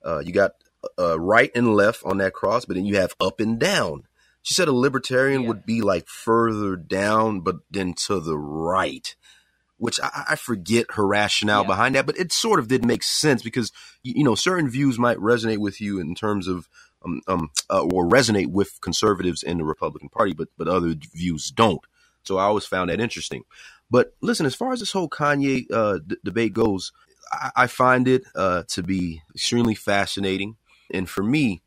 Uh, 0.05 0.21
you 0.21 0.33
got 0.33 0.53
uh, 0.99 1.19
right 1.19 1.51
and 1.55 1.75
left 1.75 2.03
on 2.05 2.19
that 2.19 2.33
cross, 2.33 2.65
but 2.65 2.77
then 2.77 2.87
you 2.87 2.97
have 2.97 3.15
up 3.21 3.41
and 3.41 3.59
down. 3.59 4.05
She 4.43 4.55
said 4.55 4.69
a 4.69 4.73
libertarian 4.73 5.43
yeah. 5.43 5.49
would 5.49 5.67
be 5.67 5.83
like 5.83 6.09
further 6.09 6.77
down, 6.77 7.41
but 7.41 7.57
then 7.71 7.95
to 8.07 8.21
the 8.21 8.39
right 8.39 9.15
which 9.79 10.01
I, 10.03 10.25
I 10.31 10.37
forget 10.37 10.87
her 10.95 11.07
rationale 11.07 11.63
yeah. 11.63 11.69
behind 11.69 11.95
that, 11.95 12.05
but 12.05 12.19
it 12.19 12.33
sort 12.33 12.59
of 12.59 12.69
did 12.69 12.85
make 12.85 13.03
sense 13.03 13.43
because 13.43 13.73
you 14.03 14.25
know 14.25 14.35
certain 14.35 14.69
views 14.69 14.99
might 14.99 15.17
resonate 15.19 15.59
with 15.59 15.81
you 15.81 16.01
in 16.01 16.15
terms 16.15 16.47
of 16.47 16.69
um, 17.05 17.21
um 17.27 17.51
uh, 17.71 17.83
or 17.83 18.09
resonate 18.09 18.49
with 18.49 18.81
conservatives 18.81 19.43
in 19.43 19.59
the 19.59 19.65
Republican 19.65 20.09
Party, 20.09 20.33
but 20.33 20.49
but 20.57 20.69
other 20.69 20.95
views 21.15 21.51
don't. 21.51 21.85
So 22.25 22.39
I 22.39 22.45
always 22.45 22.67
found 22.67 22.91
that 22.91 23.01
interesting. 23.01 23.45
But 23.91 24.15
listen, 24.21 24.47
as 24.47 24.55
far 24.55 24.73
as 24.73 24.81
this 24.81 24.93
whole 24.93 25.09
Kanye 25.09 25.65
uh, 25.73 25.99
d- 26.07 26.17
debate 26.25 26.53
goes, 26.53 26.93
I, 27.33 27.51
I 27.57 27.67
find 27.67 28.07
it 28.07 28.25
uh, 28.35 28.65
to 28.69 28.83
be 28.83 29.23
extremely 29.35 29.75
fascinating. 29.75 30.57
And 30.91 31.09
for 31.09 31.23
me, 31.23 31.63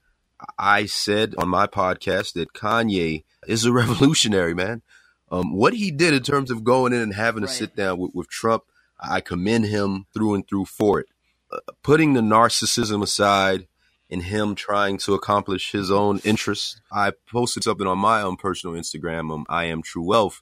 I 0.58 0.86
said 0.86 1.36
on 1.38 1.50
my 1.50 1.68
podcast 1.68 2.34
that 2.34 2.54
Kanye 2.54 3.24
is 3.48 3.66
a 3.66 3.72
revolutionary, 3.74 4.54
man. 4.54 4.82
Um, 5.32 5.54
what 5.54 5.74
he 5.74 5.92
did 5.92 6.14
in 6.14 6.24
terms 6.24 6.52
of 6.52 6.64
going 6.64 6.94
in 6.94 7.00
and 7.00 7.14
having 7.14 7.44
right. 7.44 7.50
to 7.50 7.56
sit 7.56 7.76
down 7.76 7.98
with, 7.98 8.12
with, 8.14 8.30
Trump, 8.30 8.64
I 9.00 9.22
commend 9.22 9.66
him 9.66 10.06
through 10.14 10.36
and 10.36 10.48
through 10.48 10.66
for 10.66 11.00
it. 11.00 11.08
Uh, 11.50 11.60
putting 11.84 12.14
the 12.14 12.22
narcissism 12.22 13.02
aside 13.02 13.68
and 14.12 14.24
him 14.24 14.56
trying 14.56 14.98
to 15.00 15.14
accomplish 15.14 15.72
his 15.72 15.90
own 15.90 16.20
interests, 16.24 16.82
I 16.92 17.14
posted 17.32 17.64
something 17.64 17.88
on 17.88 17.98
my 17.98 18.22
own 18.22 18.36
personal 18.38 18.76
Instagram, 18.76 19.34
um, 19.34 19.46
I 19.50 19.66
am 19.66 19.82
True 19.82 20.04
Wealth, 20.04 20.42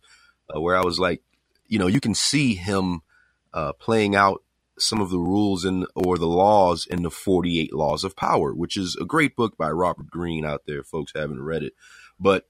uh, 0.53 0.59
where 0.59 0.75
I 0.75 0.83
was 0.83 0.99
like, 0.99 1.21
you 1.67 1.77
know, 1.77 1.87
you 1.87 1.99
can 1.99 2.15
see 2.15 2.55
him 2.55 3.01
uh, 3.53 3.73
playing 3.73 4.15
out 4.15 4.43
some 4.77 5.01
of 5.01 5.09
the 5.09 5.19
rules 5.19 5.65
and 5.65 5.85
or 5.93 6.17
the 6.17 6.25
laws 6.27 6.87
in 6.89 7.03
the 7.03 7.11
48 7.11 7.73
laws 7.73 8.05
of 8.05 8.15
power 8.15 8.53
which 8.53 8.77
is 8.77 8.95
a 8.95 9.03
great 9.03 9.35
book 9.35 9.57
by 9.57 9.69
robert 9.69 10.09
greene 10.09 10.45
out 10.45 10.61
there 10.67 10.85
folks 10.85 11.11
haven't 11.13 11.43
read 11.43 11.63
it 11.63 11.73
but 12.17 12.47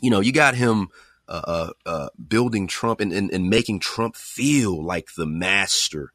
you 0.00 0.10
know 0.10 0.18
you 0.18 0.32
got 0.32 0.56
him 0.56 0.88
uh, 1.28 1.40
uh, 1.46 1.70
uh, 1.86 2.08
building 2.28 2.66
Trump 2.66 3.00
and, 3.00 3.12
and, 3.12 3.32
and 3.32 3.48
making 3.48 3.80
Trump 3.80 4.16
feel 4.16 4.84
like 4.84 5.14
the 5.16 5.24
master. 5.24 6.12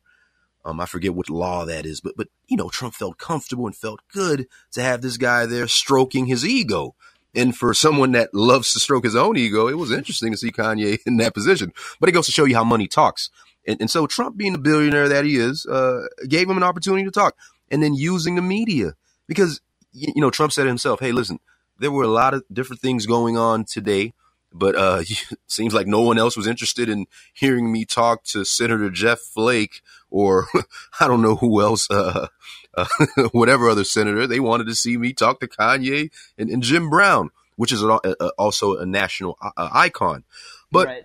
Um, 0.67 0.81
I 0.81 0.85
forget 0.85 1.15
what 1.15 1.29
law 1.29 1.63
that 1.63 1.85
is, 1.85 2.01
but 2.01 2.17
but 2.17 2.27
you 2.47 2.57
know, 2.57 2.67
Trump 2.67 2.93
felt 2.93 3.17
comfortable 3.17 3.65
and 3.65 3.75
felt 3.75 4.01
good 4.13 4.47
to 4.73 4.81
have 4.81 5.01
this 5.01 5.15
guy 5.15 5.45
there 5.45 5.67
stroking 5.67 6.25
his 6.25 6.45
ego. 6.45 6.93
And 7.33 7.55
for 7.55 7.73
someone 7.73 8.11
that 8.11 8.33
loves 8.33 8.73
to 8.73 8.79
stroke 8.79 9.05
his 9.05 9.15
own 9.15 9.37
ego, 9.37 9.67
it 9.69 9.77
was 9.77 9.91
interesting 9.91 10.33
to 10.33 10.37
see 10.37 10.51
Kanye 10.51 10.99
in 11.05 11.17
that 11.17 11.33
position. 11.33 11.71
But 12.01 12.09
it 12.09 12.11
goes 12.11 12.25
to 12.25 12.33
show 12.33 12.43
you 12.43 12.55
how 12.55 12.65
money 12.65 12.87
talks. 12.87 13.29
And, 13.65 13.79
and 13.79 13.89
so 13.89 14.07
Trump, 14.07 14.35
being 14.35 14.53
the 14.53 14.59
billionaire 14.59 15.07
that 15.07 15.23
he 15.23 15.37
is, 15.37 15.65
uh, 15.65 16.07
gave 16.27 16.49
him 16.49 16.57
an 16.57 16.63
opportunity 16.63 17.05
to 17.05 17.11
talk, 17.11 17.35
and 17.71 17.81
then 17.81 17.93
using 17.93 18.35
the 18.35 18.41
media 18.41 18.93
because 19.25 19.61
you 19.93 20.21
know 20.21 20.31
Trump 20.31 20.51
said 20.51 20.67
himself, 20.67 20.99
"Hey, 20.99 21.13
listen, 21.13 21.39
there 21.79 21.91
were 21.91 22.03
a 22.03 22.09
lot 22.09 22.33
of 22.33 22.43
different 22.51 22.81
things 22.81 23.05
going 23.05 23.37
on 23.37 23.63
today." 23.63 24.13
But 24.57 24.75
uh, 24.75 25.03
seems 25.47 25.73
like 25.73 25.87
no 25.87 26.01
one 26.01 26.17
else 26.17 26.35
was 26.35 26.47
interested 26.47 26.89
in 26.89 27.05
hearing 27.33 27.71
me 27.71 27.85
talk 27.85 28.23
to 28.25 28.43
Senator 28.43 28.89
Jeff 28.89 29.19
Flake 29.19 29.81
or 30.09 30.47
I 30.99 31.07
don't 31.07 31.21
know 31.21 31.35
who 31.35 31.61
else, 31.61 31.89
uh, 31.89 32.27
uh, 32.77 32.85
whatever 33.31 33.69
other 33.69 33.83
senator. 33.83 34.27
They 34.27 34.39
wanted 34.39 34.67
to 34.67 34.75
see 34.75 34.97
me 34.97 35.13
talk 35.13 35.39
to 35.39 35.47
Kanye 35.47 36.11
and, 36.37 36.49
and 36.49 36.63
Jim 36.63 36.89
Brown, 36.89 37.31
which 37.55 37.71
is 37.71 37.83
a, 37.83 37.99
a, 38.03 38.27
also 38.37 38.77
a 38.77 38.85
national 38.85 39.37
uh, 39.41 39.51
uh, 39.57 39.69
icon. 39.71 40.23
But 40.71 40.87
right. 40.87 41.03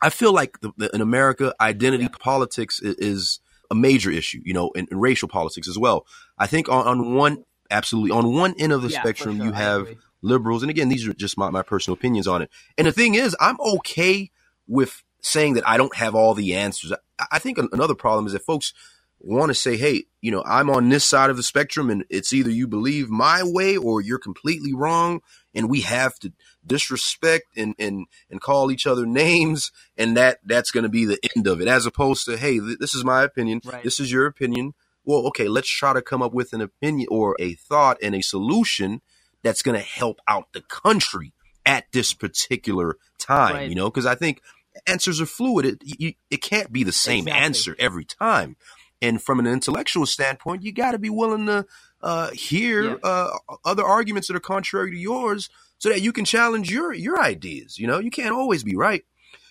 I 0.00 0.10
feel 0.10 0.32
like 0.32 0.60
the, 0.60 0.72
the, 0.76 0.94
in 0.94 1.00
America, 1.00 1.54
identity 1.60 2.04
yeah. 2.04 2.18
politics 2.18 2.80
is, 2.80 2.96
is, 2.96 3.40
a 3.70 3.74
major 3.74 4.10
issue, 4.10 4.42
you 4.44 4.52
know, 4.52 4.70
and, 4.76 4.86
racial 4.90 5.26
politics 5.26 5.66
as 5.66 5.78
well. 5.78 6.04
I 6.36 6.46
think 6.46 6.68
on, 6.68 6.86
on 6.86 7.14
one, 7.14 7.44
absolutely, 7.70 8.10
on 8.10 8.34
one 8.34 8.54
end 8.58 8.72
of 8.72 8.82
the 8.82 8.90
yeah, 8.90 9.00
spectrum, 9.00 9.38
sure. 9.38 9.46
you 9.46 9.52
have 9.52 9.88
liberals. 10.24 10.62
And 10.62 10.70
again, 10.70 10.88
these 10.88 11.06
are 11.06 11.12
just 11.12 11.38
my, 11.38 11.50
my 11.50 11.62
personal 11.62 11.94
opinions 11.94 12.26
on 12.26 12.42
it. 12.42 12.50
And 12.76 12.86
the 12.86 12.92
thing 12.92 13.14
is, 13.14 13.36
I'm 13.40 13.60
okay 13.60 14.30
with 14.66 15.02
saying 15.20 15.54
that 15.54 15.68
I 15.68 15.76
don't 15.76 15.94
have 15.96 16.14
all 16.14 16.34
the 16.34 16.54
answers. 16.54 16.92
I, 17.18 17.26
I 17.32 17.38
think 17.38 17.58
another 17.58 17.94
problem 17.94 18.26
is 18.26 18.32
that 18.32 18.44
folks 18.44 18.72
want 19.20 19.50
to 19.50 19.54
say, 19.54 19.76
hey, 19.76 20.04
you 20.20 20.30
know, 20.30 20.42
I'm 20.44 20.68
on 20.68 20.88
this 20.88 21.04
side 21.04 21.30
of 21.30 21.36
the 21.36 21.42
spectrum 21.42 21.88
and 21.88 22.04
it's 22.10 22.32
either 22.32 22.50
you 22.50 22.66
believe 22.66 23.08
my 23.08 23.42
way 23.42 23.76
or 23.76 24.00
you're 24.00 24.18
completely 24.18 24.74
wrong. 24.74 25.20
And 25.54 25.70
we 25.70 25.82
have 25.82 26.18
to 26.18 26.32
disrespect 26.66 27.44
and, 27.56 27.74
and, 27.78 28.06
and 28.28 28.40
call 28.40 28.70
each 28.70 28.86
other 28.86 29.06
names. 29.06 29.70
And 29.96 30.16
that, 30.16 30.40
that's 30.44 30.70
going 30.70 30.82
to 30.82 30.90
be 30.90 31.04
the 31.04 31.18
end 31.36 31.46
of 31.46 31.60
it 31.60 31.68
as 31.68 31.86
opposed 31.86 32.26
to, 32.26 32.36
hey, 32.36 32.58
th- 32.58 32.78
this 32.78 32.94
is 32.94 33.04
my 33.04 33.22
opinion. 33.22 33.60
Right. 33.64 33.84
This 33.84 34.00
is 34.00 34.10
your 34.10 34.26
opinion. 34.26 34.74
Well, 35.04 35.26
okay, 35.28 35.48
let's 35.48 35.70
try 35.70 35.92
to 35.92 36.02
come 36.02 36.22
up 36.22 36.32
with 36.32 36.52
an 36.52 36.60
opinion 36.60 37.08
or 37.10 37.36
a 37.38 37.54
thought 37.54 37.98
and 38.02 38.14
a 38.14 38.22
solution 38.22 39.00
that's 39.44 39.62
going 39.62 39.78
to 39.78 39.86
help 39.86 40.20
out 40.26 40.52
the 40.52 40.62
country 40.62 41.32
at 41.64 41.84
this 41.92 42.12
particular 42.12 42.96
time, 43.18 43.54
right. 43.54 43.68
you 43.68 43.76
know, 43.76 43.88
because 43.88 44.06
I 44.06 44.16
think 44.16 44.42
answers 44.86 45.20
are 45.20 45.26
fluid. 45.26 45.64
It, 45.66 45.78
you, 45.84 46.14
it 46.30 46.42
can't 46.42 46.72
be 46.72 46.82
the 46.82 46.92
same 46.92 47.28
exactly. 47.28 47.44
answer 47.44 47.76
every 47.78 48.04
time. 48.04 48.56
And 49.00 49.22
from 49.22 49.38
an 49.38 49.46
intellectual 49.46 50.06
standpoint, 50.06 50.62
you 50.62 50.72
got 50.72 50.92
to 50.92 50.98
be 50.98 51.10
willing 51.10 51.46
to 51.46 51.66
uh, 52.02 52.30
hear 52.30 52.82
yeah. 52.82 52.96
uh, 53.02 53.30
other 53.64 53.84
arguments 53.84 54.26
that 54.28 54.36
are 54.36 54.40
contrary 54.40 54.90
to 54.90 54.96
yours 54.96 55.48
so 55.78 55.90
that 55.90 56.02
you 56.02 56.12
can 56.12 56.24
challenge 56.24 56.72
your 56.72 56.92
your 56.92 57.20
ideas. 57.20 57.78
You 57.78 57.86
know, 57.86 57.98
you 57.98 58.10
can't 58.10 58.34
always 58.34 58.64
be 58.64 58.74
right. 58.74 59.04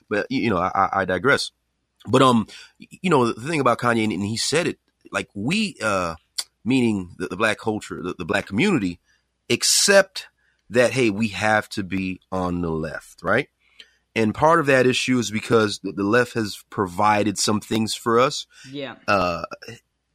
But, 0.10 0.28
you 0.30 0.50
know, 0.50 0.58
I, 0.58 0.90
I 0.92 1.06
digress. 1.06 1.52
But 2.06 2.22
um, 2.22 2.48
you 2.78 3.10
know 3.10 3.32
the 3.32 3.48
thing 3.48 3.60
about 3.60 3.80
Kanye, 3.80 4.04
and 4.04 4.24
he 4.24 4.38
said 4.38 4.68
it 4.68 4.78
like 5.12 5.30
we, 5.34 5.78
uh, 5.82 6.16
meaning 6.66 7.16
the, 7.18 7.28
the 7.28 7.38
black 7.38 7.58
culture, 7.58 8.02
the, 8.02 8.14
the 8.18 8.26
black 8.26 8.46
community, 8.46 9.00
accept 9.50 10.28
that 10.70 10.92
hey, 10.92 11.10
we 11.10 11.30
have 11.30 11.70
to 11.70 11.84
be 11.84 12.20
on 12.32 12.62
the 12.62 12.72
left, 12.72 13.22
right? 13.22 13.50
And 14.16 14.34
part 14.34 14.60
of 14.60 14.68
that 14.68 14.86
issue 14.86 15.18
is 15.18 15.32
because 15.32 15.80
the 15.84 16.04
left 16.04 16.34
has 16.34 16.64
provided 16.70 17.38
some 17.38 17.60
things 17.60 17.96
for 17.96 18.20
us, 18.20 18.46
yeah, 18.70 18.96
uh, 19.08 19.44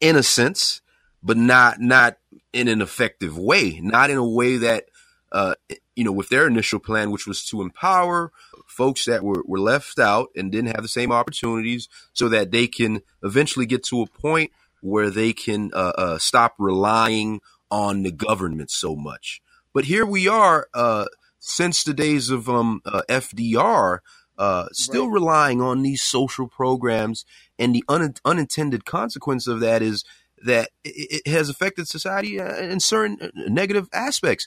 in 0.01 0.15
a 0.15 0.23
sense, 0.23 0.81
but 1.23 1.37
not 1.37 1.81
not 1.81 2.19
in 2.53 2.69
an 2.69 2.81
effective 2.81 3.37
way, 3.37 3.81
not 3.83 4.11
in 4.11 4.17
a 4.17 4.29
way 4.29 4.57
that 4.59 4.85
uh, 5.33 5.55
you 5.95 6.05
know, 6.05 6.13
with 6.13 6.29
their 6.29 6.47
initial 6.47 6.79
plan, 6.79 7.11
which 7.11 7.27
was 7.27 7.45
to 7.47 7.61
empower 7.61 8.33
folks 8.67 9.05
that 9.05 9.23
were, 9.23 9.43
were 9.47 9.59
left 9.59 9.99
out 9.99 10.29
and 10.37 10.53
didn't 10.53 10.75
have 10.75 10.83
the 10.83 10.89
same 10.89 11.11
opportunities 11.13 11.89
so 12.13 12.29
that 12.29 12.51
they 12.51 12.67
can 12.67 13.03
eventually 13.23 13.67
get 13.67 13.83
to 13.83 14.03
a 14.03 14.07
point 14.07 14.53
where 14.81 15.11
they 15.11 15.33
can 15.33 15.71
uh, 15.75 15.93
uh, 15.99 16.19
stop 16.19 16.55
relying 16.59 17.41
on 17.71 18.03
the 18.03 18.13
government 18.13 18.71
so 18.71 18.97
much. 18.97 19.41
But 19.75 19.85
here 19.85 20.07
we 20.07 20.27
are, 20.27 20.69
uh, 20.75 21.07
since 21.39 21.85
the 21.85 21.95
days 21.95 22.31
of 22.31 22.49
um, 22.49 22.81
uh, 22.85 23.03
FDR, 23.09 23.99
uh, 24.39 24.69
still 24.73 25.09
right. 25.09 25.15
relying 25.15 25.61
on 25.61 25.83
these 25.83 26.03
social 26.03 26.49
programs. 26.49 27.25
And 27.59 27.75
the 27.75 27.85
un- 27.89 28.15
unintended 28.25 28.85
consequence 28.85 29.47
of 29.47 29.61
that 29.61 29.83
is 29.83 30.05
that 30.45 30.71
it, 30.85 31.23
it 31.27 31.31
has 31.31 31.49
affected 31.49 31.89
society 31.89 32.41
uh, 32.41 32.57
in 32.57 32.81
certain 32.81 33.31
negative 33.35 33.89
aspects. 33.93 34.47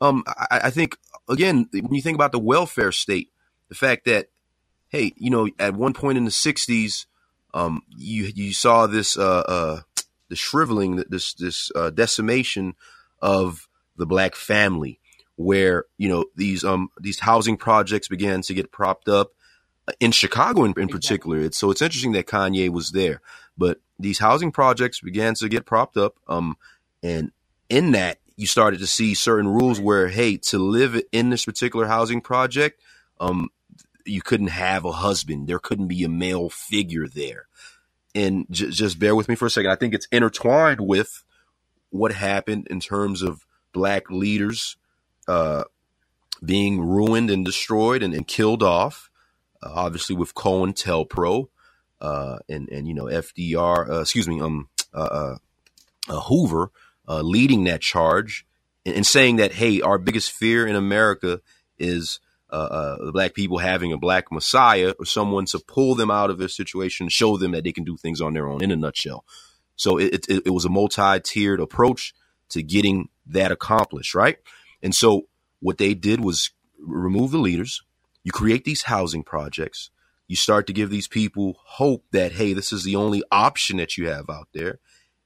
Um, 0.00 0.24
I, 0.26 0.60
I 0.64 0.70
think, 0.70 0.96
again, 1.28 1.68
when 1.72 1.94
you 1.94 2.02
think 2.02 2.16
about 2.16 2.32
the 2.32 2.38
welfare 2.38 2.92
state, 2.92 3.30
the 3.68 3.74
fact 3.74 4.04
that, 4.04 4.28
hey, 4.88 5.12
you 5.16 5.30
know, 5.30 5.48
at 5.58 5.74
one 5.74 5.94
point 5.94 6.18
in 6.18 6.24
the 6.24 6.30
60s, 6.30 7.06
um, 7.52 7.82
you 7.96 8.30
you 8.34 8.52
saw 8.52 8.86
this 8.86 9.18
uh, 9.18 9.40
uh, 9.40 9.80
the 10.30 10.36
shriveling, 10.36 11.04
this 11.08 11.34
this 11.34 11.70
uh, 11.74 11.90
decimation 11.90 12.74
of 13.20 13.68
the 13.96 14.06
black 14.06 14.34
family, 14.34 14.98
where 15.36 15.84
you 15.98 16.08
know 16.08 16.24
these 16.36 16.64
um 16.64 16.88
these 16.98 17.20
housing 17.20 17.58
projects 17.58 18.08
began 18.08 18.40
to 18.42 18.54
get 18.54 18.72
propped 18.72 19.08
up 19.08 19.32
uh, 19.86 19.92
in 20.00 20.12
Chicago 20.12 20.64
in, 20.64 20.72
in 20.78 20.88
particular. 20.88 21.38
It's 21.40 21.58
so 21.58 21.70
it's 21.70 21.82
interesting 21.82 22.12
that 22.12 22.26
Kanye 22.26 22.70
was 22.70 22.92
there, 22.92 23.20
but 23.58 23.80
these 23.98 24.20
housing 24.20 24.52
projects 24.52 25.00
began 25.00 25.34
to 25.34 25.48
get 25.48 25.66
propped 25.66 25.98
up. 25.98 26.16
Um, 26.26 26.56
and 27.02 27.32
in 27.68 27.92
that 27.92 28.18
you 28.36 28.46
started 28.46 28.80
to 28.80 28.86
see 28.86 29.12
certain 29.12 29.48
rules 29.48 29.78
where 29.78 30.08
hey, 30.08 30.38
to 30.38 30.58
live 30.58 31.00
in 31.12 31.28
this 31.28 31.44
particular 31.44 31.86
housing 31.86 32.22
project, 32.22 32.80
um, 33.20 33.50
you 34.06 34.22
couldn't 34.22 34.48
have 34.48 34.84
a 34.84 34.92
husband. 34.92 35.46
There 35.46 35.58
couldn't 35.58 35.88
be 35.88 36.04
a 36.04 36.08
male 36.08 36.48
figure 36.48 37.06
there. 37.06 37.48
And 38.14 38.46
j- 38.50 38.70
just 38.70 38.98
bear 38.98 39.14
with 39.14 39.28
me 39.28 39.34
for 39.34 39.46
a 39.46 39.50
second. 39.50 39.70
I 39.70 39.76
think 39.76 39.94
it's 39.94 40.08
intertwined 40.10 40.80
with 40.80 41.24
what 41.90 42.12
happened 42.12 42.66
in 42.70 42.80
terms 42.80 43.22
of 43.22 43.46
black 43.72 44.10
leaders 44.10 44.76
uh, 45.28 45.64
being 46.44 46.80
ruined 46.80 47.30
and 47.30 47.44
destroyed 47.44 48.02
and, 48.02 48.14
and 48.14 48.26
killed 48.26 48.62
off. 48.62 49.10
Uh, 49.62 49.70
obviously, 49.74 50.16
with 50.16 50.34
COINTELPRO 50.34 51.48
uh, 52.00 52.38
and 52.48 52.68
and 52.70 52.88
you 52.88 52.94
know 52.94 53.04
FDR, 53.04 53.90
uh, 53.90 54.00
excuse 54.00 54.26
me, 54.26 54.40
um, 54.40 54.68
uh, 54.94 55.36
uh, 56.08 56.20
Hoover 56.22 56.70
leading 57.08 57.64
that 57.64 57.80
charge 57.80 58.46
and, 58.86 58.96
and, 58.96 59.06
saying 59.06 59.36
that 59.36 59.52
hey, 59.52 59.80
our 59.80 59.98
biggest 59.98 60.30
fear 60.30 60.66
in 60.66 60.76
America 60.76 61.40
is 61.78 62.20
uh, 62.52 62.56
uh, 62.56 63.04
the 63.04 63.12
black 63.12 63.34
people 63.34 63.58
having 63.58 63.92
a 63.92 63.98
black 63.98 64.32
messiah 64.32 64.94
or 64.98 65.04
someone 65.04 65.44
to 65.46 65.58
pull 65.58 65.94
them 65.94 66.10
out 66.10 66.30
of 66.30 66.38
their 66.38 66.48
situation, 66.48 67.08
show 67.08 67.36
them 67.36 67.52
that 67.52 67.64
they 67.64 67.72
can 67.72 67.84
do 67.84 67.96
things 67.96 68.20
on 68.20 68.34
their 68.34 68.48
own. 68.48 68.62
In 68.62 68.70
a 68.70 68.76
nutshell, 68.76 69.24
so 69.76 69.98
it, 69.98 70.26
it, 70.28 70.42
it 70.46 70.50
was 70.50 70.64
a 70.64 70.70
multi-tiered 70.70 71.60
approach 71.60 72.14
to 72.50 72.62
getting 72.62 73.08
that 73.26 73.52
accomplished, 73.52 74.14
right? 74.14 74.38
And 74.82 74.94
so 74.94 75.28
what 75.60 75.78
they 75.78 75.94
did 75.94 76.20
was 76.22 76.50
remove 76.78 77.30
the 77.30 77.38
leaders. 77.38 77.82
You 78.24 78.32
create 78.32 78.64
these 78.64 78.82
housing 78.82 79.22
projects. 79.22 79.90
You 80.26 80.36
start 80.36 80.66
to 80.66 80.72
give 80.72 80.90
these 80.90 81.08
people 81.08 81.56
hope 81.64 82.04
that 82.12 82.32
hey, 82.32 82.52
this 82.52 82.72
is 82.72 82.84
the 82.84 82.96
only 82.96 83.22
option 83.30 83.78
that 83.78 83.96
you 83.96 84.08
have 84.08 84.28
out 84.30 84.48
there, 84.52 84.78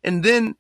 and 0.03 0.22
then 0.25 0.57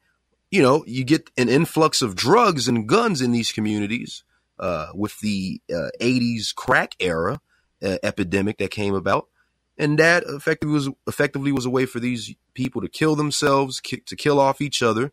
you 0.50 0.62
know 0.62 0.84
you 0.86 1.04
get 1.04 1.30
an 1.36 1.48
influx 1.48 2.02
of 2.02 2.14
drugs 2.14 2.68
and 2.68 2.88
guns 2.88 3.22
in 3.22 3.32
these 3.32 3.52
communities 3.52 4.22
uh, 4.58 4.88
with 4.94 5.18
the 5.20 5.60
uh, 5.70 5.90
80s 6.00 6.54
crack 6.54 6.94
era 7.00 7.40
uh, 7.82 7.98
epidemic 8.02 8.58
that 8.58 8.70
came 8.70 8.94
about. 8.94 9.28
And 9.76 9.98
that 9.98 10.22
effectively 10.26 10.74
was 10.74 10.88
effectively 11.08 11.50
was 11.50 11.66
a 11.66 11.70
way 11.70 11.84
for 11.84 11.98
these 11.98 12.34
people 12.54 12.80
to 12.82 12.88
kill 12.88 13.16
themselves, 13.16 13.80
ki- 13.80 14.02
to 14.06 14.14
kill 14.14 14.38
off 14.38 14.60
each 14.60 14.82
other, 14.82 15.12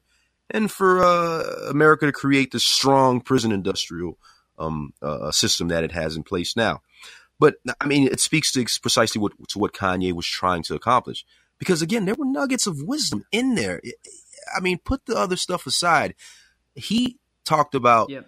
and 0.52 0.70
for 0.70 1.04
uh, 1.04 1.70
America 1.70 2.06
to 2.06 2.12
create 2.12 2.52
the 2.52 2.60
strong 2.60 3.22
prison 3.22 3.52
industrial 3.52 4.20
um, 4.60 4.94
uh, 5.02 5.32
system 5.32 5.70
that 5.70 5.84
it 5.84 5.92
has 5.94 6.16
in 6.16 6.22
place 6.22 6.56
now. 6.56 6.82
But 7.40 7.56
I 7.80 7.88
mean, 7.88 8.08
it 8.08 8.20
speaks 8.20 8.52
to 8.52 8.64
precisely 8.80 9.20
what 9.20 9.34
to 9.50 9.58
what 9.58 9.74
Kanye 9.74 10.14
was 10.14 10.28
trying 10.28 10.62
to 10.64 10.76
accomplish. 10.76 11.26
Because 11.58 11.82
again, 11.82 12.06
there 12.06 12.16
were 12.16 12.26
nuggets 12.26 12.68
of 12.68 12.84
wisdom 12.84 13.26
in 13.32 13.56
there. 13.56 13.82
I 14.56 14.60
mean, 14.60 14.78
put 14.78 15.08
the 15.08 15.16
other 15.16 15.36
stuff 15.36 15.66
aside. 15.66 16.14
He 16.76 17.18
talked 17.46 17.74
about 17.74 18.12
yep 18.12 18.28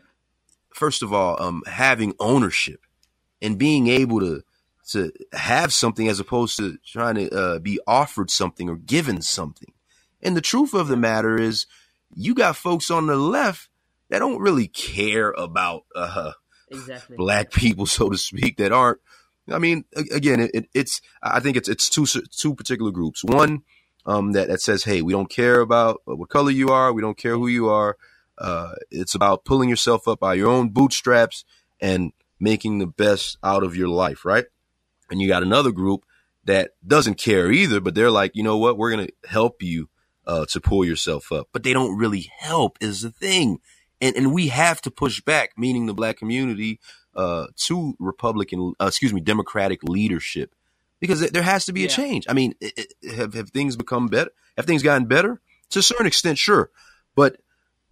first 0.73 1.03
of 1.03 1.13
all, 1.13 1.41
um, 1.41 1.63
having 1.65 2.13
ownership 2.19 2.81
and 3.41 3.57
being 3.57 3.87
able 3.87 4.19
to 4.19 4.43
to 4.89 5.11
have 5.31 5.71
something 5.71 6.09
as 6.09 6.19
opposed 6.19 6.57
to 6.57 6.77
trying 6.85 7.15
to 7.15 7.29
uh, 7.31 7.59
be 7.59 7.79
offered 7.87 8.29
something 8.29 8.69
or 8.69 8.75
given 8.75 9.21
something. 9.21 9.71
And 10.21 10.35
the 10.35 10.41
truth 10.41 10.73
of 10.73 10.87
the 10.87 10.97
matter 10.97 11.39
is, 11.39 11.65
you 12.13 12.35
got 12.35 12.57
folks 12.57 12.91
on 12.91 13.07
the 13.07 13.15
left 13.15 13.69
that 14.09 14.19
don't 14.19 14.41
really 14.41 14.67
care 14.67 15.31
about 15.31 15.83
uh, 15.95 16.33
exactly. 16.69 17.17
black 17.17 17.51
people, 17.51 17.85
so 17.87 18.09
to 18.09 18.17
speak, 18.17 18.57
that 18.57 18.71
aren't. 18.71 18.99
I 19.49 19.59
mean, 19.59 19.83
again, 19.93 20.39
it, 20.39 20.51
it, 20.53 20.65
it's. 20.73 21.01
I 21.21 21.41
think 21.41 21.57
it's 21.57 21.67
it's 21.67 21.89
two 21.89 22.05
two 22.05 22.55
particular 22.55 22.91
groups. 22.91 23.23
One 23.25 23.63
um, 24.05 24.31
that 24.33 24.47
that 24.47 24.61
says, 24.61 24.85
"Hey, 24.85 25.01
we 25.01 25.11
don't 25.11 25.29
care 25.29 25.59
about 25.59 26.01
what 26.05 26.29
color 26.29 26.51
you 26.51 26.69
are. 26.69 26.93
We 26.93 27.01
don't 27.01 27.17
care 27.17 27.35
who 27.35 27.47
you 27.47 27.67
are. 27.67 27.97
Uh, 28.43 28.75
it's 28.91 29.15
about 29.15 29.45
pulling 29.45 29.69
yourself 29.69 30.07
up 30.07 30.19
by 30.19 30.33
your 30.33 30.49
own 30.49 30.69
bootstraps 30.69 31.45
and 31.79 32.11
making 32.39 32.79
the 32.79 32.85
best 32.85 33.37
out 33.41 33.63
of 33.63 33.75
your 33.75 33.87
life, 33.87 34.25
right? 34.25 34.45
And 35.09 35.21
you 35.21 35.29
got 35.29 35.43
another 35.43 35.71
group 35.71 36.05
that 36.43 36.71
doesn't 36.85 37.15
care 37.15 37.49
either, 37.49 37.79
but 37.79 37.95
they're 37.95 38.11
like, 38.11 38.35
you 38.35 38.43
know 38.43 38.57
what? 38.57 38.77
We're 38.77 38.91
going 38.91 39.07
to 39.07 39.29
help 39.29 39.63
you 39.63 39.89
uh, 40.27 40.45
to 40.49 40.59
pull 40.59 40.83
yourself 40.83 41.31
up. 41.31 41.47
But 41.53 41.63
they 41.63 41.71
don't 41.71 41.97
really 41.97 42.29
help, 42.37 42.77
is 42.81 43.01
the 43.01 43.11
thing. 43.11 43.59
And, 44.01 44.15
and 44.17 44.33
we 44.33 44.47
have 44.49 44.81
to 44.81 44.91
push 44.91 45.21
back, 45.21 45.51
meaning 45.57 45.85
the 45.85 45.93
black 45.93 46.17
community, 46.17 46.81
uh, 47.15 47.47
to 47.55 47.95
Republican, 47.99 48.73
uh, 48.81 48.87
excuse 48.87 49.13
me, 49.13 49.21
Democratic 49.21 49.83
leadership, 49.83 50.53
because 50.99 51.29
there 51.31 51.43
has 51.43 51.65
to 51.65 51.73
be 51.73 51.85
a 51.85 51.87
change. 51.87 52.25
I 52.27 52.33
mean, 52.33 52.55
it, 52.59 52.73
it, 53.01 53.15
have 53.15 53.33
have 53.35 53.51
things 53.51 53.75
become 53.75 54.07
better? 54.07 54.31
Have 54.57 54.65
things 54.65 54.83
gotten 54.83 55.05
better 55.05 55.39
to 55.69 55.79
a 55.79 55.83
certain 55.83 56.07
extent? 56.07 56.37
Sure, 56.37 56.71
but 57.15 57.37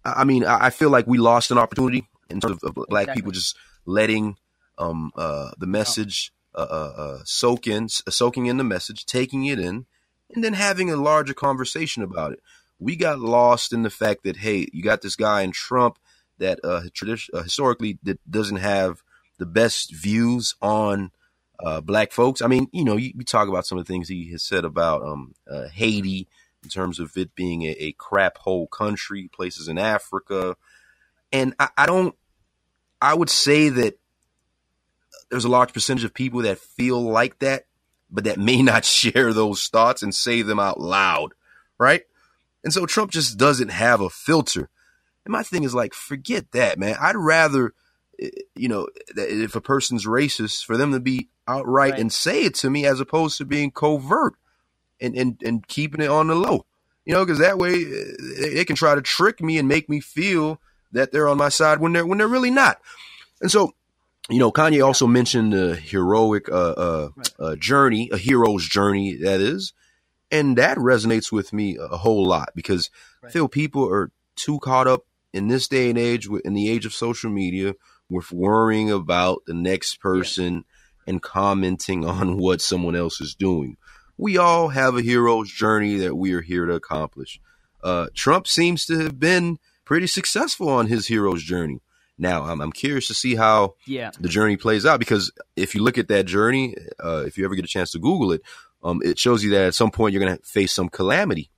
I 0.04 0.24
mean, 0.24 0.44
I 0.44 0.70
feel 0.70 0.90
like 0.90 1.06
we 1.06 1.18
lost 1.18 1.50
an 1.50 1.58
opportunity 1.58 2.08
in 2.28 2.40
terms 2.40 2.62
of, 2.62 2.74
black 2.74 3.04
exactly. 3.04 3.14
people 3.14 3.32
just 3.32 3.56
letting 3.86 4.36
um, 4.78 5.12
uh, 5.16 5.52
the 5.58 5.66
message 5.66 6.32
uh, 6.54 6.66
uh, 6.68 6.92
uh 6.96 7.18
soak 7.24 7.66
in, 7.66 7.88
soaking 7.88 8.46
in 8.46 8.56
the 8.56 8.64
message, 8.64 9.06
taking 9.06 9.44
it 9.44 9.58
in, 9.58 9.86
and 10.34 10.42
then 10.42 10.54
having 10.54 10.90
a 10.90 10.96
larger 10.96 11.34
conversation 11.34 12.02
about 12.02 12.32
it. 12.32 12.40
We 12.78 12.96
got 12.96 13.20
lost 13.20 13.72
in 13.72 13.82
the 13.82 13.90
fact 13.90 14.24
that 14.24 14.38
hey, 14.38 14.66
you 14.72 14.82
got 14.82 15.02
this 15.02 15.16
guy 15.16 15.42
in 15.42 15.52
Trump 15.52 15.98
that 16.38 16.58
uh, 16.64 16.82
tradition 16.92 17.34
uh, 17.34 17.42
historically 17.42 17.98
that 18.02 18.18
doesn't 18.30 18.56
have 18.56 19.02
the 19.38 19.46
best 19.46 19.94
views 19.94 20.54
on 20.60 21.12
black 21.84 22.10
folks. 22.10 22.42
I 22.42 22.48
mean, 22.48 22.66
you 22.72 22.84
know, 22.84 22.96
you, 22.96 23.12
you, 23.14 23.24
talk 23.24 23.48
about 23.48 23.66
some 23.66 23.78
of 23.78 23.86
the 23.86 23.92
things 23.92 24.08
he 24.08 24.32
has 24.32 24.42
said 24.42 24.64
about 24.64 25.02
um, 25.02 25.34
Haiti 25.72 26.26
in 26.62 26.68
terms 26.68 27.00
of 27.00 27.16
it 27.16 27.34
being 27.34 27.62
a, 27.62 27.70
a 27.70 27.92
crap 27.92 28.38
hole 28.38 28.66
country, 28.66 29.28
places 29.28 29.68
in 29.68 29.78
Africa. 29.78 30.56
And 31.32 31.54
I, 31.58 31.68
I 31.76 31.86
don't, 31.86 32.14
I 33.00 33.14
would 33.14 33.30
say 33.30 33.68
that 33.68 33.98
there's 35.30 35.44
a 35.44 35.50
large 35.50 35.72
percentage 35.72 36.04
of 36.04 36.14
people 36.14 36.42
that 36.42 36.58
feel 36.58 37.02
like 37.02 37.38
that, 37.40 37.64
but 38.10 38.24
that 38.24 38.38
may 38.38 38.62
not 38.62 38.84
share 38.84 39.32
those 39.32 39.66
thoughts 39.68 40.02
and 40.02 40.14
say 40.14 40.42
them 40.42 40.60
out 40.60 40.80
loud, 40.80 41.34
right? 41.78 42.02
And 42.62 42.72
so 42.72 42.86
Trump 42.86 43.10
just 43.10 43.38
doesn't 43.38 43.70
have 43.70 44.00
a 44.00 44.10
filter. 44.10 44.68
And 45.24 45.32
my 45.32 45.42
thing 45.42 45.64
is 45.64 45.74
like, 45.74 45.94
forget 45.94 46.52
that, 46.52 46.78
man. 46.78 46.96
I'd 47.00 47.16
rather, 47.16 47.74
eh, 48.20 48.30
you 48.54 48.68
know, 48.68 48.88
if 49.16 49.56
a 49.56 49.60
person's 49.60 50.06
racist, 50.06 50.64
for 50.64 50.76
them 50.76 50.92
to 50.92 51.00
be 51.00 51.28
outright 51.48 51.92
right. 51.92 52.00
and 52.00 52.12
say 52.12 52.44
it 52.44 52.54
to 52.56 52.70
me 52.70 52.86
as 52.86 53.00
opposed 53.00 53.38
to 53.38 53.44
being 53.44 53.70
covert 53.70 54.34
and 55.02 55.16
and, 55.16 55.42
and 55.44 55.66
keeping 55.66 56.00
it 56.00 56.10
on 56.10 56.28
the 56.28 56.34
low. 56.34 56.64
You 57.04 57.14
know, 57.14 57.24
because 57.24 57.40
that 57.40 57.58
way 57.58 57.84
they 57.84 58.64
can 58.64 58.76
try 58.76 58.94
to 58.94 59.02
trick 59.02 59.40
me 59.40 59.58
and 59.58 59.66
make 59.66 59.88
me 59.88 60.00
feel 60.00 60.60
that 60.92 61.10
they're 61.10 61.28
on 61.28 61.38
my 61.38 61.48
side 61.48 61.80
when 61.80 61.92
they're 61.92 62.06
when 62.06 62.18
they're 62.18 62.28
really 62.28 62.50
not. 62.50 62.80
And 63.40 63.50
so, 63.50 63.74
you 64.30 64.38
know, 64.38 64.52
Kanye 64.52 64.84
also 64.86 65.06
mentioned 65.06 65.52
the 65.52 65.74
heroic 65.74 66.48
uh, 66.48 66.72
uh, 66.72 67.08
right. 67.16 67.30
uh, 67.40 67.56
journey, 67.56 68.08
a 68.12 68.16
hero's 68.16 68.66
journey, 68.66 69.16
that 69.16 69.40
is. 69.40 69.72
And 70.30 70.56
that 70.56 70.78
resonates 70.78 71.30
with 71.30 71.52
me 71.52 71.76
a 71.78 71.96
whole 71.98 72.24
lot 72.24 72.50
because 72.54 72.88
right. 73.22 73.28
I 73.28 73.32
feel 73.32 73.48
people 73.48 73.86
are 73.88 74.10
too 74.36 74.58
caught 74.60 74.86
up 74.86 75.04
in 75.32 75.48
this 75.48 75.68
day 75.68 75.90
and 75.90 75.98
age, 75.98 76.28
in 76.44 76.54
the 76.54 76.70
age 76.70 76.86
of 76.86 76.94
social 76.94 77.30
media, 77.30 77.74
with 78.08 78.32
worrying 78.32 78.90
about 78.90 79.42
the 79.46 79.54
next 79.54 80.00
person 80.00 80.64
and 81.06 81.20
commenting 81.20 82.04
on 82.06 82.38
what 82.38 82.60
someone 82.60 82.96
else 82.96 83.20
is 83.20 83.34
doing. 83.34 83.76
We 84.22 84.38
all 84.38 84.68
have 84.68 84.94
a 84.94 85.02
hero's 85.02 85.50
journey 85.50 85.96
that 85.96 86.14
we 86.14 86.32
are 86.32 86.42
here 86.42 86.64
to 86.64 86.74
accomplish. 86.74 87.40
Uh, 87.82 88.06
Trump 88.14 88.46
seems 88.46 88.86
to 88.86 89.00
have 89.00 89.18
been 89.18 89.58
pretty 89.84 90.06
successful 90.06 90.68
on 90.68 90.86
his 90.86 91.08
hero's 91.08 91.42
journey. 91.42 91.82
Now, 92.16 92.44
I'm, 92.44 92.60
I'm 92.60 92.70
curious 92.70 93.08
to 93.08 93.14
see 93.14 93.34
how 93.34 93.74
yeah. 93.84 94.12
the 94.20 94.28
journey 94.28 94.56
plays 94.56 94.86
out 94.86 95.00
because 95.00 95.32
if 95.56 95.74
you 95.74 95.82
look 95.82 95.98
at 95.98 96.06
that 96.06 96.26
journey, 96.26 96.76
uh, 97.02 97.24
if 97.26 97.36
you 97.36 97.44
ever 97.44 97.56
get 97.56 97.64
a 97.64 97.68
chance 97.68 97.90
to 97.92 97.98
Google 97.98 98.30
it, 98.30 98.42
um, 98.84 99.00
it 99.02 99.18
shows 99.18 99.42
you 99.42 99.50
that 99.50 99.66
at 99.66 99.74
some 99.74 99.90
point 99.90 100.12
you're 100.12 100.22
going 100.22 100.36
to 100.36 100.42
face 100.44 100.72
some 100.72 100.88
calamity. 100.88 101.50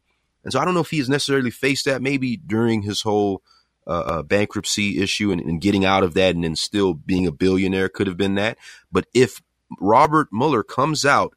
And 0.43 0.51
so 0.51 0.59
I 0.59 0.65
don't 0.65 0.73
know 0.73 0.81
if 0.81 0.91
he 0.91 0.99
has 1.01 1.09
necessarily 1.11 1.51
faced 1.51 1.85
that 1.85 2.01
maybe 2.01 2.39
during 2.39 2.81
his 2.81 3.03
whole 3.03 3.43
uh, 3.87 3.91
uh, 3.91 4.23
bankruptcy 4.23 5.03
issue 5.03 5.33
and, 5.33 5.41
and, 5.43 5.61
getting 5.61 5.85
out 5.85 6.03
of 6.03 6.15
that 6.15 6.35
and 6.35 6.45
then 6.45 6.57
still 6.57 6.95
being 6.95 7.27
a 7.27 7.33
billionaire 7.33 7.91
could 7.91 8.07
have 8.07 8.17
been 8.17 8.37
that. 8.37 8.57
But 8.91 9.05
if 9.13 9.43
Robert 9.79 10.29
Mueller 10.33 10.63
comes 10.63 11.05
out 11.05 11.35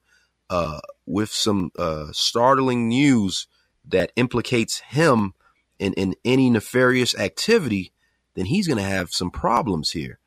uh, 0.49 0.79
with 1.05 1.29
some 1.29 1.71
uh, 1.77 2.07
startling 2.11 2.87
news 2.87 3.47
that 3.87 4.11
implicates 4.15 4.79
him 4.79 5.33
in, 5.79 5.93
in 5.93 6.15
any 6.25 6.49
nefarious 6.49 7.17
activity, 7.17 7.93
then 8.35 8.45
he's 8.45 8.67
going 8.67 8.77
to 8.77 8.83
have 8.83 9.09
some 9.11 9.31
problems 9.31 9.91
here. 9.91 10.19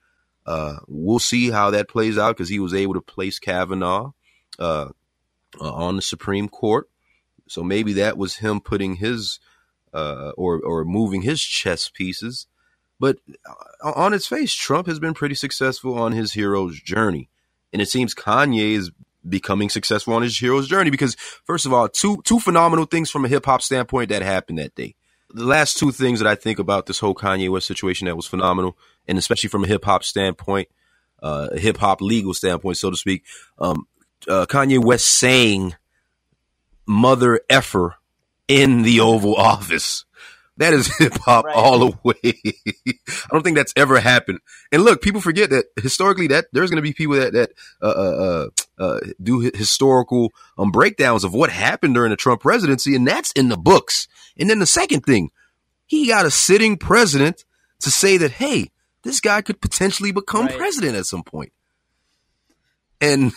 Uh, 0.47 0.79
we'll 0.89 1.19
see 1.19 1.51
how 1.51 1.71
that 1.71 1.89
plays 1.89 2.19
out 2.19 2.37
because 2.37 2.49
he 2.49 2.59
was 2.59 2.75
able 2.75 2.95
to 2.95 3.01
place 3.01 3.39
Kavanaugh 3.39 4.13
uh, 4.59 4.89
uh, 5.61 5.73
on 5.73 5.97
the 5.97 6.03
Supreme 6.03 6.49
Court. 6.49 6.89
So 7.47 7.63
maybe 7.63 7.95
that 7.95 8.17
was 8.17 8.37
him 8.37 8.61
putting 8.61 8.97
his 8.97 9.41
uh, 9.93 10.31
or 10.37 10.61
or 10.61 10.85
moving 10.85 11.23
his 11.23 11.43
chess 11.43 11.89
pieces. 11.89 12.47
But 12.99 13.19
uh, 13.83 13.93
on 13.93 14.13
its 14.13 14.27
face, 14.27 14.55
Trump 14.55 14.87
has 14.87 14.99
been 14.99 15.15
pretty 15.15 15.35
successful 15.35 15.99
on 15.99 16.13
his 16.13 16.35
hero's 16.35 16.81
journey, 16.81 17.29
and 17.73 17.83
it 17.83 17.89
seems 17.89 18.15
Kanye 18.15 18.73
is 18.73 18.91
becoming 19.29 19.69
successful 19.69 20.15
on 20.15 20.23
his 20.23 20.39
hero's 20.39 20.69
journey 20.69 20.91
because, 20.91 21.15
first 21.45 21.67
of 21.67 21.73
all, 21.73 21.89
two 21.89 22.23
two 22.25 22.41
phenomenal 22.41 22.85
things 22.85 23.11
from 23.11 23.25
a 23.25 23.29
hip 23.29 23.45
hop 23.47 23.63
standpoint 23.63 24.09
that 24.11 24.23
happened 24.23 24.59
that 24.59 24.75
day. 24.75 24.95
The 25.33 25.45
last 25.45 25.79
two 25.79 25.93
things 25.93 26.21
that 26.21 26.27
I 26.27 26.35
think 26.35 26.59
about 26.59 26.87
this 26.87 26.99
whole 26.99 27.15
Kanye 27.15 27.51
West 27.51 27.67
situation 27.67 28.07
that 28.07 28.17
was 28.17 28.27
phenomenal, 28.27 28.77
and 29.07 29.17
especially 29.19 29.49
from 29.49 29.65
a 29.65 29.69
hip 29.69 29.85
hop 29.85 30.03
standpoint, 30.03 30.69
uh, 31.23 31.49
a 31.53 31.59
hip 31.59 31.77
hop 31.77 32.01
legal 32.01 32.35
standpoint, 32.35 32.79
so 32.79 32.91
to 32.91 32.97
speak. 32.97 33.25
Um, 33.59 33.87
uh, 34.29 34.47
Kanye 34.47 34.83
West 34.83 35.07
saying 35.07 35.75
mother 36.87 37.41
effer 37.49 37.97
in 38.49 38.83
the 38.83 39.01
Oval 39.01 39.37
Office. 39.37 40.05
That 40.57 40.75
is 40.75 40.95
hip 40.99 41.15
hop 41.15 41.47
right. 41.47 41.57
all 41.57 41.79
the 41.79 41.99
way. 42.03 42.15
I 42.99 43.29
don't 43.33 43.43
think 43.43 43.57
that's 43.57 43.73
ever 43.77 43.99
happened. 44.01 44.41
And 44.73 44.83
look, 44.83 45.01
people 45.01 45.21
forget 45.21 45.51
that 45.51 45.67
historically 45.81 46.27
that 46.29 46.47
there's 46.53 46.71
going 46.71 46.77
to 46.77 46.83
be 46.83 46.93
people 46.93 47.17
that 47.17 47.33
that 47.33 47.51
uh, 47.81 48.47
uh, 48.81 48.99
do 49.23 49.41
historical 49.41 50.33
um, 50.57 50.73
breakdowns 50.73 51.23
of 51.23 51.35
what 51.35 51.51
happened 51.51 51.95
during 51.95 52.11
the 52.11 52.17
Trump 52.17 52.41
presidency, 52.41 52.97
and 52.97 53.07
that's 53.07 53.31
in 53.33 53.51
the 53.51 53.59
books. 53.59 54.09
And 54.39 54.49
then 54.49 54.59
the 54.59 54.67
second 54.67 55.03
thing, 55.03 55.31
he 55.87 56.09
got 56.09 56.25
a 56.25 56.31
sitting 56.31 56.79
president 56.79 57.45
to 57.81 57.91
say 57.91 58.17
that, 58.17 58.33
hey, 58.33 58.71
this 59.03 59.21
guy 59.21 59.43
could 59.43 59.61
potentially 59.61 60.13
become 60.13 60.47
right. 60.47 60.57
president 60.57 60.97
at 60.97 61.07
some 61.07 61.23
point. 61.23 61.53
And 63.01 63.33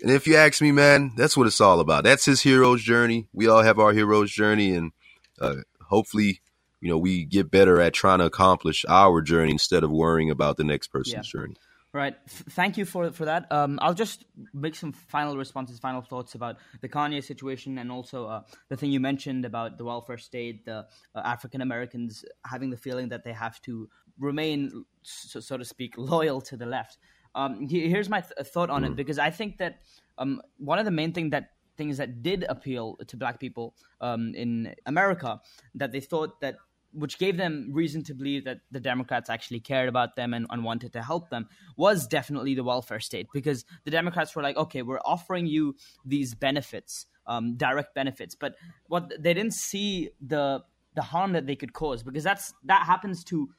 and 0.00 0.10
if 0.10 0.26
you 0.26 0.36
ask 0.36 0.62
me, 0.62 0.72
man, 0.72 1.12
that's 1.16 1.36
what 1.36 1.46
it's 1.46 1.60
all 1.60 1.80
about. 1.80 2.04
That's 2.04 2.24
his 2.24 2.42
hero's 2.42 2.82
journey. 2.82 3.26
We 3.32 3.48
all 3.48 3.62
have 3.62 3.78
our 3.78 3.92
hero's 3.92 4.30
journey, 4.30 4.74
and 4.74 4.92
uh, 5.40 5.56
hopefully, 5.82 6.40
you 6.80 6.88
know, 6.88 6.98
we 6.98 7.24
get 7.24 7.50
better 7.50 7.80
at 7.80 7.92
trying 7.92 8.20
to 8.20 8.26
accomplish 8.26 8.84
our 8.88 9.20
journey 9.20 9.52
instead 9.52 9.82
of 9.82 9.90
worrying 9.90 10.30
about 10.30 10.56
the 10.56 10.64
next 10.64 10.88
person's 10.88 11.26
yeah. 11.26 11.40
journey. 11.40 11.56
Right. 11.96 12.14
thank 12.28 12.76
you 12.76 12.84
for 12.84 13.10
for 13.10 13.24
that. 13.24 13.50
Um, 13.50 13.78
I'll 13.80 13.94
just 13.94 14.26
make 14.52 14.74
some 14.74 14.92
final 14.92 15.38
responses, 15.38 15.78
final 15.78 16.02
thoughts 16.02 16.34
about 16.34 16.56
the 16.82 16.90
Kanye 16.90 17.24
situation, 17.24 17.78
and 17.78 17.90
also 17.90 18.26
uh, 18.26 18.42
the 18.68 18.76
thing 18.76 18.90
you 18.92 19.00
mentioned 19.00 19.46
about 19.46 19.78
the 19.78 19.84
welfare 19.84 20.18
state, 20.18 20.66
the 20.66 20.86
uh, 21.14 21.22
African 21.24 21.62
Americans 21.62 22.22
having 22.44 22.68
the 22.68 22.76
feeling 22.76 23.08
that 23.08 23.24
they 23.24 23.32
have 23.32 23.62
to 23.62 23.88
remain, 24.18 24.84
so, 25.00 25.40
so 25.40 25.56
to 25.56 25.64
speak, 25.64 25.94
loyal 25.96 26.42
to 26.42 26.58
the 26.58 26.66
left. 26.66 26.98
Um, 27.34 27.66
here's 27.66 28.10
my 28.10 28.20
th- 28.20 28.46
thought 28.46 28.68
on 28.68 28.82
mm. 28.82 28.88
it 28.88 28.96
because 28.96 29.18
I 29.18 29.30
think 29.30 29.56
that 29.56 29.80
um, 30.18 30.42
one 30.58 30.78
of 30.78 30.84
the 30.84 30.90
main 30.90 31.14
thing 31.14 31.30
that 31.30 31.52
things 31.78 31.96
that 31.96 32.22
did 32.22 32.44
appeal 32.50 32.96
to 33.06 33.16
black 33.16 33.40
people 33.40 33.74
um, 34.02 34.34
in 34.34 34.74
America 34.84 35.40
that 35.74 35.92
they 35.92 36.00
thought 36.00 36.40
that 36.42 36.56
which 36.96 37.18
gave 37.18 37.36
them 37.36 37.68
reason 37.72 38.02
to 38.04 38.14
believe 38.14 38.44
that 38.44 38.58
the 38.70 38.80
Democrats 38.80 39.28
actually 39.28 39.60
cared 39.60 39.88
about 39.88 40.16
them 40.16 40.34
and, 40.34 40.46
and, 40.50 40.64
wanted 40.64 40.92
to 40.92 41.02
help 41.02 41.28
them 41.30 41.46
was 41.76 42.06
definitely 42.06 42.54
the 42.54 42.64
welfare 42.64 43.00
state 43.00 43.26
because 43.32 43.64
the 43.84 43.90
Democrats 43.90 44.34
were 44.34 44.42
like, 44.42 44.56
okay, 44.56 44.82
we're 44.82 45.00
offering 45.04 45.46
you 45.46 45.76
these 46.04 46.34
benefits, 46.34 47.06
um, 47.26 47.56
direct 47.56 47.94
benefits, 47.94 48.34
but 48.34 48.54
what 48.88 49.12
they 49.18 49.34
didn't 49.34 49.54
see 49.54 50.10
the 50.20 50.62
the 50.94 51.02
harm 51.02 51.32
that 51.32 51.46
they 51.46 51.54
could 51.54 51.74
cause 51.74 52.02
because 52.02 52.24
that's 52.24 52.54
that 52.64 52.86
happens 52.86 53.22
to 53.22 53.50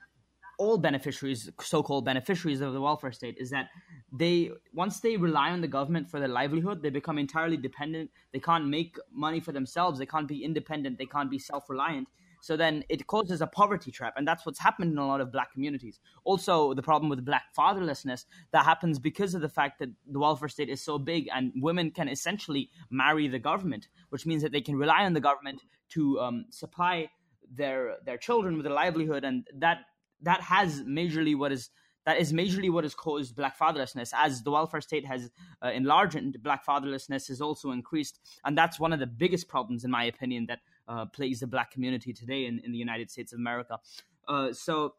all 0.58 0.78
beneficiaries, 0.78 1.50
so-called 1.62 2.04
beneficiaries 2.04 2.62
of 2.62 2.74
the 2.74 2.82
welfare 2.82 3.12
state, 3.12 3.38
is 3.40 3.52
that 3.52 3.70
they 4.12 4.50
once 4.74 5.00
they 5.00 5.16
rely 5.16 5.52
on 5.52 5.62
the 5.62 5.68
government 5.68 6.10
for 6.10 6.20
their 6.20 6.28
livelihood, 6.28 6.82
they 6.82 6.90
become 6.90 7.18
entirely 7.18 7.58
dependent. 7.58 8.10
They 8.34 8.40
can't 8.40 8.68
make 8.68 8.98
money 9.12 9.40
for 9.40 9.52
themselves. 9.52 10.00
They 10.00 10.06
can't 10.06 10.28
be 10.28 10.44
independent. 10.44 10.98
They 10.98 11.06
can't 11.06 11.30
be 11.30 11.40
self-reliant. 11.40 12.08
So 12.42 12.58
then 12.58 12.84
it 12.90 13.08
causes 13.08 13.42
a 13.42 13.48
poverty 13.48 13.92
trap, 13.92 14.14
and 14.18 14.28
that's 14.28 14.46
what's 14.46 14.60
happened 14.60 14.92
in 14.92 14.98
a 14.98 15.08
lot 15.08 15.22
of 15.22 15.32
black 15.32 15.52
communities. 15.54 16.00
Also, 16.24 16.74
the 16.74 16.82
problem 16.82 17.10
with 17.10 17.26
black 17.26 17.44
fatherlessness 17.58 18.26
that 18.52 18.66
happens 18.66 19.00
because 19.00 19.34
of 19.34 19.42
the 19.42 19.50
fact 19.50 19.80
that 19.80 19.90
the 20.10 20.20
welfare 20.20 20.50
state 20.50 20.70
is 20.70 20.82
so 20.82 20.98
big, 20.98 21.28
and 21.34 21.52
women 21.56 21.92
can 21.92 22.08
essentially 22.08 22.70
marry 22.90 23.28
the 23.28 23.40
government, 23.40 23.88
which 24.10 24.26
means 24.26 24.42
that 24.44 24.52
they 24.52 24.62
can 24.62 24.76
rely 24.76 25.04
on 25.04 25.14
the 25.14 25.20
government 25.20 25.64
to 25.90 26.20
um, 26.20 26.46
supply 26.50 27.10
their 27.50 27.96
their 28.06 28.18
children 28.18 28.58
with 28.58 28.66
a 28.66 28.74
livelihood, 28.74 29.24
and 29.24 29.48
that 29.54 29.80
that 30.22 30.42
has 30.42 30.82
majorly 30.84 31.38
what 31.38 31.52
is 31.52 31.70
that 32.06 32.20
is 32.20 32.32
majorly 32.32 32.72
what 32.72 32.86
has 32.86 32.96
caused 32.96 33.36
black 33.36 33.60
fatherlessness 33.60 34.12
as 34.16 34.42
the 34.42 34.52
welfare 34.52 34.82
state 34.82 35.06
has 35.06 35.30
uh, 35.64 35.70
enlarged 35.70 36.42
black 36.42 36.66
fatherlessness 36.66 37.28
has 37.28 37.42
also 37.42 37.72
increased 37.72 38.20
and 38.46 38.58
that's 38.58 38.80
one 38.80 38.94
of 38.94 39.00
the 39.00 39.06
biggest 39.06 39.48
problems 39.48 39.84
in 39.84 39.92
my 39.92 40.06
opinion 40.06 40.46
that 40.48 40.60
uh, 40.88 41.06
plagues 41.06 41.40
the 41.40 41.48
black 41.48 41.72
community 41.72 42.14
today 42.14 42.46
in, 42.46 42.60
in 42.66 42.72
the 42.72 42.78
united 42.78 43.10
states 43.10 43.34
of 43.34 43.40
america 43.40 43.80
uh, 44.28 44.52
so 44.52 44.94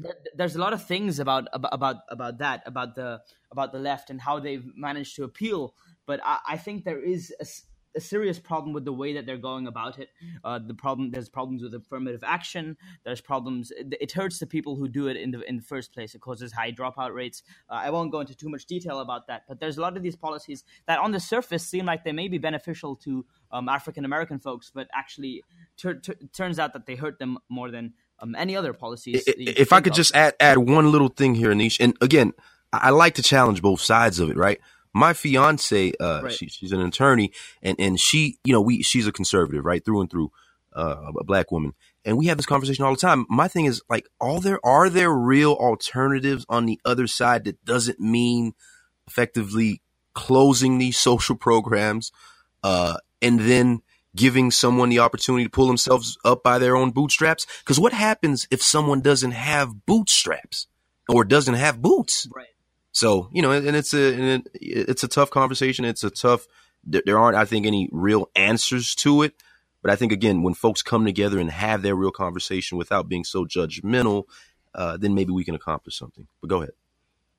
th- 0.00 0.14
there's 0.36 0.56
a 0.56 0.60
lot 0.60 0.72
of 0.72 0.84
things 0.84 1.18
about, 1.18 1.48
about 1.52 1.96
about 2.08 2.38
that 2.38 2.62
about 2.66 2.94
the 2.94 3.20
about 3.50 3.72
the 3.72 3.78
left 3.78 4.10
and 4.10 4.20
how 4.20 4.38
they've 4.38 4.66
managed 4.76 5.16
to 5.16 5.24
appeal 5.24 5.74
but 6.06 6.20
I, 6.24 6.38
I 6.50 6.56
think 6.56 6.84
there 6.84 7.02
is 7.02 7.32
a, 7.40 7.46
a 7.94 8.00
serious 8.00 8.38
problem 8.38 8.72
with 8.72 8.84
the 8.84 8.92
way 8.92 9.14
that 9.14 9.26
they're 9.26 9.36
going 9.36 9.66
about 9.66 9.98
it. 9.98 10.08
Uh, 10.44 10.58
the 10.58 10.74
problem 10.74 11.10
there's 11.10 11.28
problems 11.28 11.62
with 11.62 11.74
affirmative 11.74 12.22
action. 12.24 12.76
There's 13.04 13.20
problems. 13.20 13.70
It, 13.70 13.94
it, 14.00 14.12
hurts 14.12 14.38
the 14.38 14.46
people 14.46 14.76
who 14.76 14.88
do 14.88 15.08
it 15.08 15.16
in 15.16 15.30
the 15.30 15.40
in 15.48 15.56
the 15.56 15.62
first 15.62 15.92
place. 15.92 16.14
It 16.14 16.20
causes 16.20 16.52
high 16.52 16.72
dropout 16.72 17.14
rates. 17.14 17.42
Uh, 17.70 17.74
I 17.74 17.90
won't 17.90 18.12
go 18.12 18.20
into 18.20 18.34
too 18.34 18.48
much 18.48 18.66
detail 18.66 19.00
about 19.00 19.26
that, 19.28 19.42
but 19.48 19.60
there's 19.60 19.78
a 19.78 19.80
lot 19.80 19.96
of 19.96 20.02
these 20.02 20.16
policies 20.16 20.64
that 20.86 20.98
on 20.98 21.12
the 21.12 21.20
surface 21.20 21.66
seem 21.66 21.86
like 21.86 22.04
they 22.04 22.12
may 22.12 22.28
be 22.28 22.38
beneficial 22.38 22.96
to 22.96 23.24
um, 23.52 23.68
African 23.68 24.04
American 24.04 24.38
folks, 24.38 24.70
but 24.74 24.88
actually 24.94 25.42
tur- 25.76 25.94
tur- 26.00 26.16
turns 26.32 26.58
out 26.58 26.72
that 26.72 26.86
they 26.86 26.94
hurt 26.94 27.18
them 27.18 27.38
more 27.48 27.70
than 27.70 27.94
um, 28.18 28.34
any 28.34 28.56
other 28.56 28.72
policies. 28.72 29.24
If 29.26 29.72
I 29.72 29.80
could 29.80 29.92
of. 29.92 29.96
just 29.96 30.14
add 30.14 30.34
add 30.40 30.58
one 30.58 30.90
little 30.90 31.08
thing 31.08 31.34
here, 31.34 31.50
Anish, 31.50 31.78
and 31.80 31.96
again, 32.00 32.32
I 32.72 32.90
like 32.90 33.14
to 33.14 33.22
challenge 33.22 33.62
both 33.62 33.80
sides 33.80 34.18
of 34.18 34.30
it, 34.30 34.36
right? 34.36 34.60
my 34.94 35.12
fiance, 35.12 35.92
uh, 36.00 36.20
right. 36.24 36.32
she, 36.32 36.48
she's 36.48 36.72
an 36.72 36.80
attorney, 36.80 37.32
and 37.62 37.76
and 37.78 37.98
she, 37.98 38.38
you 38.44 38.52
know, 38.52 38.60
we 38.60 38.82
she's 38.82 39.06
a 39.06 39.12
conservative, 39.12 39.64
right, 39.64 39.84
through 39.84 40.00
and 40.02 40.10
through, 40.10 40.30
uh, 40.74 41.12
a 41.18 41.24
black 41.24 41.50
woman, 41.50 41.72
and 42.04 42.18
we 42.18 42.26
have 42.26 42.36
this 42.36 42.46
conversation 42.46 42.84
all 42.84 42.92
the 42.92 43.00
time. 43.00 43.26
My 43.28 43.48
thing 43.48 43.64
is 43.64 43.82
like, 43.88 44.06
all 44.20 44.40
there 44.40 44.64
are 44.64 44.88
there 44.90 45.10
real 45.10 45.52
alternatives 45.52 46.44
on 46.48 46.66
the 46.66 46.80
other 46.84 47.06
side 47.06 47.44
that 47.44 47.64
doesn't 47.64 48.00
mean 48.00 48.52
effectively 49.06 49.82
closing 50.14 50.78
these 50.78 50.98
social 50.98 51.36
programs, 51.36 52.12
uh, 52.62 52.96
and 53.22 53.40
then 53.40 53.80
giving 54.14 54.50
someone 54.50 54.90
the 54.90 54.98
opportunity 54.98 55.44
to 55.44 55.50
pull 55.50 55.66
themselves 55.66 56.18
up 56.24 56.42
by 56.42 56.58
their 56.58 56.76
own 56.76 56.90
bootstraps. 56.90 57.46
Because 57.60 57.80
what 57.80 57.92
happens 57.92 58.46
if 58.50 58.62
someone 58.62 59.00
doesn't 59.00 59.30
have 59.30 59.86
bootstraps 59.86 60.66
or 61.08 61.24
doesn't 61.24 61.54
have 61.54 61.80
boots? 61.80 62.28
Right. 62.34 62.48
So 62.92 63.30
you 63.32 63.40
know, 63.40 63.52
and 63.52 63.74
it's 63.74 63.94
a 63.94 64.14
and 64.14 64.48
it's 64.52 65.02
a 65.02 65.08
tough 65.08 65.30
conversation. 65.30 65.84
It's 65.84 66.04
a 66.04 66.10
tough. 66.10 66.46
There 66.84 67.18
aren't, 67.18 67.36
I 67.36 67.44
think, 67.44 67.64
any 67.64 67.88
real 67.92 68.28
answers 68.34 68.94
to 68.96 69.22
it. 69.22 69.34
But 69.82 69.90
I 69.90 69.96
think 69.96 70.12
again, 70.12 70.42
when 70.42 70.54
folks 70.54 70.82
come 70.82 71.04
together 71.04 71.38
and 71.38 71.50
have 71.50 71.82
their 71.82 71.94
real 71.94 72.10
conversation 72.10 72.76
without 72.76 73.08
being 73.08 73.24
so 73.24 73.44
judgmental, 73.44 74.24
uh, 74.74 74.96
then 74.96 75.14
maybe 75.14 75.32
we 75.32 75.44
can 75.44 75.54
accomplish 75.54 75.96
something. 75.96 76.26
But 76.40 76.48
go 76.48 76.58
ahead. 76.58 76.72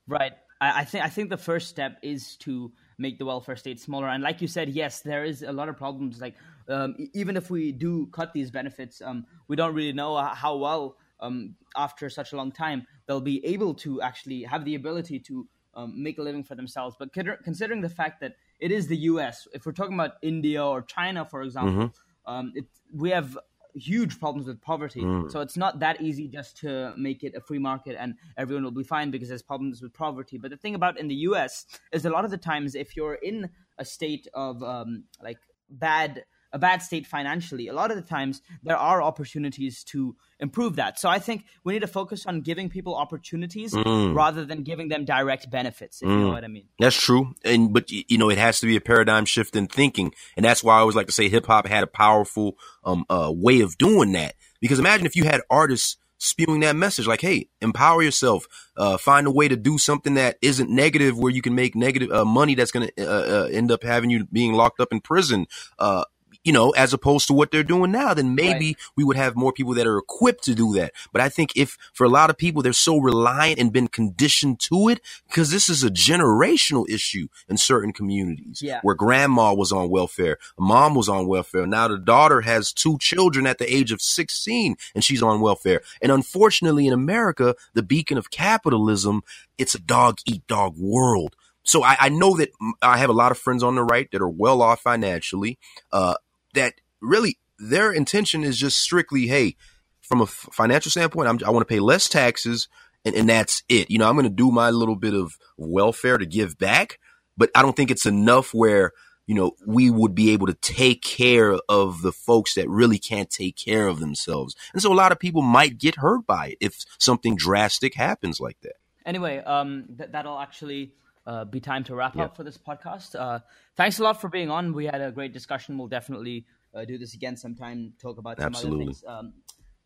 Right. 0.08 0.34
I, 0.60 0.82
I 0.82 0.86
think 0.86 1.04
I 1.04 1.10
think 1.10 1.30
the 1.30 1.38
first 1.38 1.70
step 1.70 2.00
is 2.02 2.36
to 2.38 2.72
make 2.98 3.18
the 3.18 3.26
welfare 3.26 3.56
state 3.56 3.80
smaller. 3.80 4.08
And 4.08 4.24
like 4.24 4.42
you 4.42 4.48
said, 4.48 4.70
yes, 4.70 5.02
there 5.02 5.24
is 5.24 5.44
a 5.44 5.52
lot 5.52 5.70
of 5.70 5.78
problems. 5.78 6.22
Like 6.22 6.36
um, 6.68 6.96
even 7.14 7.38
if 7.38 7.50
we 7.50 7.72
do 7.72 8.08
cut 8.08 8.34
these 8.34 8.52
benefits, 8.52 9.02
um, 9.02 9.26
we 9.48 9.56
don't 9.56 9.74
really 9.74 9.94
know 9.94 10.18
how 10.18 10.56
well 10.58 10.98
um, 11.20 11.56
after 11.76 12.10
such 12.10 12.34
a 12.34 12.36
long 12.36 12.52
time 12.52 12.86
they'll 13.08 13.22
be 13.22 13.44
able 13.46 13.74
to 13.74 14.02
actually 14.02 14.44
have 14.44 14.66
the 14.66 14.76
ability 14.76 15.20
to 15.20 15.48
um, 15.76 16.02
make 16.02 16.18
a 16.20 16.22
living 16.22 16.44
for 16.44 16.56
themselves. 16.56 16.96
But 17.00 17.14
considering 17.14 17.82
the 17.82 17.90
fact 17.90 18.22
that 18.22 18.36
it 18.60 18.72
is 18.72 18.88
the 18.88 18.98
U.S., 18.98 19.48
if 19.54 19.66
we're 19.66 19.72
talking 19.72 19.96
about 19.96 20.14
India 20.22 20.64
or 20.64 20.82
China, 20.82 21.26
for 21.26 21.42
example, 21.42 21.88
mm-hmm. 21.88 22.32
um, 22.32 22.54
it, 22.56 22.66
we 22.94 23.10
have 23.10 23.38
huge 23.76 24.20
problems 24.20 24.48
with 24.48 24.62
poverty. 24.62 25.02
Mm. 25.02 25.32
So 25.32 25.42
it's 25.42 25.58
not 25.58 25.80
that 25.80 26.02
easy 26.02 26.28
just 26.28 26.58
to 26.58 26.94
make 26.98 27.24
it 27.24 27.34
a 27.36 27.42
free 27.42 27.60
market 27.60 27.96
and 28.00 28.16
everyone 28.38 28.64
will 28.64 28.72
be 28.72 28.84
fine 28.84 29.12
because 29.12 29.30
there's 29.30 29.42
problems 29.42 29.82
with 29.82 29.94
poverty. 29.94 30.38
But 30.38 30.52
the 30.52 30.58
thing 30.58 30.76
about 30.76 31.00
in 31.00 31.08
the 31.08 31.16
U.S. 31.16 31.66
is 31.92 32.06
a 32.06 32.10
lot 32.10 32.26
of 32.26 32.32
the 32.32 32.38
times 32.38 32.76
if 32.76 32.96
you're 32.96 33.16
in 33.16 33.50
a 33.78 33.86
state 33.86 34.28
of 34.34 34.62
um, 34.64 35.06
like 35.22 35.40
bad 35.70 36.26
a 36.54 36.60
bad 36.60 36.82
state 36.82 37.06
financially, 37.08 37.68
a 37.68 37.74
lot 37.74 37.90
of 37.90 37.98
the 37.98 38.04
times 38.04 38.42
there 38.62 38.78
are 38.78 39.02
opportunities 39.02 39.84
to 39.86 40.16
improve 40.40 40.76
that. 40.76 41.00
So 41.00 41.10
I 41.10 41.20
think 41.20 41.46
we 41.64 41.74
need 41.74 41.80
to 41.80 41.88
focus 41.88 42.26
on 42.26 42.42
giving 42.42 42.70
people 42.70 42.96
opportunities 42.96 43.74
mm. 43.74 44.16
rather 44.16 44.46
than 44.46 44.64
giving 44.64 44.88
them 44.88 45.04
direct 45.04 45.50
benefits, 45.50 46.02
if 46.02 46.08
mm. 46.08 46.12
you 46.12 46.20
know 46.20 46.30
mm. 46.30 46.34
what 46.34 46.44
I 46.44 46.48
mean. 46.48 46.68
That's 46.80 46.96
true. 46.96 47.34
And 47.44 47.74
but 47.74 47.92
you 47.92 48.18
know, 48.18 48.30
it 48.30 48.38
has 48.38 48.60
to 48.60 48.68
be 48.68 48.76
a 48.76 48.82
paradigm 48.82 49.26
shift 49.26 49.56
in 49.56 49.68
thinking. 49.68 50.14
And 50.38 50.46
that's 50.46 50.64
why 50.64 50.78
I 50.78 50.80
always 50.80 50.96
like 50.96 51.08
to 51.08 51.14
say 51.14 51.28
hip 51.28 51.48
hop 51.48 51.68
had 51.68 51.84
a 51.84 51.88
powerful 51.88 52.58
um 52.84 53.06
uh 53.10 53.32
way 53.34 53.62
of 53.62 53.78
doing 53.78 54.12
that. 54.14 54.36
Because 54.62 54.80
imagine 54.80 55.06
if 55.06 55.16
you 55.16 55.24
had 55.24 55.42
artists 55.50 55.98
spewing 56.24 56.62
that 56.62 56.74
message 56.74 57.06
like 57.06 57.20
hey 57.20 57.50
empower 57.60 58.02
yourself 58.02 58.48
uh, 58.78 58.96
find 58.96 59.28
a 59.28 59.32
way 59.32 59.50
to 59.50 59.58
do 59.58 59.78
something 59.78 60.14
that 60.14 60.38
isn't 60.42 60.70
negative 60.70 61.18
where 61.18 61.32
you 61.32 61.42
can 61.42 61.54
make 61.54 61.76
negative 61.76 62.10
uh, 62.12 62.24
money 62.24 62.56
that's 62.56 62.72
going 62.72 62.88
to 62.88 63.06
uh, 63.06 63.44
uh, 63.44 63.50
end 63.52 63.70
up 63.70 63.84
having 63.84 64.10
you 64.10 64.26
being 64.32 64.54
locked 64.54 64.80
up 64.80 64.94
in 64.94 65.02
prison 65.02 65.46
uh, 65.80 66.06
you 66.44 66.52
know, 66.52 66.72
as 66.72 66.94
opposed 66.94 67.28
to 67.28 67.34
what 67.34 67.52
they're 67.52 67.64
doing 67.64 67.92
now, 67.92 68.14
then 68.14 68.36
maybe 68.36 68.68
right. 68.68 68.78
we 68.98 69.04
would 69.04 69.16
have 69.16 69.36
more 69.36 69.54
people 69.54 69.74
that 69.74 69.88
are 69.88 69.98
equipped 69.98 70.44
to 70.44 70.54
do 70.54 70.74
that. 70.74 70.94
But 71.12 71.22
I 71.22 71.30
think 71.30 71.52
if 71.56 71.78
for 71.94 72.04
a 72.06 72.10
lot 72.10 72.30
of 72.30 72.38
people, 72.38 72.62
they're 72.62 72.74
so 72.74 72.98
reliant 72.98 73.60
and 73.60 73.72
been 73.72 73.88
conditioned 73.88 74.60
to 74.62 74.90
it 74.90 75.02
because 75.28 75.52
this 75.52 75.70
is 75.70 75.84
a 75.84 75.90
generational 75.90 76.88
issue 76.90 77.28
in 77.48 77.58
certain 77.58 77.94
communities 77.94 78.62
yeah. 78.62 78.80
where 78.82 78.96
grandma 78.96 79.54
was 79.54 79.72
on 79.72 79.90
welfare, 79.90 80.38
mom 80.60 80.96
was 80.96 81.10
on 81.10 81.28
welfare. 81.28 81.66
Now 81.66 81.88
the 81.88 81.98
daughter 81.98 82.42
has 82.42 82.74
two 82.74 82.98
children 83.00 83.48
at 83.48 83.58
the 83.58 83.74
age 83.74 83.92
of 83.92 84.02
16 84.02 84.76
and 84.94 85.04
she's 85.04 85.24
on 85.24 85.40
welfare. 85.40 85.82
And 86.02 86.12
unfortunately 86.12 86.88
in 86.88 86.94
America, 86.94 87.56
the 87.74 87.84
beacon 87.84 88.18
of 88.18 88.32
capitalism, 88.32 89.22
it's 89.58 89.76
a 89.76 89.80
dog 89.80 90.20
eat 90.26 90.46
dog 90.48 90.78
world. 90.78 91.36
So 91.64 91.84
I, 91.84 91.96
I, 92.00 92.10
know 92.10 92.36
that 92.38 92.50
I 92.82 92.98
have 92.98 93.10
a 93.10 93.14
lot 93.14 93.32
of 93.32 93.38
friends 93.38 93.64
on 93.64 93.76
the 93.76 93.84
right 93.84 94.10
that 94.12 94.22
are 94.22 94.30
well 94.30 94.62
off 94.62 94.82
financially. 94.82 95.58
Uh, 95.92 96.16
that 96.54 96.76
really 97.02 97.38
their 97.60 97.92
intention 97.92 98.44
is 98.44 98.58
just 98.58 98.80
strictly, 98.80 99.28
hey, 99.28 99.56
from 100.02 100.22
a 100.22 100.26
financial 100.26 100.92
standpoint, 100.92 101.28
I'm, 101.28 101.40
i 101.46 101.50
want 101.50 101.68
to 101.68 101.74
pay 101.74 101.80
less 101.80 102.10
taxes, 102.10 102.68
and, 103.06 103.16
and 103.16 103.30
that's 103.30 103.64
it. 103.70 103.90
You 103.90 103.98
know, 103.98 104.08
I'm 104.08 104.16
going 104.16 104.26
to 104.26 104.30
do 104.30 104.52
my 104.52 104.70
little 104.70 104.96
bit 104.96 105.14
of 105.14 105.38
welfare 105.58 106.18
to 106.18 106.26
give 106.26 106.58
back, 106.58 107.00
but 107.38 107.50
I 107.56 107.62
don't 107.62 107.76
think 107.76 107.92
it's 107.92 108.06
enough 108.06 108.54
where 108.54 108.92
you 109.26 109.36
know 109.36 109.54
we 109.66 109.90
would 109.90 110.14
be 110.14 110.32
able 110.32 110.48
to 110.48 110.54
take 110.56 111.02
care 111.02 111.58
of 111.70 112.02
the 112.02 112.12
folks 112.12 112.56
that 112.56 112.70
really 112.70 113.00
can't 113.00 113.30
take 113.30 113.56
care 113.56 113.88
of 113.88 114.00
themselves, 114.00 114.56
and 114.74 114.82
so 114.82 114.92
a 114.92 114.96
lot 114.96 115.12
of 115.12 115.20
people 115.20 115.42
might 115.42 115.78
get 115.78 115.96
hurt 115.96 116.26
by 116.28 116.48
it 116.48 116.58
if 116.60 116.84
something 117.00 117.36
drastic 117.36 117.96
happens 117.96 118.40
like 118.40 118.58
that. 118.62 118.76
Anyway, 119.06 119.40
um, 119.40 119.86
th- 119.98 120.12
that'll 120.12 120.40
actually 120.40 120.94
uh, 121.26 121.46
be 121.46 121.60
time 121.60 121.84
to 121.86 121.96
wrap 121.96 122.18
up 122.18 122.36
for 122.36 122.44
this 122.44 122.58
podcast. 122.58 123.16
Uh, 123.20 123.40
thanks 123.76 124.00
a 124.00 124.04
lot 124.04 124.20
for 124.20 124.30
being 124.30 124.50
on. 124.50 124.74
We 124.74 124.86
had 124.86 125.02
a 125.02 125.12
great 125.12 125.34
discussion. 125.34 125.78
We'll 125.78 125.88
definitely 125.88 126.46
uh, 126.74 126.86
do 126.86 126.98
this 126.98 127.14
again 127.14 127.38
sometime. 127.38 127.94
Talk 128.02 128.18
about 128.18 128.38
some 128.38 128.48
Absolutely. 128.48 128.86
other 128.86 128.94
things. 128.94 129.04
Um, 129.08 129.34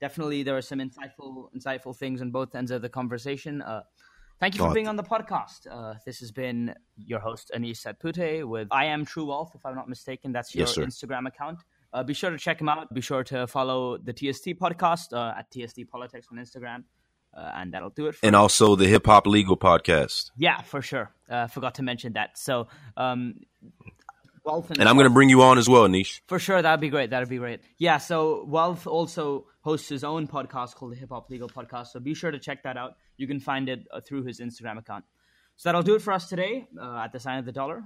definitely, 0.02 0.44
there 0.44 0.58
are 0.58 0.62
some 0.62 0.80
insightful, 0.80 1.50
insightful 1.56 1.96
things 1.96 2.22
on 2.22 2.32
both 2.32 2.56
ends 2.56 2.72
of 2.72 2.82
the 2.82 2.90
conversation. 2.90 3.62
Uh, 3.62 3.84
thank 4.40 4.56
you 4.56 4.62
for 4.66 4.74
being 4.74 4.88
on 4.88 4.96
the 4.96 5.04
podcast. 5.04 5.68
Uh, 5.70 5.96
this 6.06 6.20
has 6.20 6.32
been 6.32 6.74
your 6.98 7.20
host 7.20 7.52
Anish 7.56 7.86
Satpute 7.86 8.44
with 8.46 8.68
I 8.72 8.86
am 8.86 9.06
True 9.06 9.26
Wealth. 9.26 9.52
If 9.54 9.66
I'm 9.66 9.76
not 9.76 9.88
mistaken, 9.88 10.32
that's 10.32 10.56
your 10.56 10.68
yes, 10.68 10.78
Instagram 10.78 11.28
account. 11.28 11.60
Uh, 11.94 12.04
be 12.04 12.14
sure 12.14 12.32
to 12.32 12.38
check 12.38 12.60
him 12.60 12.68
out. 12.68 12.94
Be 12.94 13.02
sure 13.02 13.24
to 13.26 13.48
follow 13.48 13.98
the 13.98 14.12
TST 14.12 14.50
podcast 14.60 15.14
at 15.14 15.46
TST 15.52 15.82
Politics 15.90 16.28
on 16.32 16.38
Instagram. 16.38 16.84
Uh, 17.38 17.52
and 17.56 17.74
that'll 17.74 17.92
do 17.92 18.08
it. 18.08 18.16
and 18.24 18.34
me. 18.34 18.38
also 18.38 18.76
the 18.76 18.88
Hip 18.88 19.06
Hop 19.06 19.28
Legal 19.28 19.56
podcast. 19.56 20.32
Yeah, 20.38 20.62
for 20.64 20.82
sure. 20.82 21.12
Uh, 21.30 21.46
forgot 21.46 21.76
to 21.76 21.84
mention 21.84 22.14
that. 22.14 22.38
So, 22.38 22.68
um, 22.96 23.42
Wealth 24.44 24.70
and, 24.72 24.80
and 24.80 24.88
I'm 24.90 24.96
going 24.96 25.08
to 25.08 25.14
bring 25.14 25.30
you 25.30 25.42
on 25.42 25.58
as 25.58 25.68
well, 25.68 25.88
Nish. 25.90 26.24
For 26.28 26.40
sure, 26.40 26.62
that'd 26.62 26.80
be 26.80 26.90
great. 26.90 27.10
That'd 27.10 27.28
be 27.28 27.38
great. 27.38 27.60
Yeah. 27.78 27.98
So 27.98 28.46
Wealth 28.46 28.88
also 28.88 29.46
hosts 29.60 29.90
his 29.90 30.06
own 30.06 30.26
podcast 30.28 30.76
called 30.76 30.94
the 30.94 30.96
Hip 30.96 31.10
Hop 31.10 31.30
Legal 31.30 31.50
Podcast. 31.50 31.88
So 31.88 32.00
be 32.00 32.14
sure 32.14 32.32
to 32.32 32.40
check 32.40 32.64
that 32.64 32.78
out. 32.78 32.94
You 33.18 33.28
can 33.28 33.42
find 33.42 33.68
it 33.68 33.86
uh, 33.92 34.00
through 34.00 34.24
his 34.24 34.40
Instagram 34.40 34.78
account. 34.78 35.04
So 35.58 35.68
that'll 35.68 35.84
do 35.84 35.96
it 35.96 36.02
for 36.02 36.14
us 36.14 36.30
today 36.30 36.66
uh, 36.82 37.04
at 37.04 37.12
the 37.12 37.20
sign 37.20 37.40
of 37.40 37.46
the 37.46 37.52
dollar. 37.52 37.84